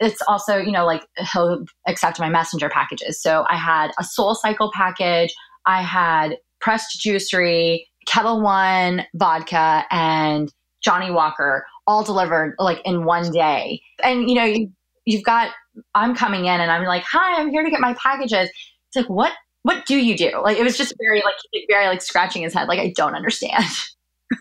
it's 0.00 0.20
also, 0.22 0.56
you 0.58 0.72
know, 0.72 0.84
like 0.84 1.04
he'll 1.32 1.64
accept 1.86 2.18
my 2.18 2.28
messenger 2.28 2.68
packages. 2.68 3.20
So 3.20 3.44
I 3.48 3.56
had 3.56 3.90
a 3.98 4.04
Soul 4.04 4.34
Cycle 4.34 4.70
package, 4.74 5.34
I 5.66 5.82
had 5.82 6.36
pressed 6.60 7.00
juicery, 7.04 7.84
Ketel 8.06 8.40
One 8.40 9.04
vodka, 9.14 9.84
and 9.90 10.52
Johnnie 10.82 11.10
Walker 11.10 11.66
all 11.86 12.04
delivered 12.04 12.54
like 12.58 12.80
in 12.84 13.04
one 13.04 13.30
day. 13.30 13.80
And 14.02 14.28
you 14.28 14.36
know, 14.36 14.44
you, 14.44 14.70
you've 15.04 15.24
got 15.24 15.50
I'm 15.94 16.14
coming 16.14 16.46
in 16.46 16.60
and 16.60 16.70
I'm 16.70 16.84
like, 16.84 17.04
"Hi, 17.10 17.40
I'm 17.40 17.50
here 17.50 17.62
to 17.62 17.70
get 17.70 17.80
my 17.80 17.94
packages." 17.94 18.48
It's 18.48 18.96
like, 18.96 19.08
"What 19.08 19.32
what 19.62 19.86
do 19.86 19.96
you 19.96 20.16
do?" 20.16 20.40
Like 20.42 20.58
it 20.58 20.64
was 20.64 20.76
just 20.76 20.94
very 20.98 21.22
like 21.24 21.34
very 21.68 21.86
like 21.86 22.02
scratching 22.02 22.42
his 22.42 22.54
head 22.54 22.68
like 22.68 22.80
I 22.80 22.92
don't 22.94 23.14
understand. 23.14 23.64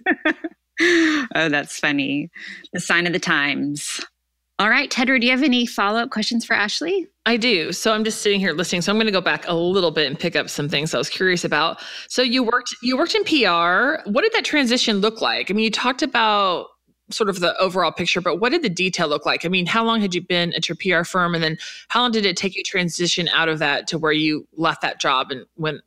oh, 0.82 1.50
that's 1.50 1.80
funny. 1.80 2.30
The 2.74 2.80
sign 2.80 3.08
of 3.08 3.14
the 3.14 3.20
times. 3.20 4.02
All 4.62 4.70
right, 4.70 4.92
Tedra, 4.92 5.20
do 5.20 5.26
you 5.26 5.32
have 5.32 5.42
any 5.42 5.66
follow 5.66 6.02
up 6.02 6.12
questions 6.12 6.46
for 6.46 6.54
Ashley? 6.54 7.08
I 7.26 7.36
do. 7.36 7.72
So 7.72 7.94
I'm 7.94 8.04
just 8.04 8.22
sitting 8.22 8.40
here 8.40 8.54
listening. 8.54 8.84
So 8.84 8.92
I'm 8.92 8.98
going 8.98 9.08
to 9.08 9.12
go 9.12 9.20
back 9.20 9.44
a 9.48 9.56
little 9.56 9.90
bit 9.90 10.06
and 10.06 10.20
pick 10.20 10.36
up 10.36 10.52
some 10.52 10.70
things 10.70 10.94
I 10.94 11.00
was 11.00 11.10
curious 11.10 11.44
about. 11.44 11.82
So 12.10 12.22
you 12.22 12.44
worked 12.44 12.76
you 12.84 12.96
worked 12.96 13.16
in 13.16 13.24
PR. 13.24 14.08
What 14.08 14.22
did 14.22 14.34
that 14.34 14.46
transition 14.46 14.98
look 14.98 15.20
like? 15.20 15.50
I 15.50 15.56
mean, 15.56 15.64
you 15.64 15.72
talked 15.72 16.04
about 16.04 16.68
sort 17.10 17.28
of 17.28 17.40
the 17.40 17.58
overall 17.58 17.92
picture, 17.92 18.22
but 18.22 18.36
what 18.36 18.52
did 18.52 18.62
the 18.62 18.70
detail 18.70 19.08
look 19.08 19.26
like? 19.26 19.46
I 19.46 19.48
mean, 19.48 19.66
how 19.66 19.84
long 19.84 20.00
had 20.00 20.14
you 20.14 20.22
been 20.22 20.54
at 20.54 20.70
your 20.70 20.76
PR 20.76 21.06
firm, 21.06 21.34
and 21.34 21.44
then 21.44 21.58
how 21.88 22.02
long 22.02 22.12
did 22.12 22.28
it 22.28 22.38
take 22.38 22.56
you 22.56 22.62
transition 22.62 23.30
out 23.30 23.50
of 23.50 23.58
that 23.58 23.88
to 23.88 23.98
where 23.98 24.12
you 24.12 24.48
left 24.58 24.84
that 24.84 25.02
job 25.02 25.32
and 25.32 25.44
went 25.58 25.82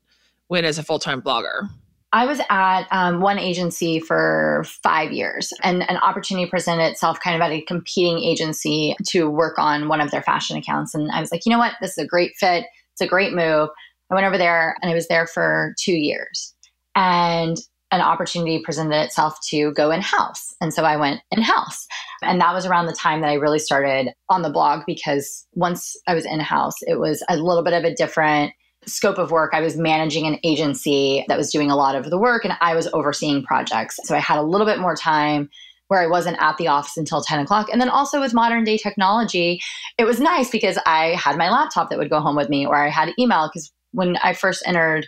went 0.48 0.66
as 0.66 0.78
a 0.78 0.82
full 0.82 0.98
time 0.98 1.22
blogger? 1.22 1.68
I 2.14 2.26
was 2.26 2.40
at 2.48 2.86
um, 2.92 3.20
one 3.20 3.40
agency 3.40 3.98
for 3.98 4.64
five 4.84 5.10
years, 5.10 5.52
and 5.64 5.82
an 5.90 5.96
opportunity 5.96 6.48
presented 6.48 6.84
itself 6.84 7.18
kind 7.18 7.34
of 7.34 7.42
at 7.42 7.50
a 7.50 7.60
competing 7.62 8.22
agency 8.22 8.94
to 9.08 9.28
work 9.28 9.58
on 9.58 9.88
one 9.88 10.00
of 10.00 10.12
their 10.12 10.22
fashion 10.22 10.56
accounts. 10.56 10.94
And 10.94 11.10
I 11.10 11.20
was 11.20 11.32
like, 11.32 11.44
you 11.44 11.50
know 11.50 11.58
what? 11.58 11.72
This 11.80 11.98
is 11.98 12.04
a 12.04 12.06
great 12.06 12.30
fit. 12.36 12.66
It's 12.92 13.00
a 13.00 13.08
great 13.08 13.32
move. 13.32 13.68
I 14.12 14.14
went 14.14 14.28
over 14.28 14.38
there 14.38 14.76
and 14.80 14.92
I 14.92 14.94
was 14.94 15.08
there 15.08 15.26
for 15.26 15.74
two 15.82 15.94
years. 15.94 16.54
And 16.94 17.56
an 17.90 18.00
opportunity 18.00 18.60
presented 18.64 19.02
itself 19.02 19.36
to 19.48 19.72
go 19.72 19.90
in 19.90 20.00
house. 20.00 20.54
And 20.60 20.72
so 20.72 20.84
I 20.84 20.96
went 20.96 21.20
in 21.32 21.42
house. 21.42 21.84
And 22.22 22.40
that 22.40 22.54
was 22.54 22.64
around 22.64 22.86
the 22.86 22.92
time 22.92 23.22
that 23.22 23.30
I 23.30 23.34
really 23.34 23.58
started 23.58 24.12
on 24.28 24.42
the 24.42 24.50
blog 24.50 24.82
because 24.86 25.44
once 25.54 25.96
I 26.06 26.14
was 26.14 26.26
in 26.26 26.38
house, 26.38 26.76
it 26.82 27.00
was 27.00 27.24
a 27.28 27.36
little 27.36 27.64
bit 27.64 27.72
of 27.72 27.82
a 27.82 27.94
different 27.94 28.52
scope 28.86 29.18
of 29.18 29.30
work, 29.30 29.52
I 29.54 29.60
was 29.60 29.76
managing 29.76 30.26
an 30.26 30.38
agency 30.44 31.24
that 31.28 31.38
was 31.38 31.50
doing 31.50 31.70
a 31.70 31.76
lot 31.76 31.94
of 31.94 32.10
the 32.10 32.18
work 32.18 32.44
and 32.44 32.56
I 32.60 32.74
was 32.74 32.88
overseeing 32.92 33.42
projects. 33.42 33.98
So 34.04 34.14
I 34.14 34.20
had 34.20 34.38
a 34.38 34.42
little 34.42 34.66
bit 34.66 34.78
more 34.78 34.96
time 34.96 35.48
where 35.88 36.00
I 36.00 36.06
wasn't 36.06 36.38
at 36.40 36.56
the 36.56 36.68
office 36.68 36.96
until 36.96 37.22
10 37.22 37.40
o'clock. 37.40 37.68
And 37.70 37.80
then 37.80 37.88
also 37.88 38.20
with 38.20 38.34
modern 38.34 38.64
day 38.64 38.78
technology, 38.78 39.60
it 39.98 40.04
was 40.04 40.20
nice 40.20 40.50
because 40.50 40.78
I 40.86 41.08
had 41.10 41.36
my 41.36 41.50
laptop 41.50 41.90
that 41.90 41.98
would 41.98 42.10
go 42.10 42.20
home 42.20 42.36
with 42.36 42.48
me 42.48 42.66
or 42.66 42.76
I 42.76 42.88
had 42.88 43.10
email. 43.18 43.48
Because 43.48 43.70
when 43.92 44.16
I 44.18 44.32
first 44.32 44.62
entered 44.66 45.06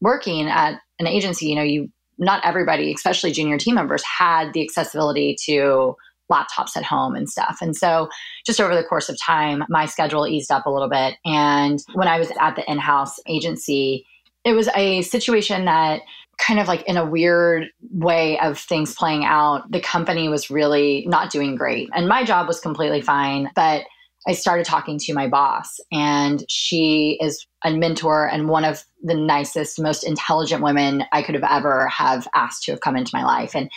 working 0.00 0.48
at 0.48 0.80
an 0.98 1.06
agency, 1.06 1.46
you 1.46 1.54
know, 1.54 1.62
you 1.62 1.90
not 2.18 2.44
everybody, 2.44 2.92
especially 2.92 3.30
junior 3.30 3.58
team 3.58 3.76
members, 3.76 4.02
had 4.02 4.52
the 4.52 4.62
accessibility 4.62 5.36
to 5.44 5.94
laptops 6.30 6.76
at 6.76 6.84
home 6.84 7.14
and 7.14 7.28
stuff. 7.28 7.58
And 7.60 7.76
so 7.76 8.08
just 8.46 8.60
over 8.60 8.74
the 8.74 8.84
course 8.84 9.08
of 9.08 9.18
time, 9.20 9.64
my 9.68 9.86
schedule 9.86 10.26
eased 10.26 10.50
up 10.50 10.66
a 10.66 10.70
little 10.70 10.88
bit. 10.88 11.14
And 11.24 11.80
when 11.94 12.08
I 12.08 12.18
was 12.18 12.30
at 12.40 12.56
the 12.56 12.70
in 12.70 12.78
house 12.78 13.18
agency, 13.26 14.06
it 14.44 14.52
was 14.52 14.68
a 14.74 15.02
situation 15.02 15.64
that 15.64 16.02
kind 16.38 16.60
of 16.60 16.68
like 16.68 16.82
in 16.82 16.96
a 16.96 17.04
weird 17.04 17.66
way 17.90 18.38
of 18.38 18.58
things 18.58 18.94
playing 18.94 19.24
out, 19.24 19.70
the 19.70 19.80
company 19.80 20.28
was 20.28 20.50
really 20.50 21.04
not 21.08 21.30
doing 21.30 21.56
great. 21.56 21.88
And 21.92 22.08
my 22.08 22.24
job 22.24 22.46
was 22.46 22.60
completely 22.60 23.00
fine. 23.00 23.50
But 23.56 23.84
I 24.26 24.32
started 24.32 24.66
talking 24.66 24.98
to 24.98 25.14
my 25.14 25.26
boss, 25.26 25.80
and 25.90 26.44
she 26.48 27.18
is 27.20 27.46
a 27.64 27.72
mentor 27.72 28.28
and 28.28 28.48
one 28.48 28.64
of 28.64 28.84
the 29.02 29.14
nicest, 29.14 29.80
most 29.80 30.04
intelligent 30.04 30.62
women 30.62 31.04
I 31.12 31.22
could 31.22 31.34
have 31.34 31.44
ever 31.48 31.86
have 31.88 32.28
asked 32.34 32.64
to 32.64 32.72
have 32.72 32.80
come 32.80 32.96
into 32.96 33.10
my 33.14 33.24
life. 33.24 33.54
And 33.54 33.70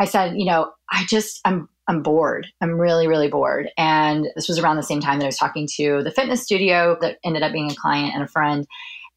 I 0.00 0.06
said, 0.06 0.34
you 0.36 0.46
know, 0.46 0.72
I 0.90 1.04
just 1.04 1.40
I'm 1.44 1.68
I'm 1.88 2.02
bored. 2.02 2.46
I'm 2.60 2.80
really, 2.80 3.06
really 3.06 3.28
bored. 3.28 3.68
And 3.76 4.26
this 4.34 4.48
was 4.48 4.58
around 4.58 4.76
the 4.76 4.82
same 4.82 5.00
time 5.00 5.18
that 5.18 5.26
I 5.26 5.28
was 5.28 5.36
talking 5.36 5.68
to 5.76 6.02
the 6.02 6.10
fitness 6.10 6.42
studio 6.42 6.96
that 7.00 7.18
ended 7.24 7.42
up 7.42 7.52
being 7.52 7.70
a 7.70 7.74
client 7.74 8.14
and 8.14 8.22
a 8.22 8.28
friend. 8.28 8.66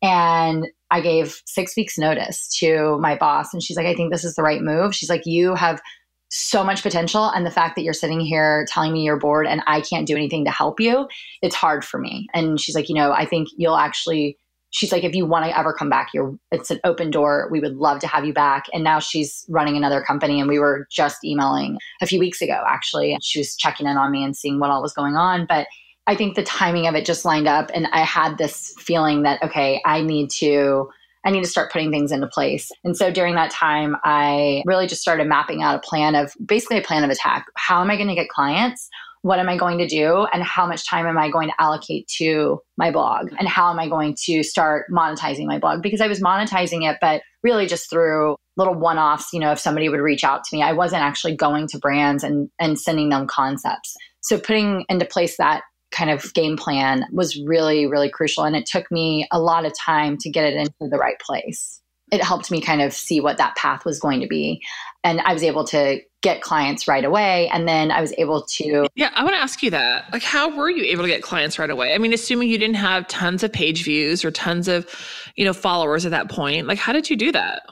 And 0.02 0.68
I 0.92 1.02
gave 1.02 1.42
six 1.46 1.76
weeks 1.76 1.98
notice 1.98 2.48
to 2.60 2.98
my 3.00 3.16
boss. 3.16 3.54
And 3.54 3.64
she's 3.64 3.78
like, 3.78 3.88
I 3.88 3.96
think 3.96 4.12
this 4.12 4.24
is 4.24 4.36
the 4.36 4.44
right 4.44 4.62
move. 4.62 4.94
She's 4.94 5.10
like, 5.10 5.26
you 5.26 5.56
have 5.56 5.82
so 6.30 6.64
much 6.64 6.84
potential. 6.84 7.30
And 7.30 7.46
the 7.46 7.52
fact 7.52 7.76
that 7.76 7.84
you're 7.84 7.94
sitting 7.94 8.20
here 8.20 8.66
telling 8.70 8.92
me 8.92 9.04
you're 9.04 9.18
bored 9.18 9.48
and 9.48 9.62
I 9.66 9.82
can't 9.82 10.06
do 10.06 10.16
anything 10.16 10.46
to 10.46 10.52
help 10.52 10.80
you, 10.80 11.08
it's 11.42 11.56
hard 11.56 11.86
for 11.86 12.00
me. 12.00 12.28
And 12.34 12.60
she's 12.60 12.76
like, 12.76 12.90
you 12.90 12.96
know, 12.96 13.12
I 13.12 13.26
think 13.26 13.48
you'll 13.56 13.78
actually 13.78 14.38
she's 14.72 14.92
like, 14.92 15.04
if 15.04 15.16
you 15.16 15.26
want 15.26 15.46
to 15.46 15.58
ever 15.58 15.74
come 15.74 15.90
back, 15.90 16.10
you're 16.14 16.38
it's 16.52 16.72
an 16.72 16.80
open 16.84 17.10
door. 17.10 17.48
We 17.52 17.60
would 17.60 17.76
love 17.76 18.00
to 18.00 18.08
have 18.08 18.26
you 18.26 18.34
back. 18.34 18.66
And 18.74 18.84
now 18.84 19.00
she's 19.00 19.46
running 19.50 19.78
another 19.78 20.02
company. 20.02 20.40
And 20.40 20.50
we 20.50 20.60
were 20.60 20.88
just 20.92 21.24
emailing 21.24 21.78
a 22.02 22.06
few 22.06 22.20
weeks 22.20 22.42
ago, 22.42 22.64
actually. 22.68 23.18
She 23.22 23.40
was 23.40 23.56
checking 23.56 23.88
in 23.88 23.98
on 23.98 24.12
me 24.12 24.24
and 24.24 24.36
seeing 24.36 24.60
what 24.60 24.70
all 24.70 24.82
was 24.82 24.94
going 24.94 25.16
on. 25.16 25.46
But 25.48 25.68
I 26.08 26.16
think 26.16 26.36
the 26.36 26.44
timing 26.44 26.88
of 26.88 26.96
it 26.96 27.06
just 27.06 27.26
lined 27.26 27.48
up 27.48 27.70
and 27.74 27.88
I 27.92 28.00
had 28.00 28.38
this 28.38 28.74
feeling 28.78 29.24
that 29.24 29.44
okay, 29.44 29.82
I 29.86 30.02
need 30.02 30.30
to 30.32 30.90
I 31.26 31.30
need 31.30 31.44
to 31.44 31.50
start 31.50 31.72
putting 31.74 31.92
things 31.92 32.14
into 32.14 32.28
place. 32.28 32.72
And 32.86 32.96
so 32.96 33.12
during 33.12 33.36
that 33.36 33.52
time, 33.52 33.98
I 34.06 34.64
really 34.66 34.88
just 34.88 35.02
started 35.02 35.28
mapping 35.28 35.62
out 35.62 35.76
a 35.76 35.80
plan 35.80 36.16
of 36.16 36.34
basically 36.46 36.78
a 36.78 36.82
plan 36.82 37.04
of 37.04 37.10
attack. 37.10 37.48
How 37.56 37.82
am 37.82 37.92
I 37.92 37.98
going 37.98 38.08
to 38.08 38.16
get 38.16 38.30
clients? 38.30 38.88
What 39.28 39.40
am 39.40 39.50
I 39.50 39.58
going 39.58 39.78
to 39.80 39.88
do? 39.88 40.26
And 40.32 40.42
how 40.42 40.66
much 40.66 40.88
time 40.88 41.06
am 41.06 41.18
I 41.18 41.30
going 41.30 41.50
to 41.50 41.62
allocate 41.62 42.08
to 42.18 42.62
my 42.78 42.92
blog? 42.92 43.30
And 43.38 43.46
how 43.46 43.70
am 43.70 43.78
I 43.78 43.90
going 43.90 44.16
to 44.24 44.42
start 44.42 44.86
monetizing 44.90 45.48
my 45.48 45.60
blog? 45.60 45.84
Because 45.84 46.00
I 46.00 46.08
was 46.08 46.22
monetizing 46.22 46.90
it, 46.90 46.98
but 47.02 47.24
really 47.44 47.68
just 47.68 47.90
through 47.90 48.38
little 48.56 48.74
one 48.74 48.98
offs, 48.98 49.34
you 49.34 49.42
know, 49.42 49.52
if 49.52 49.60
somebody 49.60 49.90
would 49.90 50.00
reach 50.00 50.24
out 50.24 50.46
to 50.46 50.56
me, 50.56 50.64
I 50.64 50.72
wasn't 50.72 51.02
actually 51.02 51.36
going 51.36 51.68
to 51.68 51.78
brands 51.78 52.24
and, 52.24 52.50
and 52.58 52.80
sending 52.80 53.10
them 53.10 53.28
concepts. 53.28 53.94
So 54.22 54.40
putting 54.40 54.86
into 54.88 55.04
place 55.04 55.36
that 55.36 55.64
kind 55.92 56.10
of 56.10 56.34
game 56.34 56.56
plan 56.56 57.06
was 57.12 57.38
really, 57.46 57.86
really 57.86 58.10
crucial. 58.10 58.46
And 58.46 58.56
it 58.56 58.66
took 58.66 58.90
me 58.90 59.28
a 59.30 59.42
lot 59.42 59.66
of 59.66 59.74
time 59.78 60.18
to 60.22 60.30
get 60.30 60.46
it 60.46 60.56
into 60.56 60.90
the 60.90 60.98
right 60.98 61.20
place. 61.20 61.82
It 62.12 62.24
helped 62.24 62.50
me 62.50 62.62
kind 62.62 62.82
of 62.82 62.94
see 62.94 63.20
what 63.20 63.38
that 63.38 63.56
path 63.56 63.84
was 63.84 64.00
going 64.00 64.22
to 64.22 64.28
be. 64.28 64.62
And 65.04 65.20
I 65.22 65.34
was 65.34 65.44
able 65.44 65.66
to 65.66 66.00
get 66.22 66.42
clients 66.42 66.88
right 66.88 67.04
away. 67.04 67.50
And 67.50 67.68
then 67.68 67.92
I 67.92 68.02
was 68.02 68.14
able 68.18 68.46
to. 68.56 68.88
Yeah, 68.96 69.12
I 69.14 69.24
want 69.24 69.36
to 69.36 69.42
ask 69.42 69.62
you 69.62 69.70
that. 69.72 70.12
Like, 70.12 70.24
how 70.24 70.56
were 70.56 70.70
you 70.70 70.84
able 70.86 71.04
to 71.04 71.10
get 71.10 71.22
clients 71.22 71.60
right 71.60 71.70
away? 71.70 71.94
I 71.94 71.98
mean, 71.98 72.14
assuming 72.14 72.50
you 72.50 72.58
didn't 72.58 72.78
have 72.78 73.08
tons 73.08 73.44
of 73.44 73.52
page 73.52 73.84
views 73.84 74.24
or 74.24 74.32
tons 74.32 74.68
of, 74.68 74.90
you 75.36 75.44
know, 75.44 75.54
followers 75.54 76.06
at 76.06 76.12
that 76.12 76.30
point, 76.30 76.66
like, 76.66 76.80
how 76.80 76.94
did 76.94 77.10
you 77.10 77.18
do 77.18 77.32
that? 77.34 77.64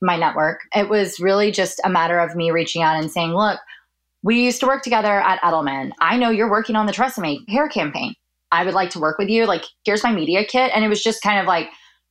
My 0.00 0.16
network. 0.16 0.60
It 0.74 0.88
was 0.88 1.20
really 1.20 1.50
just 1.50 1.80
a 1.84 1.90
matter 1.90 2.18
of 2.20 2.34
me 2.36 2.50
reaching 2.50 2.82
out 2.82 2.96
and 2.96 3.10
saying, 3.10 3.34
look, 3.34 3.60
we 4.22 4.44
used 4.44 4.60
to 4.60 4.66
work 4.66 4.82
together 4.82 5.20
at 5.20 5.40
Edelman. 5.42 5.90
I 6.00 6.16
know 6.16 6.30
you're 6.30 6.50
working 6.50 6.76
on 6.76 6.86
the 6.86 6.92
Tresemme 6.92 7.48
hair 7.48 7.68
campaign. 7.68 8.14
I 8.52 8.64
would 8.64 8.74
like 8.74 8.90
to 8.90 9.00
work 9.00 9.18
with 9.18 9.28
you. 9.28 9.46
Like, 9.46 9.64
here's 9.84 10.02
my 10.02 10.12
media 10.12 10.44
kit. 10.44 10.70
And 10.74 10.84
it 10.84 10.88
was 10.88 11.02
just 11.02 11.22
kind 11.22 11.40
of 11.40 11.46
like, 11.46 11.68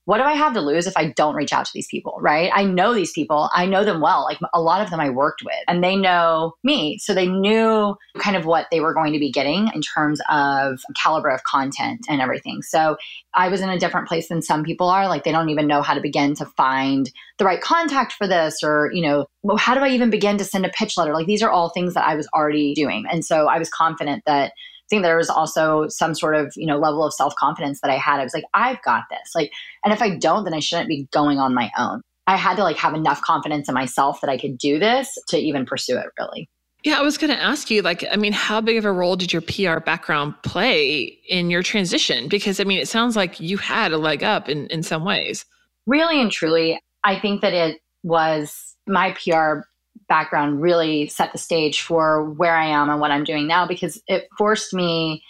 what 0.09 0.17
do 0.17 0.23
I 0.23 0.33
have 0.33 0.55
to 0.55 0.61
lose 0.61 0.87
if 0.87 0.97
I 0.97 1.09
don't 1.11 1.35
reach 1.35 1.53
out 1.53 1.65
to 1.65 1.71
these 1.71 1.85
people, 1.85 2.17
right? 2.19 2.49
I 2.55 2.63
know 2.63 2.95
these 2.95 3.11
people. 3.11 3.47
I 3.53 3.67
know 3.67 3.85
them 3.85 4.01
well. 4.01 4.23
Like 4.23 4.39
a 4.55 4.59
lot 4.59 4.81
of 4.81 4.89
them 4.89 4.99
I 4.99 5.11
worked 5.11 5.43
with 5.45 5.53
and 5.67 5.83
they 5.83 5.95
know 5.95 6.53
me. 6.63 6.97
So 6.97 7.13
they 7.13 7.27
knew 7.27 7.95
kind 8.17 8.35
of 8.35 8.43
what 8.43 8.65
they 8.71 8.79
were 8.79 8.95
going 8.95 9.13
to 9.13 9.19
be 9.19 9.31
getting 9.31 9.69
in 9.71 9.81
terms 9.81 10.19
of 10.27 10.79
caliber 10.99 11.29
of 11.29 11.43
content 11.43 12.07
and 12.09 12.21
everything. 12.21 12.63
So 12.63 12.97
I 13.35 13.49
was 13.49 13.61
in 13.61 13.69
a 13.69 13.77
different 13.77 14.07
place 14.07 14.29
than 14.29 14.41
some 14.41 14.63
people 14.63 14.89
are. 14.89 15.07
Like 15.07 15.25
they 15.25 15.31
don't 15.31 15.49
even 15.49 15.67
know 15.67 15.83
how 15.83 15.93
to 15.93 16.01
begin 16.01 16.33
to 16.37 16.45
find 16.57 17.11
the 17.37 17.45
right 17.45 17.61
contact 17.61 18.13
for 18.13 18.25
this 18.25 18.63
or, 18.63 18.89
you 18.91 19.03
know, 19.03 19.27
well, 19.43 19.57
how 19.57 19.75
do 19.75 19.81
I 19.81 19.89
even 19.89 20.09
begin 20.09 20.39
to 20.39 20.43
send 20.43 20.65
a 20.65 20.69
pitch 20.69 20.97
letter? 20.97 21.13
Like 21.13 21.27
these 21.27 21.43
are 21.43 21.51
all 21.51 21.69
things 21.69 21.93
that 21.93 22.07
I 22.07 22.15
was 22.15 22.27
already 22.33 22.73
doing. 22.73 23.05
And 23.11 23.23
so 23.23 23.47
I 23.47 23.59
was 23.59 23.69
confident 23.69 24.23
that 24.25 24.53
think 24.89 25.03
there 25.03 25.17
was 25.17 25.29
also 25.29 25.87
some 25.87 26.15
sort 26.15 26.35
of 26.35 26.53
you 26.55 26.65
know 26.65 26.77
level 26.77 27.03
of 27.03 27.13
self 27.13 27.35
confidence 27.35 27.81
that 27.81 27.91
I 27.91 27.97
had. 27.97 28.19
I 28.19 28.23
was 28.23 28.33
like, 28.33 28.45
I've 28.53 28.81
got 28.83 29.03
this. 29.09 29.31
Like, 29.35 29.51
and 29.83 29.93
if 29.93 30.01
I 30.01 30.17
don't, 30.17 30.43
then 30.43 30.53
I 30.53 30.59
shouldn't 30.59 30.89
be 30.89 31.07
going 31.11 31.39
on 31.39 31.53
my 31.53 31.71
own. 31.77 32.01
I 32.27 32.35
had 32.35 32.57
to 32.57 32.63
like 32.63 32.77
have 32.77 32.93
enough 32.93 33.21
confidence 33.21 33.67
in 33.67 33.75
myself 33.75 34.21
that 34.21 34.29
I 34.29 34.37
could 34.37 34.57
do 34.57 34.79
this 34.79 35.17
to 35.29 35.37
even 35.37 35.65
pursue 35.65 35.97
it. 35.97 36.07
Really. 36.19 36.49
Yeah, 36.83 36.97
I 36.97 37.01
was 37.01 37.17
going 37.17 37.31
to 37.31 37.41
ask 37.41 37.69
you, 37.69 37.81
like, 37.81 38.05
I 38.09 38.15
mean, 38.15 38.31
how 38.31 38.61
big 38.61 38.77
of 38.77 38.85
a 38.85 38.91
role 38.91 39.17
did 39.17 39.33
your 39.33 39.41
PR 39.41 39.81
background 39.81 40.33
play 40.43 41.17
in 41.27 41.49
your 41.49 41.61
transition? 41.61 42.29
Because, 42.29 42.61
I 42.61 42.63
mean, 42.63 42.79
it 42.79 42.87
sounds 42.87 43.17
like 43.17 43.39
you 43.41 43.57
had 43.57 43.91
a 43.91 43.97
leg 43.97 44.23
up 44.23 44.47
in, 44.47 44.67
in 44.67 44.81
some 44.81 45.03
ways. 45.03 45.45
Really 45.87 46.21
and 46.21 46.31
truly, 46.31 46.79
I 47.03 47.19
think 47.19 47.41
that 47.41 47.53
it 47.53 47.81
was 48.03 48.75
my 48.87 49.11
PR 49.11 49.61
background 50.07 50.61
really 50.61 51.07
set 51.07 51.31
the 51.31 51.37
stage 51.37 51.81
for 51.81 52.25
where 52.31 52.55
I 52.55 52.65
am 52.65 52.89
and 52.89 52.99
what 52.99 53.11
I'm 53.11 53.23
doing 53.23 53.47
now 53.47 53.67
because 53.67 54.01
it 54.07 54.27
forced 54.37 54.73
me 54.73 55.23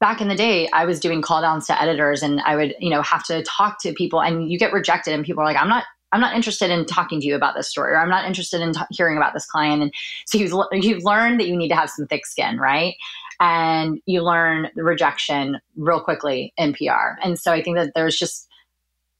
back 0.00 0.20
in 0.20 0.28
the 0.28 0.36
day 0.36 0.68
I 0.72 0.84
was 0.84 1.00
doing 1.00 1.22
call 1.22 1.40
downs 1.40 1.66
to 1.66 1.80
editors 1.80 2.22
and 2.22 2.40
I 2.42 2.54
would, 2.54 2.74
you 2.78 2.90
know, 2.90 3.02
have 3.02 3.24
to 3.24 3.42
talk 3.42 3.80
to 3.82 3.92
people 3.92 4.20
and 4.20 4.50
you 4.50 4.58
get 4.58 4.72
rejected 4.72 5.14
and 5.14 5.24
people 5.24 5.42
are 5.42 5.46
like 5.46 5.56
I'm 5.56 5.68
not 5.68 5.84
I'm 6.12 6.20
not 6.20 6.34
interested 6.34 6.70
in 6.70 6.86
talking 6.86 7.20
to 7.20 7.26
you 7.26 7.34
about 7.34 7.54
this 7.54 7.68
story 7.68 7.92
or 7.92 7.98
I'm 7.98 8.08
not 8.08 8.24
interested 8.24 8.60
in 8.60 8.72
t- 8.72 8.80
hearing 8.90 9.16
about 9.16 9.34
this 9.34 9.46
client 9.46 9.82
and 9.82 9.92
so 10.26 10.38
you've 10.38 10.52
you've 10.72 11.04
learned 11.04 11.40
that 11.40 11.48
you 11.48 11.56
need 11.56 11.68
to 11.68 11.76
have 11.76 11.90
some 11.90 12.06
thick 12.06 12.26
skin, 12.26 12.58
right? 12.58 12.94
And 13.40 14.00
you 14.06 14.22
learn 14.22 14.68
rejection 14.74 15.60
real 15.76 16.00
quickly 16.00 16.52
in 16.56 16.74
PR. 16.74 17.18
And 17.22 17.38
so 17.38 17.52
I 17.52 17.62
think 17.62 17.76
that 17.76 17.92
there's 17.94 18.18
just 18.18 18.47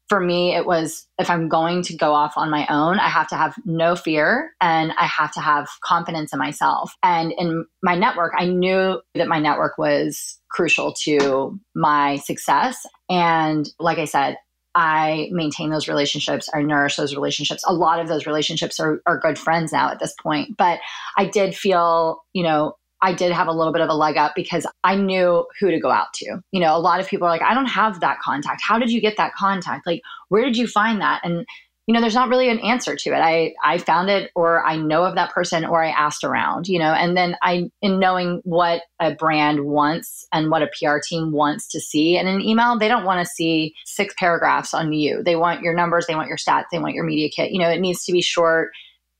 for 0.08 0.20
me, 0.20 0.54
it 0.54 0.66
was 0.66 1.06
if 1.18 1.28
I'm 1.30 1.48
going 1.48 1.82
to 1.82 1.96
go 1.96 2.12
off 2.14 2.34
on 2.36 2.50
my 2.50 2.66
own, 2.68 2.98
I 2.98 3.08
have 3.08 3.28
to 3.28 3.36
have 3.36 3.54
no 3.64 3.94
fear 3.94 4.52
and 4.60 4.92
I 4.98 5.04
have 5.04 5.32
to 5.34 5.40
have 5.40 5.68
confidence 5.82 6.32
in 6.32 6.38
myself. 6.38 6.94
And 7.02 7.32
in 7.38 7.66
my 7.82 7.94
network, 7.94 8.32
I 8.36 8.46
knew 8.46 9.00
that 9.14 9.28
my 9.28 9.38
network 9.38 9.76
was 9.78 10.38
crucial 10.50 10.94
to 11.04 11.58
my 11.74 12.16
success. 12.16 12.86
And 13.10 13.68
like 13.78 13.98
I 13.98 14.06
said, 14.06 14.36
I 14.74 15.28
maintain 15.32 15.70
those 15.70 15.88
relationships, 15.88 16.48
I 16.54 16.62
nourish 16.62 16.96
those 16.96 17.14
relationships. 17.14 17.64
A 17.66 17.74
lot 17.74 18.00
of 18.00 18.08
those 18.08 18.26
relationships 18.26 18.78
are, 18.78 19.02
are 19.06 19.18
good 19.18 19.38
friends 19.38 19.72
now 19.72 19.90
at 19.90 19.98
this 19.98 20.14
point. 20.22 20.56
But 20.56 20.78
I 21.16 21.24
did 21.24 21.56
feel, 21.56 22.22
you 22.32 22.44
know, 22.44 22.74
I 23.02 23.12
did 23.12 23.32
have 23.32 23.46
a 23.46 23.52
little 23.52 23.72
bit 23.72 23.82
of 23.82 23.88
a 23.88 23.94
leg 23.94 24.16
up 24.16 24.32
because 24.34 24.66
I 24.82 24.96
knew 24.96 25.46
who 25.60 25.70
to 25.70 25.78
go 25.78 25.90
out 25.90 26.12
to. 26.14 26.40
You 26.50 26.60
know, 26.60 26.76
a 26.76 26.80
lot 26.80 27.00
of 27.00 27.08
people 27.08 27.26
are 27.26 27.30
like, 27.30 27.42
I 27.42 27.54
don't 27.54 27.66
have 27.66 28.00
that 28.00 28.18
contact. 28.20 28.60
How 28.62 28.78
did 28.78 28.90
you 28.90 29.00
get 29.00 29.16
that 29.16 29.34
contact? 29.34 29.86
Like, 29.86 30.02
where 30.28 30.44
did 30.44 30.56
you 30.56 30.66
find 30.66 31.00
that? 31.00 31.20
And 31.22 31.46
you 31.88 31.94
know, 31.94 32.02
there's 32.02 32.14
not 32.14 32.28
really 32.28 32.50
an 32.50 32.58
answer 32.58 32.94
to 32.96 33.10
it. 33.14 33.18
I 33.18 33.54
I 33.64 33.78
found 33.78 34.10
it 34.10 34.30
or 34.34 34.62
I 34.62 34.76
know 34.76 35.04
of 35.04 35.14
that 35.14 35.32
person 35.32 35.64
or 35.64 35.82
I 35.82 35.88
asked 35.88 36.22
around, 36.22 36.68
you 36.68 36.78
know, 36.78 36.92
and 36.92 37.16
then 37.16 37.34
I 37.40 37.70
in 37.80 37.98
knowing 37.98 38.42
what 38.44 38.82
a 39.00 39.14
brand 39.14 39.64
wants 39.64 40.26
and 40.30 40.50
what 40.50 40.62
a 40.62 40.68
PR 40.78 40.98
team 41.02 41.32
wants 41.32 41.66
to 41.68 41.80
see 41.80 42.18
in 42.18 42.26
an 42.26 42.42
email, 42.42 42.78
they 42.78 42.88
don't 42.88 43.06
want 43.06 43.26
to 43.26 43.32
see 43.34 43.74
six 43.86 44.14
paragraphs 44.18 44.74
on 44.74 44.92
you. 44.92 45.22
They 45.22 45.34
want 45.34 45.62
your 45.62 45.72
numbers, 45.72 46.06
they 46.06 46.14
want 46.14 46.28
your 46.28 46.36
stats, 46.36 46.66
they 46.70 46.78
want 46.78 46.94
your 46.94 47.04
media 47.04 47.30
kit. 47.34 47.52
You 47.52 47.58
know, 47.58 47.70
it 47.70 47.80
needs 47.80 48.04
to 48.04 48.12
be 48.12 48.20
short 48.20 48.68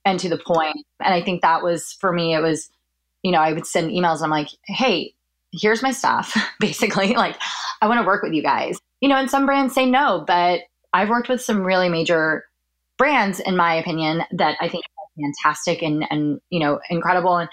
and 0.05 0.21
to 0.21 0.29
the 0.29 0.37
point. 0.37 0.77
And 1.03 1.15
I 1.15 1.23
think 1.23 1.41
that 1.41 1.63
was 1.63 1.97
for 1.99 2.13
me 2.13 2.35
it 2.35 2.43
was 2.43 2.69
you 3.29 3.33
know, 3.33 3.41
I 3.41 3.53
would 3.53 3.67
send 3.67 3.91
emails 3.91 4.17
and 4.17 4.25
I'm 4.25 4.31
like, 4.31 4.49
hey, 4.65 5.13
here's 5.53 5.83
my 5.83 5.93
stuff, 5.93 6.35
basically. 6.61 7.15
Like, 7.15 7.37
I 7.83 7.87
want 7.87 8.01
to 8.01 8.07
work 8.07 8.23
with 8.23 8.33
you 8.33 8.43
guys. 8.43 8.79
You 9.03 9.09
know, 9.11 9.17
and 9.17 9.31
some 9.31 9.45
brands 9.45 9.75
say 9.75 9.85
no, 9.85 10.25
but 10.27 10.63
I've 10.95 11.11
worked 11.11 11.29
with 11.29 11.43
some 11.43 11.63
really 11.63 11.91
major 11.91 12.47
brands, 12.97 13.39
in 13.39 13.55
my 13.55 13.75
opinion, 13.75 14.23
that 14.33 14.57
I 14.63 14.69
think 14.71 14.83
are 14.85 15.23
fantastic 15.23 15.83
and, 15.83 16.07
and 16.09 16.41
you 16.49 16.59
know, 16.59 16.81
incredible. 16.89 17.37
And, 17.37 17.51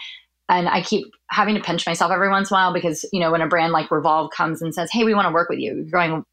and 0.47 0.69
I 0.69 0.82
keep 0.82 1.07
having 1.30 1.55
to 1.55 1.61
pinch 1.61 1.86
myself 1.86 2.09
every 2.09 2.30
once 2.30 2.51
in 2.51 2.55
a 2.55 2.57
while 2.57 2.73
because, 2.73 3.05
you 3.11 3.19
know, 3.19 3.34
when 3.34 3.41
a 3.41 3.47
brand 3.49 3.73
like 3.73 3.91
Revolve 3.91 4.32
comes 4.32 4.61
and 4.61 4.73
says, 4.73 4.89
hey, 4.93 5.03
we 5.03 5.13
want 5.13 5.28
to 5.28 5.34
work 5.34 5.49
with 5.49 5.59
you, 5.59 5.73
you're 5.76 5.86
going, 5.91 6.23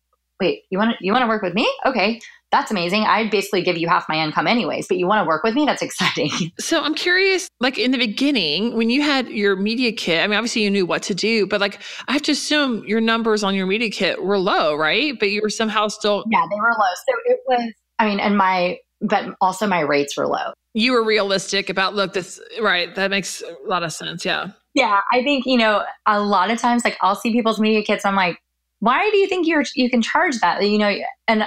wait, 0.40 0.62
you 0.70 0.78
want 0.78 0.96
to, 0.96 1.04
you 1.04 1.10
want 1.10 1.24
to 1.24 1.28
work 1.28 1.42
with 1.42 1.54
me? 1.54 1.68
Okay 1.84 2.20
that's 2.52 2.70
amazing. 2.70 3.04
I'd 3.04 3.30
basically 3.30 3.62
give 3.62 3.78
you 3.78 3.88
half 3.88 4.04
my 4.08 4.22
income 4.22 4.46
anyways, 4.46 4.86
but 4.86 4.98
you 4.98 5.06
want 5.06 5.24
to 5.24 5.26
work 5.26 5.42
with 5.42 5.54
me? 5.54 5.64
That's 5.64 5.82
exciting. 5.82 6.30
So 6.60 6.82
I'm 6.82 6.94
curious, 6.94 7.48
like 7.58 7.78
in 7.78 7.90
the 7.90 7.98
beginning, 7.98 8.76
when 8.76 8.90
you 8.90 9.02
had 9.02 9.28
your 9.28 9.56
media 9.56 9.90
kit, 9.90 10.22
I 10.22 10.26
mean, 10.26 10.36
obviously 10.36 10.62
you 10.62 10.70
knew 10.70 10.86
what 10.86 11.02
to 11.04 11.14
do, 11.14 11.46
but 11.46 11.60
like 11.60 11.80
I 12.06 12.12
have 12.12 12.22
to 12.22 12.32
assume 12.32 12.84
your 12.86 13.00
numbers 13.00 13.42
on 13.42 13.54
your 13.54 13.66
media 13.66 13.90
kit 13.90 14.22
were 14.22 14.38
low, 14.38 14.76
right? 14.76 15.18
But 15.18 15.30
you 15.30 15.40
were 15.42 15.50
somehow 15.50 15.88
still. 15.88 16.24
Yeah, 16.30 16.46
they 16.50 16.60
were 16.60 16.70
low. 16.70 16.94
So 17.08 17.14
it 17.24 17.40
was, 17.48 17.72
I 17.98 18.06
mean, 18.06 18.20
and 18.20 18.36
my, 18.36 18.78
but 19.00 19.34
also 19.40 19.66
my 19.66 19.80
rates 19.80 20.16
were 20.16 20.28
low. 20.28 20.52
You 20.74 20.92
were 20.92 21.04
realistic 21.04 21.70
about, 21.70 21.94
look, 21.94 22.12
this, 22.12 22.40
right. 22.60 22.94
That 22.94 23.10
makes 23.10 23.42
a 23.42 23.68
lot 23.68 23.82
of 23.82 23.92
sense. 23.92 24.24
Yeah. 24.24 24.52
Yeah. 24.74 25.00
I 25.10 25.22
think, 25.22 25.44
you 25.46 25.58
know, 25.58 25.84
a 26.06 26.20
lot 26.20 26.50
of 26.50 26.58
times, 26.58 26.84
like 26.84 26.96
I'll 27.00 27.16
see 27.16 27.32
people's 27.32 27.60
media 27.60 27.82
kits. 27.82 28.04
I'm 28.04 28.16
like, 28.16 28.38
why 28.80 29.10
do 29.10 29.16
you 29.16 29.26
think 29.26 29.46
you're, 29.46 29.64
you 29.74 29.90
can 29.90 30.02
charge 30.02 30.38
that? 30.40 30.62
You 30.66 30.78
know, 30.78 30.94
and 31.28 31.46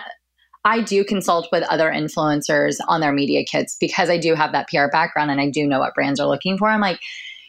I 0.66 0.82
do 0.82 1.06
consult 1.06 1.48
with 1.52 1.64
other 1.64 1.92
influencers 1.92 2.78
on 2.88 3.00
their 3.00 3.14
media 3.14 3.46
kits 3.46 3.78
because 3.80 4.10
I 4.10 4.18
do 4.18 4.34
have 4.34 4.52
that 4.52 4.68
PR 4.68 4.88
background 4.92 5.32
and 5.32 5.40
I 5.40 5.50
do 5.50 5.66
know 5.66 5.80
what 5.80 5.94
brands 5.94 6.20
are 6.20 6.28
looking 6.28 6.58
for. 6.58 6.68
I'm 6.68 6.82
like, 6.82 7.00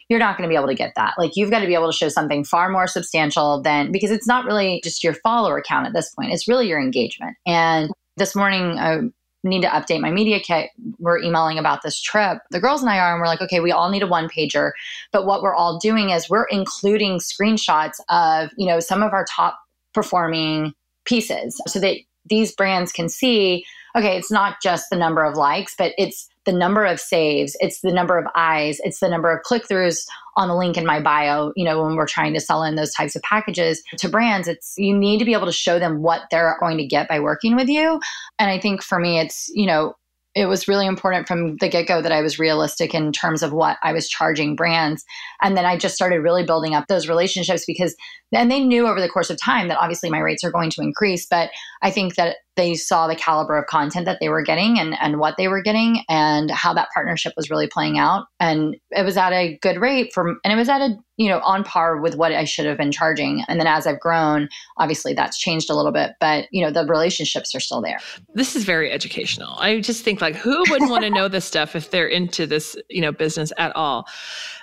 you're 0.07 0.19
not 0.19 0.37
going 0.37 0.47
to 0.47 0.51
be 0.51 0.55
able 0.55 0.67
to 0.67 0.75
get 0.75 0.93
that. 0.95 1.15
Like, 1.17 1.31
you've 1.35 1.49
got 1.49 1.59
to 1.59 1.67
be 1.67 1.73
able 1.73 1.91
to 1.91 1.97
show 1.97 2.09
something 2.09 2.45
far 2.45 2.69
more 2.69 2.87
substantial 2.87 3.61
than 3.61 3.91
because 3.91 4.11
it's 4.11 4.27
not 4.27 4.45
really 4.45 4.79
just 4.83 5.03
your 5.03 5.15
follower 5.15 5.61
count 5.61 5.87
at 5.87 5.93
this 5.93 6.13
point, 6.13 6.31
it's 6.31 6.47
really 6.47 6.67
your 6.67 6.79
engagement. 6.79 7.35
And 7.45 7.91
this 8.15 8.35
morning, 8.35 8.79
I 8.79 9.01
need 9.43 9.61
to 9.61 9.67
update 9.67 9.99
my 9.99 10.11
media 10.11 10.39
kit. 10.39 10.69
We're 10.99 11.19
emailing 11.19 11.57
about 11.57 11.81
this 11.81 11.99
trip. 11.99 12.39
The 12.51 12.59
girls 12.59 12.81
and 12.81 12.89
I 12.89 12.99
are, 12.99 13.13
and 13.13 13.21
we're 13.21 13.27
like, 13.27 13.41
okay, 13.41 13.59
we 13.59 13.71
all 13.71 13.89
need 13.89 14.03
a 14.03 14.07
one 14.07 14.29
pager. 14.29 14.71
But 15.11 15.25
what 15.25 15.41
we're 15.41 15.55
all 15.55 15.77
doing 15.79 16.11
is 16.11 16.29
we're 16.29 16.47
including 16.49 17.19
screenshots 17.19 17.99
of, 18.09 18.49
you 18.57 18.67
know, 18.67 18.79
some 18.79 19.03
of 19.03 19.11
our 19.13 19.25
top 19.29 19.59
performing 19.93 20.73
pieces 21.05 21.61
so 21.67 21.79
that 21.79 21.97
these 22.29 22.53
brands 22.53 22.91
can 22.91 23.09
see 23.09 23.65
okay, 23.97 24.15
it's 24.15 24.31
not 24.31 24.61
just 24.61 24.89
the 24.89 24.95
number 24.95 25.23
of 25.23 25.35
likes, 25.35 25.73
but 25.75 25.93
it's 25.97 26.29
the 26.45 26.53
number 26.53 26.85
of 26.85 26.99
saves, 26.99 27.57
it's 27.59 27.81
the 27.81 27.91
number 27.91 28.17
of 28.17 28.25
eyes, 28.35 28.79
it's 28.83 28.99
the 28.99 29.09
number 29.09 29.29
of 29.31 29.43
click 29.43 29.63
throughs 29.67 30.05
on 30.35 30.47
the 30.47 30.55
link 30.55 30.77
in 30.77 30.85
my 30.85 31.01
bio. 31.01 31.51
You 31.55 31.65
know, 31.65 31.83
when 31.83 31.95
we're 31.95 32.07
trying 32.07 32.33
to 32.35 32.39
sell 32.39 32.63
in 32.63 32.75
those 32.75 32.93
types 32.93 33.15
of 33.15 33.21
packages 33.23 33.81
to 33.97 34.07
brands, 34.07 34.47
it's 34.47 34.75
you 34.77 34.95
need 34.95 35.17
to 35.17 35.25
be 35.25 35.33
able 35.33 35.47
to 35.47 35.51
show 35.51 35.79
them 35.79 36.03
what 36.03 36.21
they're 36.29 36.55
going 36.59 36.77
to 36.77 36.85
get 36.85 37.09
by 37.09 37.19
working 37.19 37.55
with 37.55 37.67
you. 37.67 37.99
And 38.39 38.49
I 38.49 38.59
think 38.59 38.83
for 38.83 38.99
me, 38.99 39.19
it's, 39.19 39.49
you 39.53 39.65
know, 39.65 39.95
it 40.37 40.45
was 40.45 40.67
really 40.67 40.85
important 40.85 41.27
from 41.27 41.57
the 41.57 41.67
get 41.67 41.87
go 41.87 41.99
that 41.99 42.11
I 42.11 42.21
was 42.21 42.37
realistic 42.37 42.93
in 42.93 43.11
terms 43.11 43.41
of 43.41 43.53
what 43.53 43.77
I 43.81 43.91
was 43.91 44.07
charging 44.07 44.55
brands. 44.55 45.03
And 45.41 45.57
then 45.57 45.65
I 45.65 45.77
just 45.77 45.95
started 45.95 46.19
really 46.19 46.45
building 46.45 46.75
up 46.75 46.85
those 46.87 47.07
relationships 47.07 47.65
because, 47.65 47.95
and 48.31 48.51
they 48.51 48.59
knew 48.59 48.87
over 48.87 49.01
the 49.01 49.09
course 49.09 49.31
of 49.31 49.39
time 49.43 49.67
that 49.67 49.79
obviously 49.79 50.11
my 50.11 50.19
rates 50.19 50.43
are 50.43 50.51
going 50.51 50.69
to 50.69 50.81
increase. 50.81 51.25
But 51.25 51.49
I 51.81 51.89
think 51.89 52.15
that 52.15 52.37
they 52.57 52.73
saw 52.73 53.07
the 53.07 53.15
caliber 53.15 53.55
of 53.55 53.67
content 53.67 54.05
that 54.05 54.17
they 54.19 54.29
were 54.29 54.41
getting 54.41 54.79
and, 54.79 54.95
and 54.99 55.19
what 55.19 55.37
they 55.37 55.47
were 55.47 55.61
getting 55.61 56.03
and 56.09 56.51
how 56.51 56.73
that 56.73 56.89
partnership 56.93 57.33
was 57.37 57.49
really 57.49 57.67
playing 57.67 57.97
out. 57.97 58.25
And 58.39 58.75
it 58.91 59.05
was 59.05 59.15
at 59.15 59.31
a 59.31 59.57
good 59.61 59.79
rate 59.79 60.11
from, 60.13 60.39
and 60.43 60.51
it 60.51 60.55
was 60.55 60.67
at 60.67 60.81
a, 60.81 60.97
you 61.17 61.29
know, 61.29 61.39
on 61.39 61.63
par 61.63 61.97
with 61.97 62.15
what 62.15 62.31
I 62.31 62.43
should 62.43 62.65
have 62.65 62.77
been 62.77 62.91
charging. 62.91 63.43
And 63.47 63.59
then 63.59 63.67
as 63.67 63.87
I've 63.87 63.99
grown, 63.99 64.49
obviously 64.77 65.13
that's 65.13 65.37
changed 65.37 65.69
a 65.69 65.75
little 65.75 65.91
bit, 65.91 66.11
but 66.19 66.47
you 66.51 66.63
know, 66.63 66.71
the 66.71 66.85
relationships 66.85 67.55
are 67.55 67.59
still 67.59 67.81
there. 67.81 67.99
This 68.33 68.55
is 68.55 68.65
very 68.65 68.91
educational. 68.91 69.55
I 69.59 69.79
just 69.79 70.03
think 70.03 70.19
like 70.19 70.35
who 70.35 70.63
wouldn't 70.69 70.89
want 70.91 71.03
to 71.03 71.09
know 71.09 71.27
this 71.27 71.45
stuff 71.53 71.75
if 71.75 71.91
they're 71.91 72.07
into 72.07 72.47
this, 72.47 72.75
you 72.89 73.01
know, 73.01 73.11
business 73.11 73.53
at 73.57 73.75
all. 73.75 74.07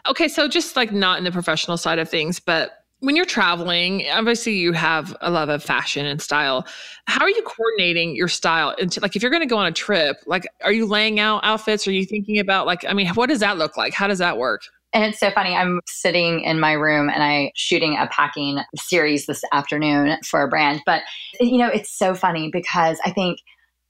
Okay. 0.06 0.28
So 0.28 0.48
just 0.48 0.76
like 0.76 0.92
not 0.92 1.18
in 1.18 1.24
the 1.24 1.32
professional 1.32 1.76
side 1.76 1.98
of 1.98 2.08
things, 2.08 2.40
but 2.40 2.83
when 3.04 3.16
you're 3.16 3.26
traveling, 3.26 4.04
obviously 4.10 4.54
you 4.54 4.72
have 4.72 5.14
a 5.20 5.30
love 5.30 5.50
of 5.50 5.62
fashion 5.62 6.06
and 6.06 6.22
style. 6.22 6.66
How 7.06 7.22
are 7.22 7.30
you 7.30 7.42
coordinating 7.42 8.16
your 8.16 8.28
style 8.28 8.70
into 8.78 9.00
like 9.00 9.14
if 9.14 9.22
you're 9.22 9.30
going 9.30 9.42
to 9.42 9.46
go 9.46 9.58
on 9.58 9.66
a 9.66 9.72
trip, 9.72 10.16
like 10.26 10.46
are 10.62 10.72
you 10.72 10.86
laying 10.86 11.20
out 11.20 11.44
outfits? 11.44 11.86
Are 11.86 11.92
you 11.92 12.06
thinking 12.06 12.38
about 12.38 12.66
like 12.66 12.84
I 12.88 12.94
mean, 12.94 13.08
what 13.08 13.28
does 13.28 13.40
that 13.40 13.58
look 13.58 13.76
like? 13.76 13.92
How 13.92 14.06
does 14.06 14.18
that 14.18 14.38
work? 14.38 14.62
And 14.94 15.04
it's 15.04 15.18
so 15.18 15.30
funny. 15.32 15.54
I'm 15.54 15.80
sitting 15.86 16.40
in 16.40 16.60
my 16.60 16.72
room 16.72 17.10
and 17.10 17.22
I 17.22 17.50
shooting 17.56 17.96
a 17.98 18.06
packing 18.06 18.60
series 18.76 19.26
this 19.26 19.42
afternoon 19.52 20.16
for 20.24 20.42
a 20.42 20.48
brand. 20.48 20.80
But 20.86 21.02
you 21.40 21.58
know, 21.58 21.68
it's 21.68 21.96
so 21.96 22.14
funny 22.14 22.48
because 22.50 22.98
I 23.04 23.10
think 23.10 23.40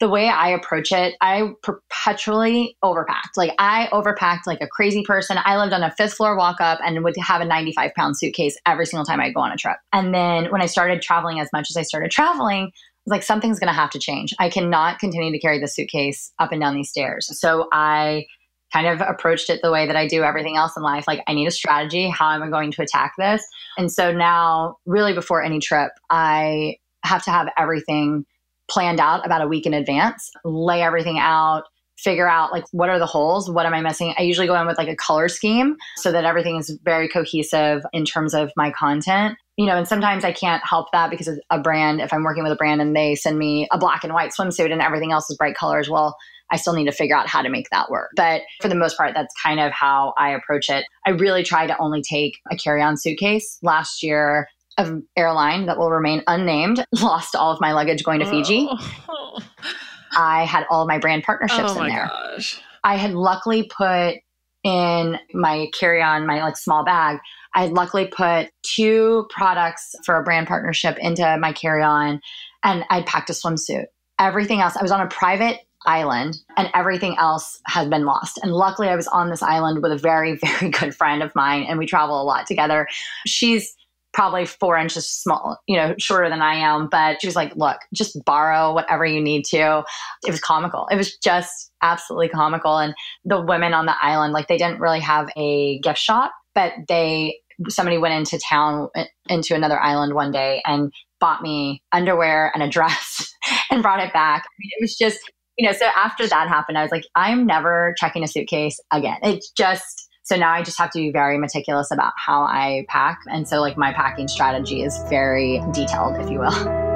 the 0.01 0.09
way 0.09 0.28
I 0.28 0.49
approach 0.49 0.90
it, 0.92 1.14
I 1.20 1.53
perpetually 1.62 2.76
overpacked. 2.82 3.36
Like 3.36 3.53
I 3.59 3.88
overpacked 3.92 4.47
like 4.47 4.61
a 4.61 4.66
crazy 4.66 5.05
person. 5.05 5.38
I 5.45 5.57
lived 5.57 5.72
on 5.72 5.82
a 5.82 5.92
fifth 5.92 6.14
floor 6.14 6.36
walk 6.36 6.61
up 6.61 6.80
and 6.84 7.03
would 7.05 7.14
have 7.16 7.40
a 7.40 7.45
95 7.45 7.92
pound 7.95 8.18
suitcase 8.18 8.59
every 8.66 8.86
single 8.86 9.05
time 9.05 9.20
I 9.20 9.30
go 9.30 9.40
on 9.40 9.53
a 9.53 9.57
trip. 9.57 9.76
And 9.92 10.12
then 10.12 10.51
when 10.51 10.61
I 10.61 10.66
started 10.66 11.01
traveling 11.01 11.38
as 11.38 11.49
much 11.53 11.70
as 11.70 11.76
I 11.76 11.82
started 11.82 12.11
traveling, 12.11 12.72
was 13.05 13.11
like, 13.11 13.22
something's 13.22 13.59
going 13.59 13.68
to 13.68 13.74
have 13.74 13.90
to 13.90 13.99
change. 13.99 14.34
I 14.38 14.49
cannot 14.49 14.99
continue 14.99 15.30
to 15.30 15.38
carry 15.38 15.61
the 15.61 15.68
suitcase 15.68 16.32
up 16.38 16.53
and 16.53 16.61
down 16.61 16.74
these 16.74 16.90
stairs. 16.90 17.28
So 17.38 17.68
I 17.72 18.26
kind 18.72 18.86
of 18.86 19.01
approached 19.07 19.51
it 19.51 19.61
the 19.62 19.70
way 19.70 19.86
that 19.86 19.97
I 19.97 20.09
do 20.09 20.22
everything 20.22 20.57
else 20.57 20.76
in 20.76 20.82
life. 20.82 21.05
Like, 21.07 21.22
I 21.28 21.34
need 21.34 21.47
a 21.47 21.51
strategy. 21.51 22.09
How 22.09 22.30
am 22.32 22.42
I 22.42 22.49
going 22.49 22.72
to 22.72 22.82
attack 22.82 23.12
this? 23.18 23.47
And 23.76 23.92
so 23.92 24.11
now, 24.11 24.76
really, 24.86 25.12
before 25.12 25.42
any 25.42 25.61
trip, 25.61 25.92
I 26.11 26.76
have 27.05 27.22
to 27.24 27.30
have 27.30 27.49
everything 27.57 28.24
planned 28.68 29.00
out 29.00 29.24
about 29.24 29.42
a 29.42 29.48
week 29.48 29.66
in 29.66 29.74
advance, 29.74 30.30
lay 30.44 30.82
everything 30.82 31.18
out, 31.18 31.64
figure 31.98 32.28
out 32.28 32.52
like 32.52 32.64
what 32.72 32.88
are 32.88 32.98
the 32.98 33.06
holes, 33.06 33.50
what 33.50 33.66
am 33.66 33.74
I 33.74 33.80
missing? 33.80 34.14
I 34.18 34.22
usually 34.22 34.46
go 34.46 34.60
in 34.60 34.66
with 34.66 34.78
like 34.78 34.88
a 34.88 34.96
color 34.96 35.28
scheme 35.28 35.76
so 35.96 36.12
that 36.12 36.24
everything 36.24 36.56
is 36.56 36.78
very 36.84 37.08
cohesive 37.08 37.82
in 37.92 38.04
terms 38.04 38.34
of 38.34 38.50
my 38.56 38.70
content. 38.70 39.36
You 39.56 39.66
know, 39.66 39.76
and 39.76 39.86
sometimes 39.86 40.24
I 40.24 40.32
can't 40.32 40.66
help 40.66 40.90
that 40.92 41.10
because 41.10 41.30
a 41.50 41.60
brand, 41.60 42.00
if 42.00 42.12
I'm 42.12 42.24
working 42.24 42.42
with 42.42 42.52
a 42.52 42.56
brand 42.56 42.82
and 42.82 42.96
they 42.96 43.14
send 43.14 43.38
me 43.38 43.68
a 43.70 43.78
black 43.78 44.02
and 44.02 44.12
white 44.12 44.32
swimsuit 44.32 44.72
and 44.72 44.82
everything 44.82 45.12
else 45.12 45.30
is 45.30 45.36
bright 45.36 45.54
colors, 45.54 45.88
well, 45.88 46.16
I 46.50 46.56
still 46.56 46.74
need 46.74 46.86
to 46.86 46.92
figure 46.92 47.16
out 47.16 47.28
how 47.28 47.40
to 47.40 47.48
make 47.48 47.70
that 47.70 47.88
work. 47.88 48.10
But 48.16 48.42
for 48.60 48.68
the 48.68 48.74
most 48.74 48.96
part, 48.96 49.14
that's 49.14 49.32
kind 49.40 49.60
of 49.60 49.72
how 49.72 50.12
I 50.18 50.30
approach 50.30 50.68
it. 50.68 50.84
I 51.06 51.10
really 51.10 51.44
try 51.44 51.66
to 51.66 51.78
only 51.78 52.02
take 52.02 52.36
a 52.50 52.56
carry 52.56 52.82
on 52.82 52.96
suitcase. 52.96 53.58
Last 53.62 54.02
year, 54.02 54.48
of 54.78 55.02
airline 55.16 55.66
that 55.66 55.78
will 55.78 55.90
remain 55.90 56.22
unnamed 56.26 56.84
lost 56.92 57.34
all 57.34 57.52
of 57.52 57.60
my 57.60 57.72
luggage 57.72 58.04
going 58.04 58.20
to 58.20 58.26
Fiji. 58.26 58.68
Oh. 58.70 59.38
I 60.16 60.44
had 60.44 60.64
all 60.70 60.82
of 60.82 60.88
my 60.88 60.98
brand 60.98 61.24
partnerships 61.24 61.72
oh 61.74 61.82
in 61.82 61.88
there. 61.88 62.06
Gosh. 62.06 62.60
I 62.84 62.96
had 62.96 63.14
luckily 63.14 63.68
put 63.76 64.16
in 64.62 65.18
my 65.32 65.68
carry 65.78 66.00
on, 66.00 66.26
my 66.26 66.42
like 66.42 66.56
small 66.56 66.84
bag, 66.84 67.18
I 67.54 67.62
had 67.62 67.72
luckily 67.72 68.06
put 68.06 68.50
two 68.62 69.26
products 69.30 69.94
for 70.04 70.16
a 70.16 70.24
brand 70.24 70.48
partnership 70.48 70.98
into 70.98 71.36
my 71.38 71.52
carry 71.52 71.82
on 71.82 72.20
and 72.64 72.84
I'd 72.90 73.06
packed 73.06 73.30
a 73.30 73.32
swimsuit. 73.32 73.84
Everything 74.18 74.60
else, 74.60 74.76
I 74.76 74.82
was 74.82 74.90
on 74.90 75.00
a 75.00 75.08
private 75.08 75.60
island 75.86 76.38
and 76.56 76.68
everything 76.74 77.14
else 77.18 77.60
had 77.66 77.90
been 77.90 78.06
lost. 78.06 78.40
And 78.42 78.52
luckily, 78.52 78.88
I 78.88 78.96
was 78.96 79.06
on 79.08 79.28
this 79.28 79.42
island 79.42 79.82
with 79.82 79.92
a 79.92 79.98
very, 79.98 80.36
very 80.44 80.70
good 80.70 80.94
friend 80.94 81.22
of 81.22 81.34
mine 81.34 81.64
and 81.68 81.78
we 81.78 81.86
travel 81.86 82.20
a 82.20 82.24
lot 82.24 82.46
together. 82.46 82.88
She's 83.26 83.76
probably 84.14 84.46
four 84.46 84.78
inches 84.78 85.10
small, 85.10 85.58
you 85.66 85.76
know, 85.76 85.94
shorter 85.98 86.30
than 86.30 86.40
I 86.40 86.54
am. 86.54 86.88
But 86.88 87.20
she 87.20 87.26
was 87.26 87.36
like, 87.36 87.54
look, 87.56 87.78
just 87.92 88.16
borrow 88.24 88.72
whatever 88.72 89.04
you 89.04 89.20
need 89.20 89.44
to. 89.46 89.84
It 90.26 90.30
was 90.30 90.40
comical. 90.40 90.86
It 90.90 90.96
was 90.96 91.16
just 91.18 91.72
absolutely 91.82 92.28
comical. 92.28 92.78
And 92.78 92.94
the 93.24 93.42
women 93.42 93.74
on 93.74 93.86
the 93.86 93.96
island, 94.00 94.32
like, 94.32 94.46
they 94.46 94.56
didn't 94.56 94.80
really 94.80 95.00
have 95.00 95.28
a 95.36 95.80
gift 95.80 95.98
shop, 95.98 96.32
but 96.54 96.72
they, 96.88 97.40
somebody 97.68 97.98
went 97.98 98.14
into 98.14 98.38
town, 98.38 98.88
uh, 98.96 99.04
into 99.28 99.54
another 99.54 99.80
island 99.80 100.14
one 100.14 100.30
day 100.30 100.62
and 100.64 100.92
bought 101.18 101.42
me 101.42 101.82
underwear 101.92 102.52
and 102.54 102.62
a 102.62 102.68
dress 102.70 103.34
and 103.70 103.82
brought 103.82 104.00
it 104.00 104.12
back. 104.12 104.44
I 104.44 104.54
mean, 104.60 104.70
it 104.78 104.82
was 104.82 104.96
just, 104.96 105.18
you 105.58 105.66
know, 105.66 105.76
so 105.76 105.86
after 105.96 106.26
that 106.28 106.48
happened, 106.48 106.78
I 106.78 106.82
was 106.82 106.92
like, 106.92 107.04
I'm 107.16 107.46
never 107.46 107.94
checking 107.98 108.22
a 108.22 108.28
suitcase 108.28 108.78
again. 108.92 109.18
It's 109.22 109.50
just, 109.50 110.03
so 110.24 110.36
now 110.36 110.52
I 110.52 110.62
just 110.62 110.78
have 110.78 110.90
to 110.92 110.98
be 110.98 111.10
very 111.10 111.36
meticulous 111.36 111.90
about 111.90 112.14
how 112.16 112.44
I 112.44 112.86
pack. 112.88 113.20
And 113.26 113.46
so, 113.46 113.60
like, 113.60 113.76
my 113.76 113.92
packing 113.92 114.26
strategy 114.26 114.82
is 114.82 114.98
very 115.10 115.62
detailed, 115.72 116.16
if 116.16 116.30
you 116.30 116.40
will. 116.40 116.84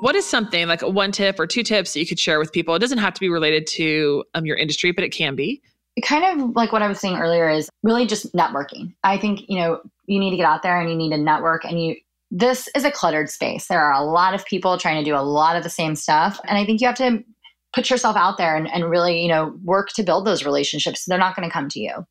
What 0.00 0.16
is 0.16 0.26
something 0.26 0.66
like 0.66 0.80
one 0.80 1.12
tip 1.12 1.38
or 1.38 1.46
two 1.46 1.62
tips 1.62 1.92
that 1.92 2.00
you 2.00 2.06
could 2.06 2.18
share 2.18 2.38
with 2.38 2.52
people? 2.52 2.74
It 2.74 2.78
doesn't 2.78 2.98
have 2.98 3.12
to 3.12 3.20
be 3.20 3.28
related 3.28 3.66
to 3.68 4.24
um, 4.34 4.46
your 4.46 4.56
industry, 4.56 4.92
but 4.92 5.04
it 5.04 5.10
can 5.10 5.36
be. 5.36 5.62
Kind 6.02 6.40
of 6.40 6.56
like 6.56 6.72
what 6.72 6.80
I 6.80 6.88
was 6.88 6.98
saying 6.98 7.18
earlier 7.18 7.50
is 7.50 7.68
really 7.82 8.06
just 8.06 8.32
networking. 8.34 8.94
I 9.04 9.18
think, 9.18 9.42
you 9.48 9.58
know, 9.58 9.80
you 10.06 10.18
need 10.18 10.30
to 10.30 10.36
get 10.36 10.46
out 10.46 10.62
there 10.62 10.80
and 10.80 10.88
you 10.88 10.96
need 10.96 11.10
to 11.10 11.18
network 11.18 11.64
and 11.64 11.80
you 11.80 11.96
this 12.30 12.68
is 12.74 12.84
a 12.84 12.90
cluttered 12.90 13.28
space. 13.28 13.66
There 13.66 13.80
are 13.80 13.92
a 13.92 14.04
lot 14.04 14.34
of 14.34 14.44
people 14.46 14.78
trying 14.78 15.02
to 15.02 15.08
do 15.08 15.16
a 15.16 15.22
lot 15.22 15.56
of 15.56 15.64
the 15.64 15.70
same 15.70 15.96
stuff. 15.96 16.40
And 16.46 16.56
I 16.56 16.64
think 16.64 16.80
you 16.80 16.86
have 16.86 16.96
to 16.96 17.24
put 17.72 17.90
yourself 17.90 18.16
out 18.16 18.38
there 18.38 18.56
and, 18.56 18.70
and 18.70 18.88
really, 18.88 19.20
you 19.20 19.28
know, 19.28 19.56
work 19.64 19.88
to 19.90 20.02
build 20.02 20.26
those 20.26 20.44
relationships. 20.44 21.04
They're 21.06 21.18
not 21.18 21.34
going 21.34 21.48
to 21.48 21.52
come 21.52 21.68
to 21.68 21.80
you. 21.80 22.06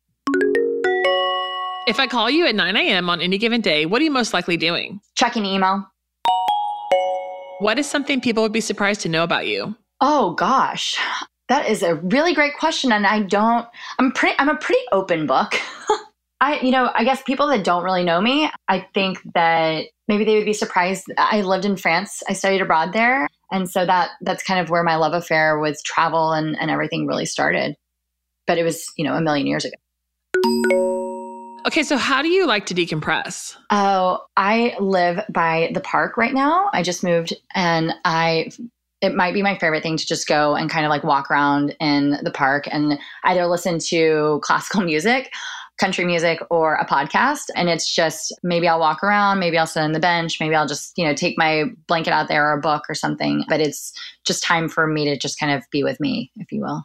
If 1.86 1.98
I 1.98 2.06
call 2.06 2.30
you 2.30 2.46
at 2.46 2.54
9 2.54 2.76
a.m. 2.76 3.08
on 3.08 3.20
any 3.20 3.38
given 3.38 3.60
day, 3.60 3.86
what 3.86 4.00
are 4.00 4.04
you 4.04 4.10
most 4.10 4.32
likely 4.34 4.56
doing? 4.56 5.00
Checking 5.16 5.44
email. 5.44 5.86
What 7.60 7.78
is 7.78 7.88
something 7.88 8.20
people 8.20 8.42
would 8.42 8.52
be 8.52 8.60
surprised 8.60 9.00
to 9.02 9.08
know 9.08 9.24
about 9.24 9.46
you? 9.46 9.74
Oh 10.00 10.34
gosh. 10.34 10.98
That 11.48 11.68
is 11.68 11.82
a 11.82 11.96
really 11.96 12.32
great 12.32 12.56
question 12.58 12.92
and 12.92 13.06
I 13.06 13.22
don't 13.22 13.66
I'm 13.98 14.12
pretty 14.12 14.36
I'm 14.38 14.48
a 14.48 14.56
pretty 14.56 14.80
open 14.92 15.26
book. 15.26 15.54
I, 16.40 16.58
you 16.60 16.70
know, 16.70 16.90
I 16.94 17.04
guess 17.04 17.22
people 17.22 17.46
that 17.48 17.64
don't 17.64 17.84
really 17.84 18.02
know 18.02 18.20
me, 18.20 18.50
I 18.66 18.86
think 18.94 19.18
that 19.34 19.84
maybe 20.10 20.24
they 20.24 20.34
would 20.34 20.44
be 20.44 20.52
surprised. 20.52 21.06
I 21.16 21.42
lived 21.42 21.64
in 21.64 21.76
France. 21.76 22.20
I 22.28 22.32
studied 22.32 22.60
abroad 22.60 22.92
there. 22.92 23.28
And 23.52 23.70
so 23.70 23.86
that 23.86 24.10
that's 24.20 24.42
kind 24.42 24.58
of 24.58 24.68
where 24.68 24.82
my 24.82 24.96
love 24.96 25.14
affair 25.14 25.60
with 25.60 25.80
travel 25.84 26.32
and, 26.32 26.58
and 26.60 26.68
everything 26.68 27.06
really 27.06 27.26
started. 27.26 27.76
But 28.46 28.58
it 28.58 28.64
was, 28.64 28.84
you 28.96 29.04
know, 29.04 29.14
a 29.14 29.20
million 29.20 29.46
years 29.46 29.64
ago. 29.64 29.76
Okay, 31.64 31.84
so 31.84 31.96
how 31.96 32.22
do 32.22 32.28
you 32.28 32.44
like 32.44 32.66
to 32.66 32.74
decompress? 32.74 33.56
Oh, 33.70 34.24
I 34.36 34.74
live 34.80 35.20
by 35.30 35.70
the 35.74 35.80
park 35.80 36.16
right 36.16 36.34
now. 36.34 36.70
I 36.72 36.82
just 36.82 37.04
moved 37.04 37.32
and 37.54 37.94
I 38.04 38.50
it 39.00 39.14
might 39.14 39.32
be 39.32 39.42
my 39.42 39.56
favorite 39.56 39.82
thing 39.82 39.96
to 39.96 40.06
just 40.06 40.26
go 40.26 40.54
and 40.54 40.68
kind 40.68 40.84
of 40.84 40.90
like 40.90 41.04
walk 41.04 41.30
around 41.30 41.74
in 41.80 42.18
the 42.22 42.30
park 42.30 42.66
and 42.70 42.98
either 43.24 43.46
listen 43.46 43.78
to 43.78 44.40
classical 44.44 44.82
music 44.82 45.32
country 45.80 46.04
music 46.04 46.40
or 46.50 46.74
a 46.74 46.86
podcast. 46.86 47.46
And 47.56 47.68
it's 47.68 47.92
just 47.92 48.32
maybe 48.42 48.68
I'll 48.68 48.78
walk 48.78 49.02
around, 49.02 49.38
maybe 49.38 49.56
I'll 49.56 49.66
sit 49.66 49.82
on 49.82 49.92
the 49.92 49.98
bench, 49.98 50.38
maybe 50.38 50.54
I'll 50.54 50.68
just, 50.68 50.92
you 50.96 51.04
know, 51.04 51.14
take 51.14 51.38
my 51.38 51.64
blanket 51.88 52.12
out 52.12 52.28
there 52.28 52.46
or 52.46 52.52
a 52.52 52.60
book 52.60 52.84
or 52.88 52.94
something. 52.94 53.44
But 53.48 53.60
it's 53.60 53.92
just 54.26 54.44
time 54.44 54.68
for 54.68 54.86
me 54.86 55.06
to 55.06 55.16
just 55.16 55.40
kind 55.40 55.52
of 55.52 55.64
be 55.72 55.82
with 55.82 55.98
me, 55.98 56.30
if 56.36 56.52
you 56.52 56.60
will. 56.60 56.84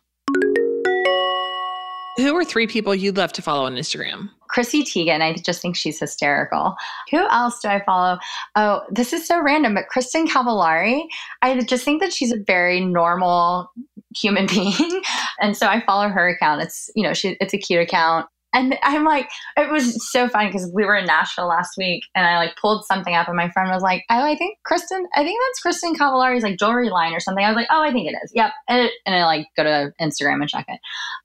Who 2.18 2.34
are 2.38 2.46
three 2.46 2.66
people 2.66 2.96
you'd 2.96 3.18
love 3.18 3.34
to 3.34 3.42
follow 3.42 3.66
on 3.66 3.76
Instagram? 3.76 4.30
Chrissy 4.48 4.84
Teigen, 4.84 5.22
I 5.22 5.34
just 5.34 5.62
think 5.62 5.76
she's 5.76 6.00
hysterical. 6.00 6.76
Who 7.12 7.28
else 7.30 7.60
do 7.60 7.68
I 7.68 7.84
follow? 7.84 8.20
Oh, 8.56 8.84
this 8.90 9.12
is 9.12 9.28
so 9.28 9.42
random, 9.42 9.74
but 9.74 9.88
Kristin 9.94 10.26
Cavallari. 10.26 11.04
I 11.42 11.60
just 11.62 11.84
think 11.84 12.02
that 12.02 12.14
she's 12.14 12.32
a 12.32 12.40
very 12.48 12.80
normal 12.80 13.70
human 14.16 14.46
being. 14.50 15.02
and 15.42 15.58
so 15.58 15.68
I 15.68 15.84
follow 15.86 16.08
her 16.08 16.30
account. 16.30 16.62
It's, 16.62 16.90
you 16.96 17.04
know, 17.04 17.14
she 17.14 17.36
it's 17.42 17.54
a 17.54 17.58
cute 17.58 17.82
account. 17.82 18.28
And 18.56 18.78
I'm 18.84 19.04
like, 19.04 19.30
it 19.58 19.70
was 19.70 20.10
so 20.12 20.30
funny 20.30 20.48
because 20.48 20.72
we 20.74 20.86
were 20.86 20.96
in 20.96 21.06
Nashville 21.06 21.48
last 21.48 21.76
week 21.78 22.06
and 22.16 22.26
I 22.26 22.38
like 22.38 22.56
pulled 22.56 22.86
something 22.86 23.14
up 23.14 23.28
and 23.28 23.36
my 23.36 23.50
friend 23.50 23.70
was 23.70 23.84
like, 23.84 24.06
oh, 24.10 24.24
I 24.24 24.36
think 24.36 24.58
Kristin, 24.66 25.04
I 25.14 25.24
think 25.24 25.40
that's 25.42 25.78
Kristin 25.78 25.98
Cavallari's 25.98 26.44
like 26.44 26.58
jewelry 26.58 26.90
line 26.90 27.14
or 27.14 27.20
something. 27.20 27.44
I 27.44 27.50
was 27.50 27.58
like, 27.58 27.68
oh, 27.70 27.84
I 27.84 27.92
think 27.92 28.10
it 28.10 28.16
is. 28.24 28.32
Yep. 28.34 28.52
And, 28.70 28.86
it, 28.86 28.94
and 29.06 29.14
I 29.14 29.26
like 29.26 29.48
go 29.58 29.64
to 29.64 29.92
Instagram 30.02 30.40
and 30.40 30.50
check 30.50 30.66
it. 30.70 30.80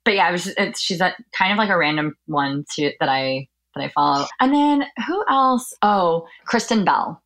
But 0.05 0.15
yeah, 0.15 0.29
it 0.29 0.33
was, 0.33 0.79
she's 0.79 1.01
a, 1.01 1.15
kind 1.33 1.53
of 1.53 1.59
like 1.59 1.71
a 1.71 1.79
random 1.79 2.17
one 2.27 2.65
to, 2.75 2.93
that 2.99 3.09
I 3.09 3.49
that 3.77 3.85
I 3.85 3.89
follow. 3.89 4.27
And 4.41 4.53
then 4.53 4.85
who 5.07 5.25
else? 5.29 5.73
Oh, 5.83 6.27
Kristen 6.45 6.85
Bell. 6.85 7.23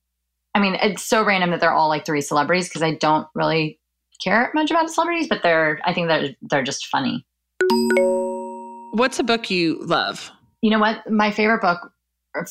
I 0.54 0.60
mean, 0.60 0.76
it's 0.82 1.02
so 1.02 1.24
random 1.24 1.50
that 1.50 1.60
they're 1.60 1.72
all 1.72 1.88
like 1.88 2.04
three 2.04 2.20
celebrities 2.20 2.68
because 2.68 2.82
I 2.82 2.92
don't 2.92 3.26
really 3.34 3.80
care 4.22 4.50
much 4.54 4.70
about 4.70 4.90
celebrities, 4.90 5.28
but 5.28 5.42
they're 5.42 5.80
I 5.84 5.92
think 5.92 6.08
they're 6.08 6.34
they're 6.42 6.62
just 6.62 6.86
funny. 6.86 7.26
What's 8.94 9.18
a 9.18 9.24
book 9.24 9.50
you 9.50 9.84
love? 9.84 10.30
You 10.62 10.70
know 10.70 10.78
what? 10.78 11.10
My 11.10 11.32
favorite 11.32 11.60
book 11.60 11.90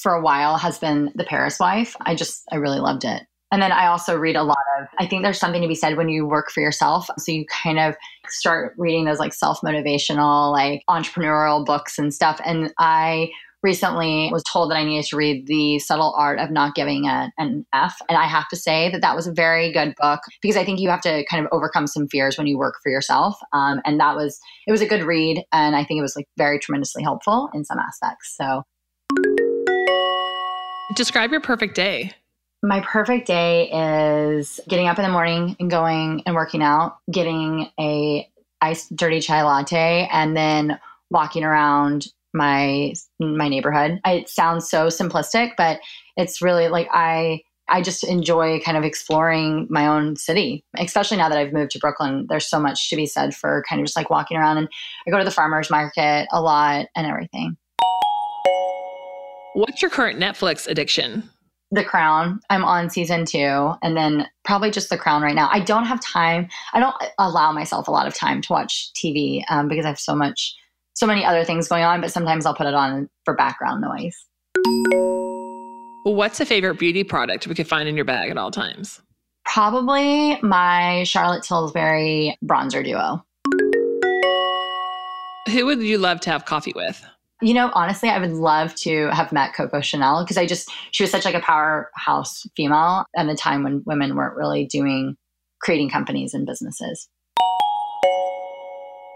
for 0.01 0.11
a 0.11 0.21
while 0.21 0.57
has 0.57 0.77
been 0.77 1.09
The 1.15 1.23
Paris 1.23 1.57
Wife. 1.57 1.95
I 2.01 2.15
just 2.15 2.43
I 2.51 2.57
really 2.57 2.81
loved 2.81 3.05
it. 3.05 3.23
And 3.53 3.61
then 3.61 3.71
I 3.71 3.87
also 3.87 4.17
read 4.17 4.35
a 4.35 4.43
lot 4.43 4.57
of 4.77 4.87
I 4.99 5.07
think 5.07 5.23
there's 5.23 5.39
something 5.39 5.61
to 5.61 5.69
be 5.69 5.73
said 5.73 5.95
when 5.95 6.09
you 6.09 6.25
work 6.25 6.51
for 6.51 6.59
yourself. 6.59 7.07
So 7.17 7.31
you 7.31 7.45
kind 7.45 7.79
of 7.79 7.95
start 8.27 8.73
reading 8.77 9.05
those 9.05 9.19
like 9.19 9.33
self-motivational, 9.33 10.51
like 10.51 10.83
entrepreneurial 10.89 11.65
books 11.65 11.97
and 11.97 12.13
stuff. 12.13 12.41
And 12.43 12.73
I 12.77 13.29
recently 13.63 14.29
was 14.31 14.43
told 14.43 14.69
that 14.69 14.75
I 14.75 14.83
needed 14.83 15.05
to 15.05 15.15
read 15.15 15.47
The 15.47 15.79
Subtle 15.79 16.13
Art 16.17 16.37
of 16.37 16.51
Not 16.51 16.75
Giving 16.75 17.07
a, 17.07 17.31
an 17.37 17.65
F. 17.73 17.97
And 18.09 18.17
I 18.17 18.25
have 18.25 18.47
to 18.49 18.55
say 18.55 18.89
that 18.91 19.01
that 19.01 19.15
was 19.15 19.25
a 19.25 19.33
very 19.33 19.71
good 19.71 19.95
book 19.99 20.19
because 20.41 20.57
I 20.57 20.65
think 20.65 20.79
you 20.79 20.89
have 20.89 21.01
to 21.01 21.25
kind 21.29 21.43
of 21.43 21.49
overcome 21.51 21.87
some 21.87 22.07
fears 22.07 22.37
when 22.37 22.45
you 22.45 22.57
work 22.57 22.75
for 22.83 22.91
yourself. 22.91 23.39
Um, 23.53 23.81
and 23.85 23.99
that 23.99 24.15
was, 24.15 24.39
it 24.67 24.71
was 24.71 24.81
a 24.81 24.85
good 24.85 25.03
read. 25.03 25.43
And 25.53 25.75
I 25.75 25.83
think 25.83 25.97
it 25.97 26.01
was 26.01 26.15
like 26.15 26.27
very 26.37 26.59
tremendously 26.59 27.03
helpful 27.03 27.49
in 27.53 27.63
some 27.63 27.79
aspects. 27.79 28.35
So 28.37 28.63
describe 30.95 31.31
your 31.31 31.41
perfect 31.41 31.75
day. 31.75 32.11
My 32.61 32.81
perfect 32.81 33.27
day 33.27 33.69
is 33.71 34.59
getting 34.69 34.87
up 34.87 34.97
in 34.97 35.03
the 35.03 35.11
morning 35.11 35.55
and 35.59 35.69
going 35.69 36.23
and 36.25 36.35
working 36.35 36.61
out, 36.61 36.97
getting 37.11 37.69
a 37.79 38.29
iced 38.61 38.95
dirty 38.95 39.19
chai 39.19 39.43
latte, 39.43 40.07
and 40.11 40.35
then 40.35 40.79
walking 41.09 41.43
around 41.43 42.07
my 42.33 42.93
my 43.19 43.47
neighborhood. 43.47 43.99
It 44.05 44.29
sounds 44.29 44.69
so 44.69 44.87
simplistic, 44.87 45.51
but 45.57 45.79
it's 46.17 46.41
really 46.41 46.67
like 46.67 46.87
I 46.91 47.41
I 47.69 47.81
just 47.81 48.03
enjoy 48.03 48.59
kind 48.59 48.77
of 48.77 48.83
exploring 48.83 49.67
my 49.69 49.87
own 49.87 50.15
city, 50.15 50.65
especially 50.77 51.17
now 51.17 51.29
that 51.29 51.37
I've 51.37 51.53
moved 51.53 51.71
to 51.71 51.79
Brooklyn. 51.79 52.25
There's 52.29 52.49
so 52.49 52.59
much 52.59 52.89
to 52.89 52.95
be 52.95 53.05
said 53.05 53.33
for 53.33 53.63
kind 53.67 53.79
of 53.79 53.85
just 53.85 53.95
like 53.95 54.09
walking 54.09 54.37
around 54.37 54.57
and 54.57 54.67
I 55.07 55.11
go 55.11 55.17
to 55.17 55.23
the 55.23 55.31
farmers 55.31 55.69
market 55.69 56.27
a 56.31 56.41
lot 56.41 56.87
and 56.95 57.07
everything. 57.07 57.57
What's 59.53 59.81
your 59.81 59.91
current 59.91 60.19
Netflix 60.19 60.67
addiction? 60.67 61.29
The 61.71 61.83
Crown. 61.83 62.39
I'm 62.49 62.63
on 62.63 62.89
season 62.89 63.25
two, 63.25 63.73
and 63.81 63.97
then 63.97 64.27
probably 64.43 64.69
just 64.69 64.89
The 64.89 64.97
Crown 64.97 65.23
right 65.23 65.33
now. 65.33 65.49
I 65.51 65.59
don't 65.59 65.85
have 65.85 65.99
time. 66.01 66.47
I 66.73 66.79
don't 66.79 66.95
allow 67.17 67.51
myself 67.51 67.87
a 67.87 67.91
lot 67.91 68.05
of 68.05 68.13
time 68.13 68.41
to 68.43 68.53
watch 68.53 68.91
TV 68.93 69.43
um, 69.49 69.67
because 69.67 69.85
I 69.85 69.87
have 69.87 69.99
so 69.99 70.15
much 70.15 70.55
so 70.93 71.07
many 71.07 71.25
other 71.25 71.43
things 71.43 71.67
going 71.67 71.83
on, 71.83 72.01
but 72.01 72.11
sometimes 72.11 72.45
I'll 72.45 72.55
put 72.55 72.67
it 72.67 72.73
on 72.73 73.09
for 73.25 73.35
background 73.35 73.81
noise. 73.81 74.15
What's 76.03 76.39
a 76.39 76.45
favorite 76.45 76.77
beauty 76.79 77.03
product 77.03 77.47
we 77.47 77.55
could 77.55 77.67
find 77.67 77.87
in 77.89 77.95
your 77.95 78.05
bag 78.05 78.29
at 78.29 78.37
all 78.37 78.51
times? 78.51 79.01
Probably 79.45 80.39
my 80.41 81.03
Charlotte 81.03 81.43
Tilbury 81.43 82.37
bronzer 82.43 82.83
duo. 82.83 83.23
Who 85.49 85.65
would 85.65 85.81
you 85.81 85.97
love 85.97 86.19
to 86.21 86.29
have 86.29 86.45
coffee 86.45 86.73
with? 86.75 87.03
You 87.41 87.53
know, 87.53 87.71
honestly, 87.73 88.09
I 88.09 88.19
would 88.19 88.31
love 88.31 88.73
to 88.75 89.07
have 89.07 89.33
met 89.33 89.53
Coco 89.53 89.81
Chanel 89.81 90.23
because 90.23 90.37
I 90.37 90.45
just, 90.45 90.71
she 90.91 91.03
was 91.03 91.11
such 91.11 91.25
like 91.25 91.35
a 91.35 91.41
powerhouse 91.41 92.47
female 92.55 93.05
at 93.17 93.27
a 93.27 93.35
time 93.35 93.63
when 93.63 93.83
women 93.85 94.15
weren't 94.15 94.37
really 94.37 94.65
doing, 94.65 95.17
creating 95.61 95.89
companies 95.89 96.33
and 96.33 96.45
businesses. 96.45 97.09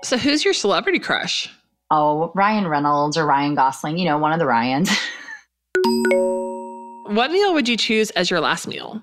So, 0.03 0.17
who's 0.17 0.43
your 0.43 0.53
celebrity 0.53 0.99
crush? 0.99 1.49
Oh, 1.91 2.31
Ryan 2.35 2.67
Reynolds 2.67 3.17
or 3.17 3.25
Ryan 3.25 3.55
Gosling, 3.55 3.97
you 3.97 4.05
know, 4.05 4.17
one 4.17 4.33
of 4.33 4.39
the 4.39 4.45
Ryans. 4.45 4.89
what 7.13 7.31
meal 7.31 7.53
would 7.53 7.67
you 7.67 7.77
choose 7.77 8.09
as 8.11 8.29
your 8.29 8.39
last 8.39 8.67
meal? 8.67 9.01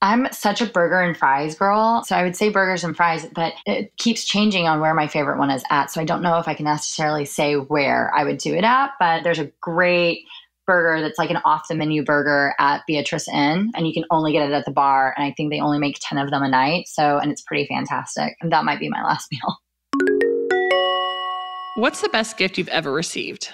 I'm 0.00 0.32
such 0.32 0.60
a 0.60 0.66
burger 0.66 1.00
and 1.00 1.16
fries 1.16 1.56
girl. 1.56 2.04
So 2.04 2.14
I 2.14 2.22
would 2.22 2.36
say 2.36 2.50
burgers 2.50 2.84
and 2.84 2.96
fries, 2.96 3.26
but 3.34 3.54
it 3.66 3.96
keeps 3.96 4.24
changing 4.24 4.68
on 4.68 4.80
where 4.80 4.94
my 4.94 5.08
favorite 5.08 5.38
one 5.38 5.50
is 5.50 5.64
at. 5.70 5.90
So 5.90 6.00
I 6.00 6.04
don't 6.04 6.22
know 6.22 6.38
if 6.38 6.46
I 6.46 6.54
can 6.54 6.66
necessarily 6.66 7.24
say 7.24 7.54
where 7.54 8.14
I 8.14 8.22
would 8.22 8.38
do 8.38 8.54
it 8.54 8.62
at, 8.62 8.92
but 9.00 9.24
there's 9.24 9.40
a 9.40 9.50
great 9.60 10.24
burger 10.68 11.00
that's 11.00 11.18
like 11.18 11.30
an 11.30 11.40
off 11.44 11.66
the 11.68 11.74
menu 11.74 12.04
burger 12.04 12.54
at 12.60 12.82
Beatrice 12.86 13.26
Inn, 13.26 13.72
and 13.74 13.88
you 13.88 13.94
can 13.94 14.04
only 14.10 14.32
get 14.32 14.48
it 14.48 14.52
at 14.52 14.66
the 14.66 14.70
bar. 14.70 15.14
And 15.16 15.26
I 15.26 15.32
think 15.36 15.50
they 15.50 15.60
only 15.60 15.78
make 15.78 15.98
10 16.00 16.18
of 16.18 16.30
them 16.30 16.42
a 16.44 16.48
night. 16.48 16.86
So, 16.86 17.18
and 17.18 17.32
it's 17.32 17.42
pretty 17.42 17.66
fantastic. 17.66 18.36
And 18.40 18.52
that 18.52 18.64
might 18.64 18.78
be 18.78 18.88
my 18.88 19.02
last 19.02 19.28
meal. 19.32 19.56
What's 21.78 22.00
the 22.00 22.08
best 22.08 22.36
gift 22.36 22.58
you've 22.58 22.66
ever 22.70 22.90
received? 22.90 23.50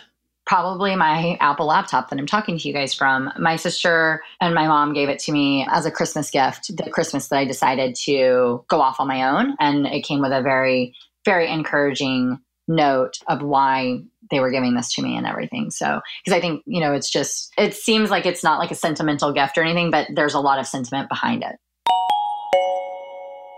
Probably 0.47 0.97
my 0.97 1.37
Apple 1.43 1.67
laptop 1.67 2.09
that 2.09 2.19
I'm 2.19 2.25
talking 2.25 2.57
to 2.57 2.67
you 2.67 2.73
guys 2.73 2.95
from. 2.95 3.31
My 3.39 3.57
sister 3.57 4.23
and 4.41 4.55
my 4.55 4.67
mom 4.67 4.95
gave 4.95 5.11
it 5.11 5.19
to 5.25 5.33
me 5.33 5.67
as 5.71 5.85
a 5.85 5.91
Christmas 5.91 6.31
gift, 6.31 6.75
the 6.75 6.89
Christmas 6.89 7.29
that 7.29 7.37
I 7.37 7.45
decided 7.45 7.95
to 8.07 8.65
go 8.69 8.81
off 8.81 8.99
on 8.99 9.09
my 9.09 9.29
own. 9.29 9.55
And 9.61 9.87
it 9.87 10.05
came 10.05 10.23
with 10.23 10.33
a 10.33 10.41
very, 10.41 10.95
very 11.27 11.51
encouraging 11.51 12.39
note 12.67 13.19
of 13.29 13.43
why 13.43 14.01
they 14.31 14.41
were 14.41 14.51
giving 14.51 14.75
this 14.75 14.95
to 14.95 15.03
me 15.03 15.19
and 15.19 15.27
everything. 15.27 15.71
So, 15.71 16.01
because 16.25 16.35
I 16.35 16.41
think, 16.41 16.63
you 16.65 16.81
know, 16.81 16.95
it's 16.95 17.11
just, 17.11 17.53
it 17.59 17.75
seems 17.75 18.09
like 18.09 18.25
it's 18.25 18.43
not 18.43 18.59
like 18.59 18.71
a 18.71 18.75
sentimental 18.75 19.35
gift 19.35 19.59
or 19.59 19.63
anything, 19.63 19.91
but 19.91 20.09
there's 20.15 20.33
a 20.33 20.41
lot 20.41 20.59
of 20.59 20.67
sentiment 20.67 21.11
behind 21.11 21.45
it. 21.45 21.57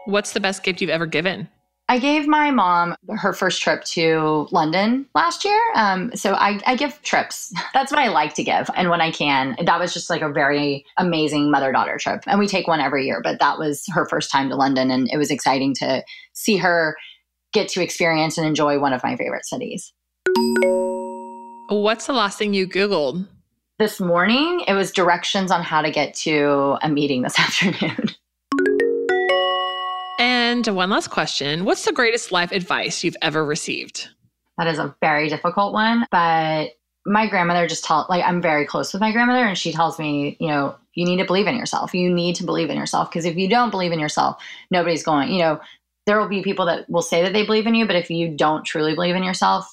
What's 0.06 0.32
the 0.32 0.40
best 0.40 0.64
gift 0.64 0.80
you've 0.80 0.90
ever 0.90 1.06
given? 1.06 1.46
I 1.88 2.00
gave 2.00 2.26
my 2.26 2.50
mom 2.50 2.96
her 3.16 3.32
first 3.32 3.62
trip 3.62 3.84
to 3.84 4.48
London 4.50 5.06
last 5.14 5.44
year. 5.44 5.60
Um, 5.76 6.10
so 6.16 6.32
I, 6.32 6.60
I, 6.66 6.74
give 6.74 7.00
trips. 7.02 7.52
That's 7.74 7.92
what 7.92 8.00
I 8.00 8.08
like 8.08 8.34
to 8.34 8.44
give. 8.44 8.68
And 8.74 8.90
when 8.90 9.00
I 9.00 9.12
can, 9.12 9.56
that 9.64 9.78
was 9.78 9.94
just 9.94 10.10
like 10.10 10.20
a 10.20 10.28
very 10.28 10.84
amazing 10.96 11.48
mother 11.48 11.70
daughter 11.70 11.96
trip. 11.96 12.24
And 12.26 12.40
we 12.40 12.48
take 12.48 12.66
one 12.66 12.80
every 12.80 13.06
year, 13.06 13.20
but 13.22 13.38
that 13.38 13.58
was 13.58 13.84
her 13.94 14.04
first 14.04 14.32
time 14.32 14.48
to 14.48 14.56
London. 14.56 14.90
And 14.90 15.08
it 15.12 15.16
was 15.16 15.30
exciting 15.30 15.74
to 15.74 16.02
see 16.32 16.56
her 16.56 16.96
get 17.52 17.68
to 17.68 17.82
experience 17.82 18.36
and 18.36 18.46
enjoy 18.46 18.80
one 18.80 18.92
of 18.92 19.04
my 19.04 19.14
favorite 19.14 19.46
cities. 19.46 19.92
What's 21.68 22.06
the 22.06 22.12
last 22.12 22.36
thing 22.36 22.52
you 22.52 22.66
Googled? 22.66 23.28
This 23.78 24.00
morning, 24.00 24.64
it 24.66 24.72
was 24.72 24.90
directions 24.90 25.52
on 25.52 25.62
how 25.62 25.82
to 25.82 25.90
get 25.92 26.14
to 26.14 26.78
a 26.82 26.88
meeting 26.88 27.22
this 27.22 27.38
afternoon. 27.38 28.10
And 30.56 30.66
one 30.68 30.88
last 30.88 31.08
question 31.08 31.66
What's 31.66 31.84
the 31.84 31.92
greatest 31.92 32.32
life 32.32 32.50
advice 32.50 33.04
you've 33.04 33.16
ever 33.20 33.44
received? 33.44 34.08
That 34.56 34.66
is 34.66 34.78
a 34.78 34.96
very 35.02 35.28
difficult 35.28 35.74
one, 35.74 36.06
but 36.10 36.70
my 37.04 37.28
grandmother 37.28 37.68
just 37.68 37.84
tell 37.84 38.06
like 38.08 38.24
I'm 38.24 38.40
very 38.40 38.64
close 38.64 38.94
with 38.94 39.02
my 39.02 39.12
grandmother 39.12 39.44
and 39.44 39.58
she 39.58 39.70
tells 39.70 39.98
me, 39.98 40.34
you 40.40 40.48
know, 40.48 40.74
you 40.94 41.04
need 41.04 41.18
to 41.18 41.26
believe 41.26 41.46
in 41.46 41.56
yourself. 41.56 41.92
You 41.92 42.10
need 42.10 42.36
to 42.36 42.44
believe 42.44 42.70
in 42.70 42.78
yourself 42.78 43.10
because 43.10 43.26
if 43.26 43.36
you 43.36 43.50
don't 43.50 43.68
believe 43.68 43.92
in 43.92 44.00
yourself, 44.00 44.42
nobody's 44.70 45.02
going, 45.02 45.30
you 45.30 45.40
know, 45.40 45.60
there 46.06 46.18
will 46.18 46.28
be 46.28 46.42
people 46.42 46.64
that 46.64 46.88
will 46.88 47.02
say 47.02 47.22
that 47.22 47.34
they 47.34 47.44
believe 47.44 47.66
in 47.66 47.74
you, 47.74 47.86
but 47.86 47.96
if 47.96 48.08
you 48.08 48.34
don't 48.34 48.64
truly 48.64 48.94
believe 48.94 49.14
in 49.14 49.24
yourself, 49.24 49.70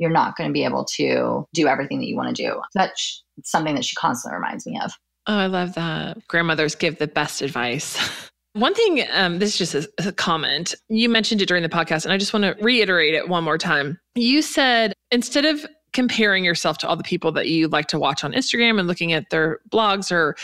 you're 0.00 0.10
not 0.10 0.36
going 0.36 0.50
to 0.50 0.52
be 0.52 0.64
able 0.64 0.84
to 0.96 1.46
do 1.54 1.68
everything 1.68 2.00
that 2.00 2.08
you 2.08 2.16
want 2.16 2.34
to 2.34 2.42
do. 2.42 2.60
That's 2.74 3.22
something 3.44 3.76
that 3.76 3.84
she 3.84 3.94
constantly 3.94 4.34
reminds 4.34 4.66
me 4.66 4.80
of. 4.82 4.90
Oh, 5.28 5.38
I 5.38 5.46
love 5.46 5.74
that. 5.74 6.26
Grandmothers 6.26 6.74
give 6.74 6.98
the 6.98 7.06
best 7.06 7.42
advice. 7.42 7.96
One 8.56 8.72
thing, 8.72 9.04
um, 9.12 9.38
this 9.38 9.60
is 9.60 9.70
just 9.70 9.88
a, 9.98 10.08
a 10.08 10.12
comment. 10.12 10.74
You 10.88 11.10
mentioned 11.10 11.42
it 11.42 11.46
during 11.46 11.62
the 11.62 11.68
podcast, 11.68 12.04
and 12.04 12.12
I 12.12 12.16
just 12.16 12.32
want 12.32 12.44
to 12.44 12.56
reiterate 12.64 13.14
it 13.14 13.28
one 13.28 13.44
more 13.44 13.58
time. 13.58 14.00
You 14.14 14.40
said 14.40 14.94
instead 15.10 15.44
of 15.44 15.66
comparing 15.92 16.42
yourself 16.42 16.78
to 16.78 16.88
all 16.88 16.96
the 16.96 17.04
people 17.04 17.30
that 17.32 17.48
you 17.48 17.68
like 17.68 17.86
to 17.88 17.98
watch 17.98 18.24
on 18.24 18.32
Instagram 18.32 18.78
and 18.78 18.88
looking 18.88 19.12
at 19.12 19.28
their 19.28 19.60
blogs 19.70 20.10
or 20.10 20.36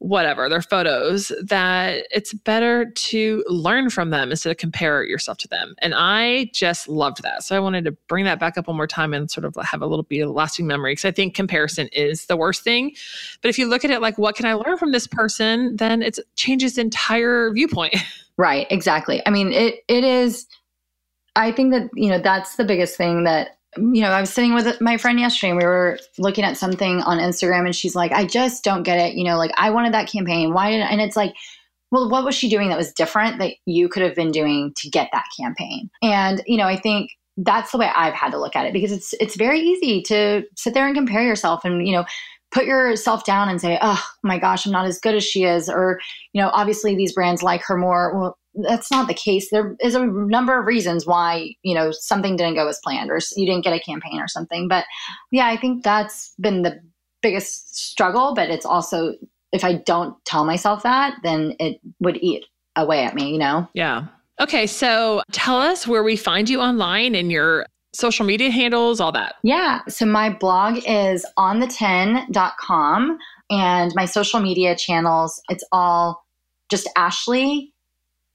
whatever, 0.00 0.48
their 0.48 0.62
photos, 0.62 1.32
that 1.42 2.06
it's 2.10 2.32
better 2.32 2.90
to 2.92 3.44
learn 3.48 3.90
from 3.90 4.10
them 4.10 4.30
instead 4.30 4.50
of 4.50 4.56
compare 4.56 5.04
yourself 5.04 5.38
to 5.38 5.48
them. 5.48 5.74
And 5.78 5.92
I 5.94 6.50
just 6.52 6.88
loved 6.88 7.22
that. 7.22 7.42
So 7.42 7.56
I 7.56 7.60
wanted 7.60 7.84
to 7.84 7.92
bring 8.06 8.24
that 8.24 8.38
back 8.38 8.56
up 8.56 8.68
one 8.68 8.76
more 8.76 8.86
time 8.86 9.12
and 9.12 9.30
sort 9.30 9.44
of 9.44 9.56
have 9.62 9.82
a 9.82 9.86
little 9.86 10.04
bit 10.04 10.20
of 10.20 10.30
lasting 10.30 10.66
memory 10.66 10.92
because 10.92 11.04
I 11.04 11.10
think 11.10 11.34
comparison 11.34 11.88
is 11.92 12.26
the 12.26 12.36
worst 12.36 12.62
thing. 12.62 12.94
But 13.42 13.48
if 13.48 13.58
you 13.58 13.66
look 13.66 13.84
at 13.84 13.90
it 13.90 14.00
like, 14.00 14.18
what 14.18 14.36
can 14.36 14.46
I 14.46 14.54
learn 14.54 14.78
from 14.78 14.92
this 14.92 15.06
person? 15.06 15.76
Then 15.76 16.02
it 16.02 16.18
changes 16.36 16.78
entire 16.78 17.52
viewpoint. 17.52 17.94
Right, 18.40 18.68
exactly. 18.70 19.20
I 19.26 19.30
mean, 19.30 19.50
it 19.50 19.82
it 19.88 20.04
is 20.04 20.46
I 21.38 21.52
think 21.52 21.72
that, 21.72 21.88
you 21.94 22.10
know, 22.10 22.18
that's 22.18 22.56
the 22.56 22.64
biggest 22.64 22.96
thing 22.96 23.24
that 23.24 23.57
you 23.76 24.00
know, 24.00 24.10
I 24.10 24.20
was 24.20 24.30
sitting 24.30 24.54
with 24.54 24.80
my 24.80 24.96
friend 24.96 25.20
yesterday 25.20 25.50
and 25.50 25.58
we 25.58 25.64
were 25.64 25.98
looking 26.18 26.44
at 26.44 26.56
something 26.56 27.02
on 27.02 27.18
Instagram 27.18 27.66
and 27.66 27.76
she's 27.76 27.94
like, 27.94 28.12
I 28.12 28.24
just 28.24 28.64
don't 28.64 28.82
get 28.82 28.98
it. 28.98 29.14
You 29.14 29.24
know, 29.24 29.36
like 29.36 29.52
I 29.56 29.70
wanted 29.70 29.92
that 29.94 30.08
campaign. 30.08 30.54
Why 30.54 30.70
did, 30.70 30.80
and 30.80 31.00
it's 31.00 31.16
like, 31.16 31.34
well, 31.90 32.08
what 32.10 32.24
was 32.24 32.34
she 32.34 32.48
doing 32.48 32.68
that 32.68 32.78
was 32.78 32.92
different 32.92 33.38
that 33.38 33.54
you 33.66 33.88
could 33.88 34.02
have 34.02 34.14
been 34.14 34.30
doing 34.30 34.72
to 34.76 34.90
get 34.90 35.10
that 35.12 35.24
campaign? 35.38 35.90
And, 36.02 36.42
you 36.46 36.56
know, 36.56 36.66
I 36.66 36.76
think 36.76 37.10
that's 37.36 37.72
the 37.72 37.78
way 37.78 37.90
I've 37.94 38.14
had 38.14 38.30
to 38.30 38.38
look 38.38 38.56
at 38.56 38.66
it 38.66 38.72
because 38.72 38.92
it's, 38.92 39.14
it's 39.20 39.36
very 39.36 39.60
easy 39.60 40.02
to 40.02 40.42
sit 40.56 40.74
there 40.74 40.86
and 40.86 40.94
compare 40.94 41.22
yourself 41.22 41.64
and, 41.64 41.86
you 41.86 41.92
know, 41.92 42.04
put 42.50 42.64
yourself 42.64 43.24
down 43.24 43.48
and 43.48 43.60
say, 43.60 43.78
oh 43.82 44.02
my 44.22 44.38
gosh, 44.38 44.66
I'm 44.66 44.72
not 44.72 44.86
as 44.86 44.98
good 44.98 45.14
as 45.14 45.24
she 45.24 45.44
is. 45.44 45.68
Or, 45.68 46.00
you 46.32 46.40
know, 46.40 46.50
obviously 46.52 46.96
these 46.96 47.12
brands 47.12 47.42
like 47.42 47.62
her 47.62 47.76
more. 47.76 48.18
Well, 48.18 48.38
that's 48.66 48.90
not 48.90 49.08
the 49.08 49.14
case. 49.14 49.50
There 49.50 49.76
is 49.80 49.94
a 49.94 50.06
number 50.06 50.58
of 50.58 50.66
reasons 50.66 51.06
why, 51.06 51.54
you 51.62 51.74
know, 51.74 51.90
something 51.92 52.36
didn't 52.36 52.54
go 52.54 52.68
as 52.68 52.80
planned 52.82 53.10
or 53.10 53.18
you 53.36 53.46
didn't 53.46 53.64
get 53.64 53.72
a 53.72 53.80
campaign 53.80 54.20
or 54.20 54.28
something. 54.28 54.68
But 54.68 54.84
yeah, 55.30 55.46
I 55.46 55.56
think 55.56 55.84
that's 55.84 56.32
been 56.40 56.62
the 56.62 56.80
biggest 57.22 57.76
struggle. 57.76 58.34
But 58.34 58.50
it's 58.50 58.66
also, 58.66 59.14
if 59.52 59.64
I 59.64 59.74
don't 59.74 60.14
tell 60.24 60.44
myself 60.44 60.82
that, 60.82 61.16
then 61.22 61.54
it 61.58 61.80
would 62.00 62.18
eat 62.22 62.44
away 62.76 63.04
at 63.04 63.14
me, 63.14 63.30
you 63.30 63.38
know? 63.38 63.68
Yeah. 63.74 64.06
Okay. 64.40 64.66
So 64.66 65.22
tell 65.32 65.58
us 65.58 65.86
where 65.86 66.02
we 66.02 66.16
find 66.16 66.48
you 66.48 66.60
online 66.60 67.14
and 67.14 67.30
your 67.32 67.66
social 67.94 68.24
media 68.24 68.50
handles, 68.50 69.00
all 69.00 69.12
that. 69.12 69.36
Yeah. 69.42 69.80
So 69.88 70.06
my 70.06 70.30
blog 70.30 70.80
is 70.86 71.26
on 71.36 71.60
the10.com 71.60 73.18
and 73.50 73.92
my 73.94 74.04
social 74.04 74.40
media 74.40 74.76
channels, 74.76 75.40
it's 75.48 75.64
all 75.72 76.22
just 76.70 76.88
Ashley, 76.96 77.72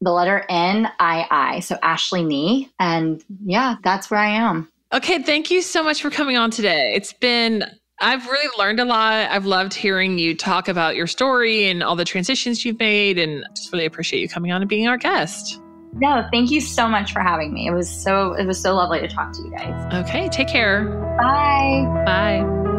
the 0.03 0.11
letter 0.11 0.45
N 0.49 0.89
I 0.99 1.27
I. 1.29 1.59
So 1.61 1.77
Ashley 1.81 2.23
Nii. 2.23 2.69
And 2.79 3.23
yeah, 3.45 3.75
that's 3.83 4.11
where 4.11 4.19
I 4.19 4.29
am. 4.29 4.69
Okay. 4.93 5.23
Thank 5.23 5.49
you 5.49 5.61
so 5.61 5.83
much 5.83 6.01
for 6.01 6.09
coming 6.09 6.37
on 6.37 6.51
today. 6.51 6.93
It's 6.95 7.13
been 7.13 7.65
I've 7.99 8.27
really 8.27 8.49
learned 8.57 8.79
a 8.79 8.85
lot. 8.85 9.29
I've 9.31 9.45
loved 9.45 9.73
hearing 9.73 10.19
you 10.19 10.35
talk 10.35 10.67
about 10.67 10.95
your 10.95 11.07
story 11.07 11.69
and 11.69 11.81
all 11.81 11.95
the 11.95 12.05
transitions 12.05 12.65
you've 12.65 12.79
made, 12.79 13.17
and 13.17 13.45
just 13.55 13.71
really 13.71 13.85
appreciate 13.85 14.19
you 14.19 14.27
coming 14.27 14.51
on 14.51 14.61
and 14.61 14.69
being 14.69 14.87
our 14.87 14.97
guest. 14.97 15.59
No, 15.93 16.27
thank 16.31 16.49
you 16.49 16.59
so 16.59 16.87
much 16.87 17.13
for 17.13 17.21
having 17.21 17.53
me. 17.53 17.67
It 17.67 17.71
was 17.71 17.89
so 17.89 18.33
it 18.33 18.45
was 18.45 18.59
so 18.59 18.75
lovely 18.75 18.99
to 18.99 19.07
talk 19.07 19.31
to 19.33 19.41
you 19.43 19.51
guys. 19.51 20.05
Okay, 20.05 20.27
take 20.29 20.47
care. 20.47 20.85
Bye. 21.17 22.03
Bye. 22.05 22.72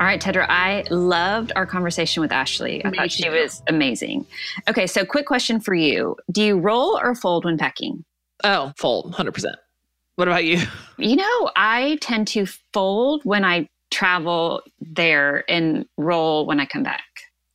All 0.00 0.06
right, 0.08 0.20
Tedra, 0.20 0.44
I 0.48 0.84
loved 0.90 1.52
our 1.56 1.64
conversation 1.66 2.20
with 2.20 2.32
Ashley. 2.32 2.84
I 2.84 2.90
Me 2.90 2.96
thought 2.98 3.12
she 3.12 3.22
too. 3.22 3.30
was 3.30 3.62
amazing. 3.68 4.26
Okay, 4.68 4.86
so 4.86 5.04
quick 5.04 5.24
question 5.24 5.60
for 5.60 5.72
you. 5.72 6.16
Do 6.32 6.42
you 6.42 6.58
roll 6.58 6.98
or 7.00 7.14
fold 7.14 7.44
when 7.44 7.56
packing? 7.56 8.04
Oh, 8.42 8.72
fold, 8.76 9.14
100%. 9.14 9.54
What 10.16 10.28
about 10.28 10.44
you? 10.44 10.60
You 10.98 11.16
know, 11.16 11.50
I 11.56 11.98
tend 12.00 12.28
to 12.28 12.46
fold 12.72 13.22
when 13.24 13.44
I 13.44 13.68
travel 13.90 14.62
there 14.80 15.42
and 15.48 15.84
roll 15.96 16.46
when 16.46 16.60
I 16.60 16.66
come 16.66 16.82
back. 16.84 17.02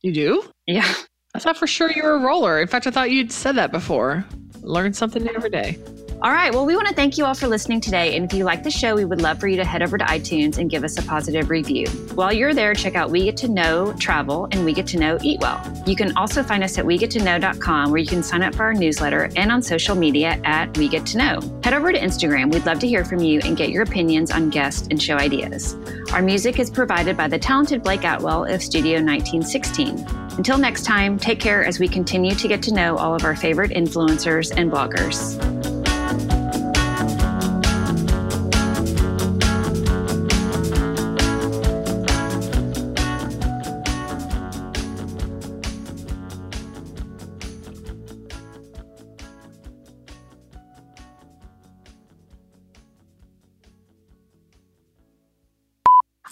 You 0.02 0.12
do? 0.12 0.50
Yeah. 0.66 0.92
I 1.34 1.38
thought 1.38 1.56
for 1.56 1.66
sure 1.66 1.90
you 1.90 2.02
were 2.02 2.14
a 2.14 2.20
roller. 2.20 2.60
In 2.60 2.68
fact, 2.68 2.86
I 2.86 2.90
thought 2.90 3.10
you'd 3.10 3.32
said 3.32 3.56
that 3.56 3.70
before. 3.72 4.24
Learn 4.60 4.92
something 4.92 5.22
new 5.22 5.32
every 5.34 5.48
day. 5.50 5.78
All 6.22 6.32
right. 6.32 6.52
Well, 6.52 6.66
we 6.66 6.76
want 6.76 6.86
to 6.86 6.94
thank 6.94 7.16
you 7.16 7.24
all 7.24 7.32
for 7.32 7.48
listening 7.48 7.80
today. 7.80 8.14
And 8.14 8.26
if 8.26 8.36
you 8.36 8.44
like 8.44 8.62
the 8.62 8.70
show, 8.70 8.94
we 8.94 9.06
would 9.06 9.22
love 9.22 9.40
for 9.40 9.48
you 9.48 9.56
to 9.56 9.64
head 9.64 9.80
over 9.80 9.96
to 9.96 10.04
iTunes 10.04 10.58
and 10.58 10.68
give 10.68 10.84
us 10.84 10.98
a 10.98 11.02
positive 11.02 11.48
review. 11.48 11.86
While 12.14 12.30
you're 12.30 12.52
there, 12.52 12.74
check 12.74 12.94
out 12.94 13.10
We 13.10 13.24
Get 13.24 13.38
to 13.38 13.48
Know 13.48 13.94
Travel 13.94 14.46
and 14.52 14.66
We 14.66 14.74
Get 14.74 14.86
to 14.88 14.98
Know 14.98 15.16
Eat 15.22 15.40
Well. 15.40 15.58
You 15.86 15.96
can 15.96 16.14
also 16.18 16.42
find 16.42 16.62
us 16.62 16.76
at 16.76 16.84
WeGetToKnow.com 16.84 17.90
where 17.90 17.98
you 17.98 18.06
can 18.06 18.22
sign 18.22 18.42
up 18.42 18.54
for 18.54 18.64
our 18.64 18.74
newsletter 18.74 19.30
and 19.34 19.50
on 19.50 19.62
social 19.62 19.94
media 19.94 20.38
at 20.44 20.76
We 20.76 20.88
Get 20.88 21.06
to 21.06 21.16
Know. 21.16 21.40
Head 21.64 21.72
over 21.72 21.90
to 21.90 21.98
Instagram. 21.98 22.52
We'd 22.52 22.66
love 22.66 22.80
to 22.80 22.86
hear 22.86 23.02
from 23.02 23.20
you 23.20 23.40
and 23.42 23.56
get 23.56 23.70
your 23.70 23.84
opinions 23.84 24.30
on 24.30 24.50
guest 24.50 24.88
and 24.90 25.02
show 25.02 25.14
ideas. 25.14 25.74
Our 26.12 26.20
music 26.20 26.58
is 26.58 26.68
provided 26.68 27.16
by 27.16 27.28
the 27.28 27.38
talented 27.38 27.82
Blake 27.82 28.04
Atwell 28.04 28.44
of 28.44 28.62
Studio 28.62 29.02
1916. 29.02 30.06
Until 30.36 30.58
next 30.58 30.82
time, 30.82 31.18
take 31.18 31.40
care 31.40 31.64
as 31.64 31.78
we 31.78 31.88
continue 31.88 32.34
to 32.34 32.46
get 32.46 32.62
to 32.64 32.74
know 32.74 32.98
all 32.98 33.14
of 33.14 33.24
our 33.24 33.34
favorite 33.34 33.70
influencers 33.70 34.54
and 34.54 34.70
bloggers. 34.70 35.79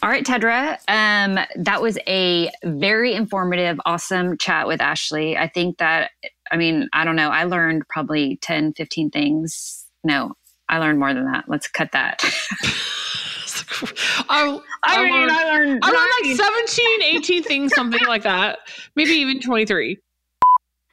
All 0.08 0.14
right, 0.14 0.24
Tedra. 0.24 0.78
Um, 0.88 1.38
that 1.56 1.82
was 1.82 1.98
a 2.08 2.50
very 2.64 3.12
informative, 3.12 3.78
awesome 3.84 4.38
chat 4.38 4.66
with 4.66 4.80
Ashley. 4.80 5.36
I 5.36 5.48
think 5.48 5.76
that, 5.76 6.12
I 6.50 6.56
mean, 6.56 6.88
I 6.94 7.04
don't 7.04 7.14
know. 7.14 7.28
I 7.28 7.44
learned 7.44 7.86
probably 7.90 8.38
10, 8.40 8.72
15 8.72 9.10
things. 9.10 9.84
No, 10.02 10.32
I 10.66 10.78
learned 10.78 10.98
more 10.98 11.12
than 11.12 11.30
that. 11.30 11.44
Let's 11.46 11.68
cut 11.68 11.92
that. 11.92 12.22
I, 14.30 14.58
I, 14.82 15.04
mean, 15.04 15.12
learned, 15.12 15.30
I 15.30 15.44
learned, 15.44 15.80
I 15.82 15.90
learned 15.90 16.10
like 16.22 16.36
17, 16.38 17.02
18 17.02 17.42
things, 17.42 17.74
something 17.74 18.06
like 18.08 18.22
that. 18.22 18.60
Maybe 18.96 19.10
even 19.10 19.42
23. 19.42 19.98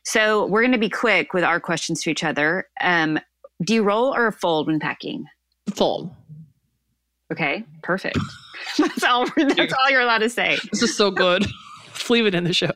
So 0.04 0.46
we're 0.48 0.62
going 0.62 0.74
to 0.74 0.78
be 0.78 0.90
quick 0.90 1.34
with 1.34 1.46
our 1.46 1.62
questions 1.62 2.04
to 2.04 2.10
each 2.10 2.26
other. 2.26 2.68
Um, 2.82 3.18
do 3.64 3.76
you 3.76 3.84
roll 3.84 4.14
or 4.14 4.30
fold 4.34 4.68
when 4.68 4.82
packing? 4.82 5.24
Fold. 5.74 6.14
Okay, 7.32 7.64
perfect. 7.82 8.20
that's 8.78 9.04
all. 9.04 9.26
That's 9.36 9.74
all 9.74 9.90
you're 9.90 10.02
allowed 10.02 10.20
to 10.20 10.30
say. 10.30 10.58
This 10.72 10.82
is 10.82 10.96
so 10.96 11.12
good. 11.12 11.46
Leave 12.10 12.26
it 12.26 12.36
in 12.36 12.44
the 12.44 12.54
show. 12.54 12.72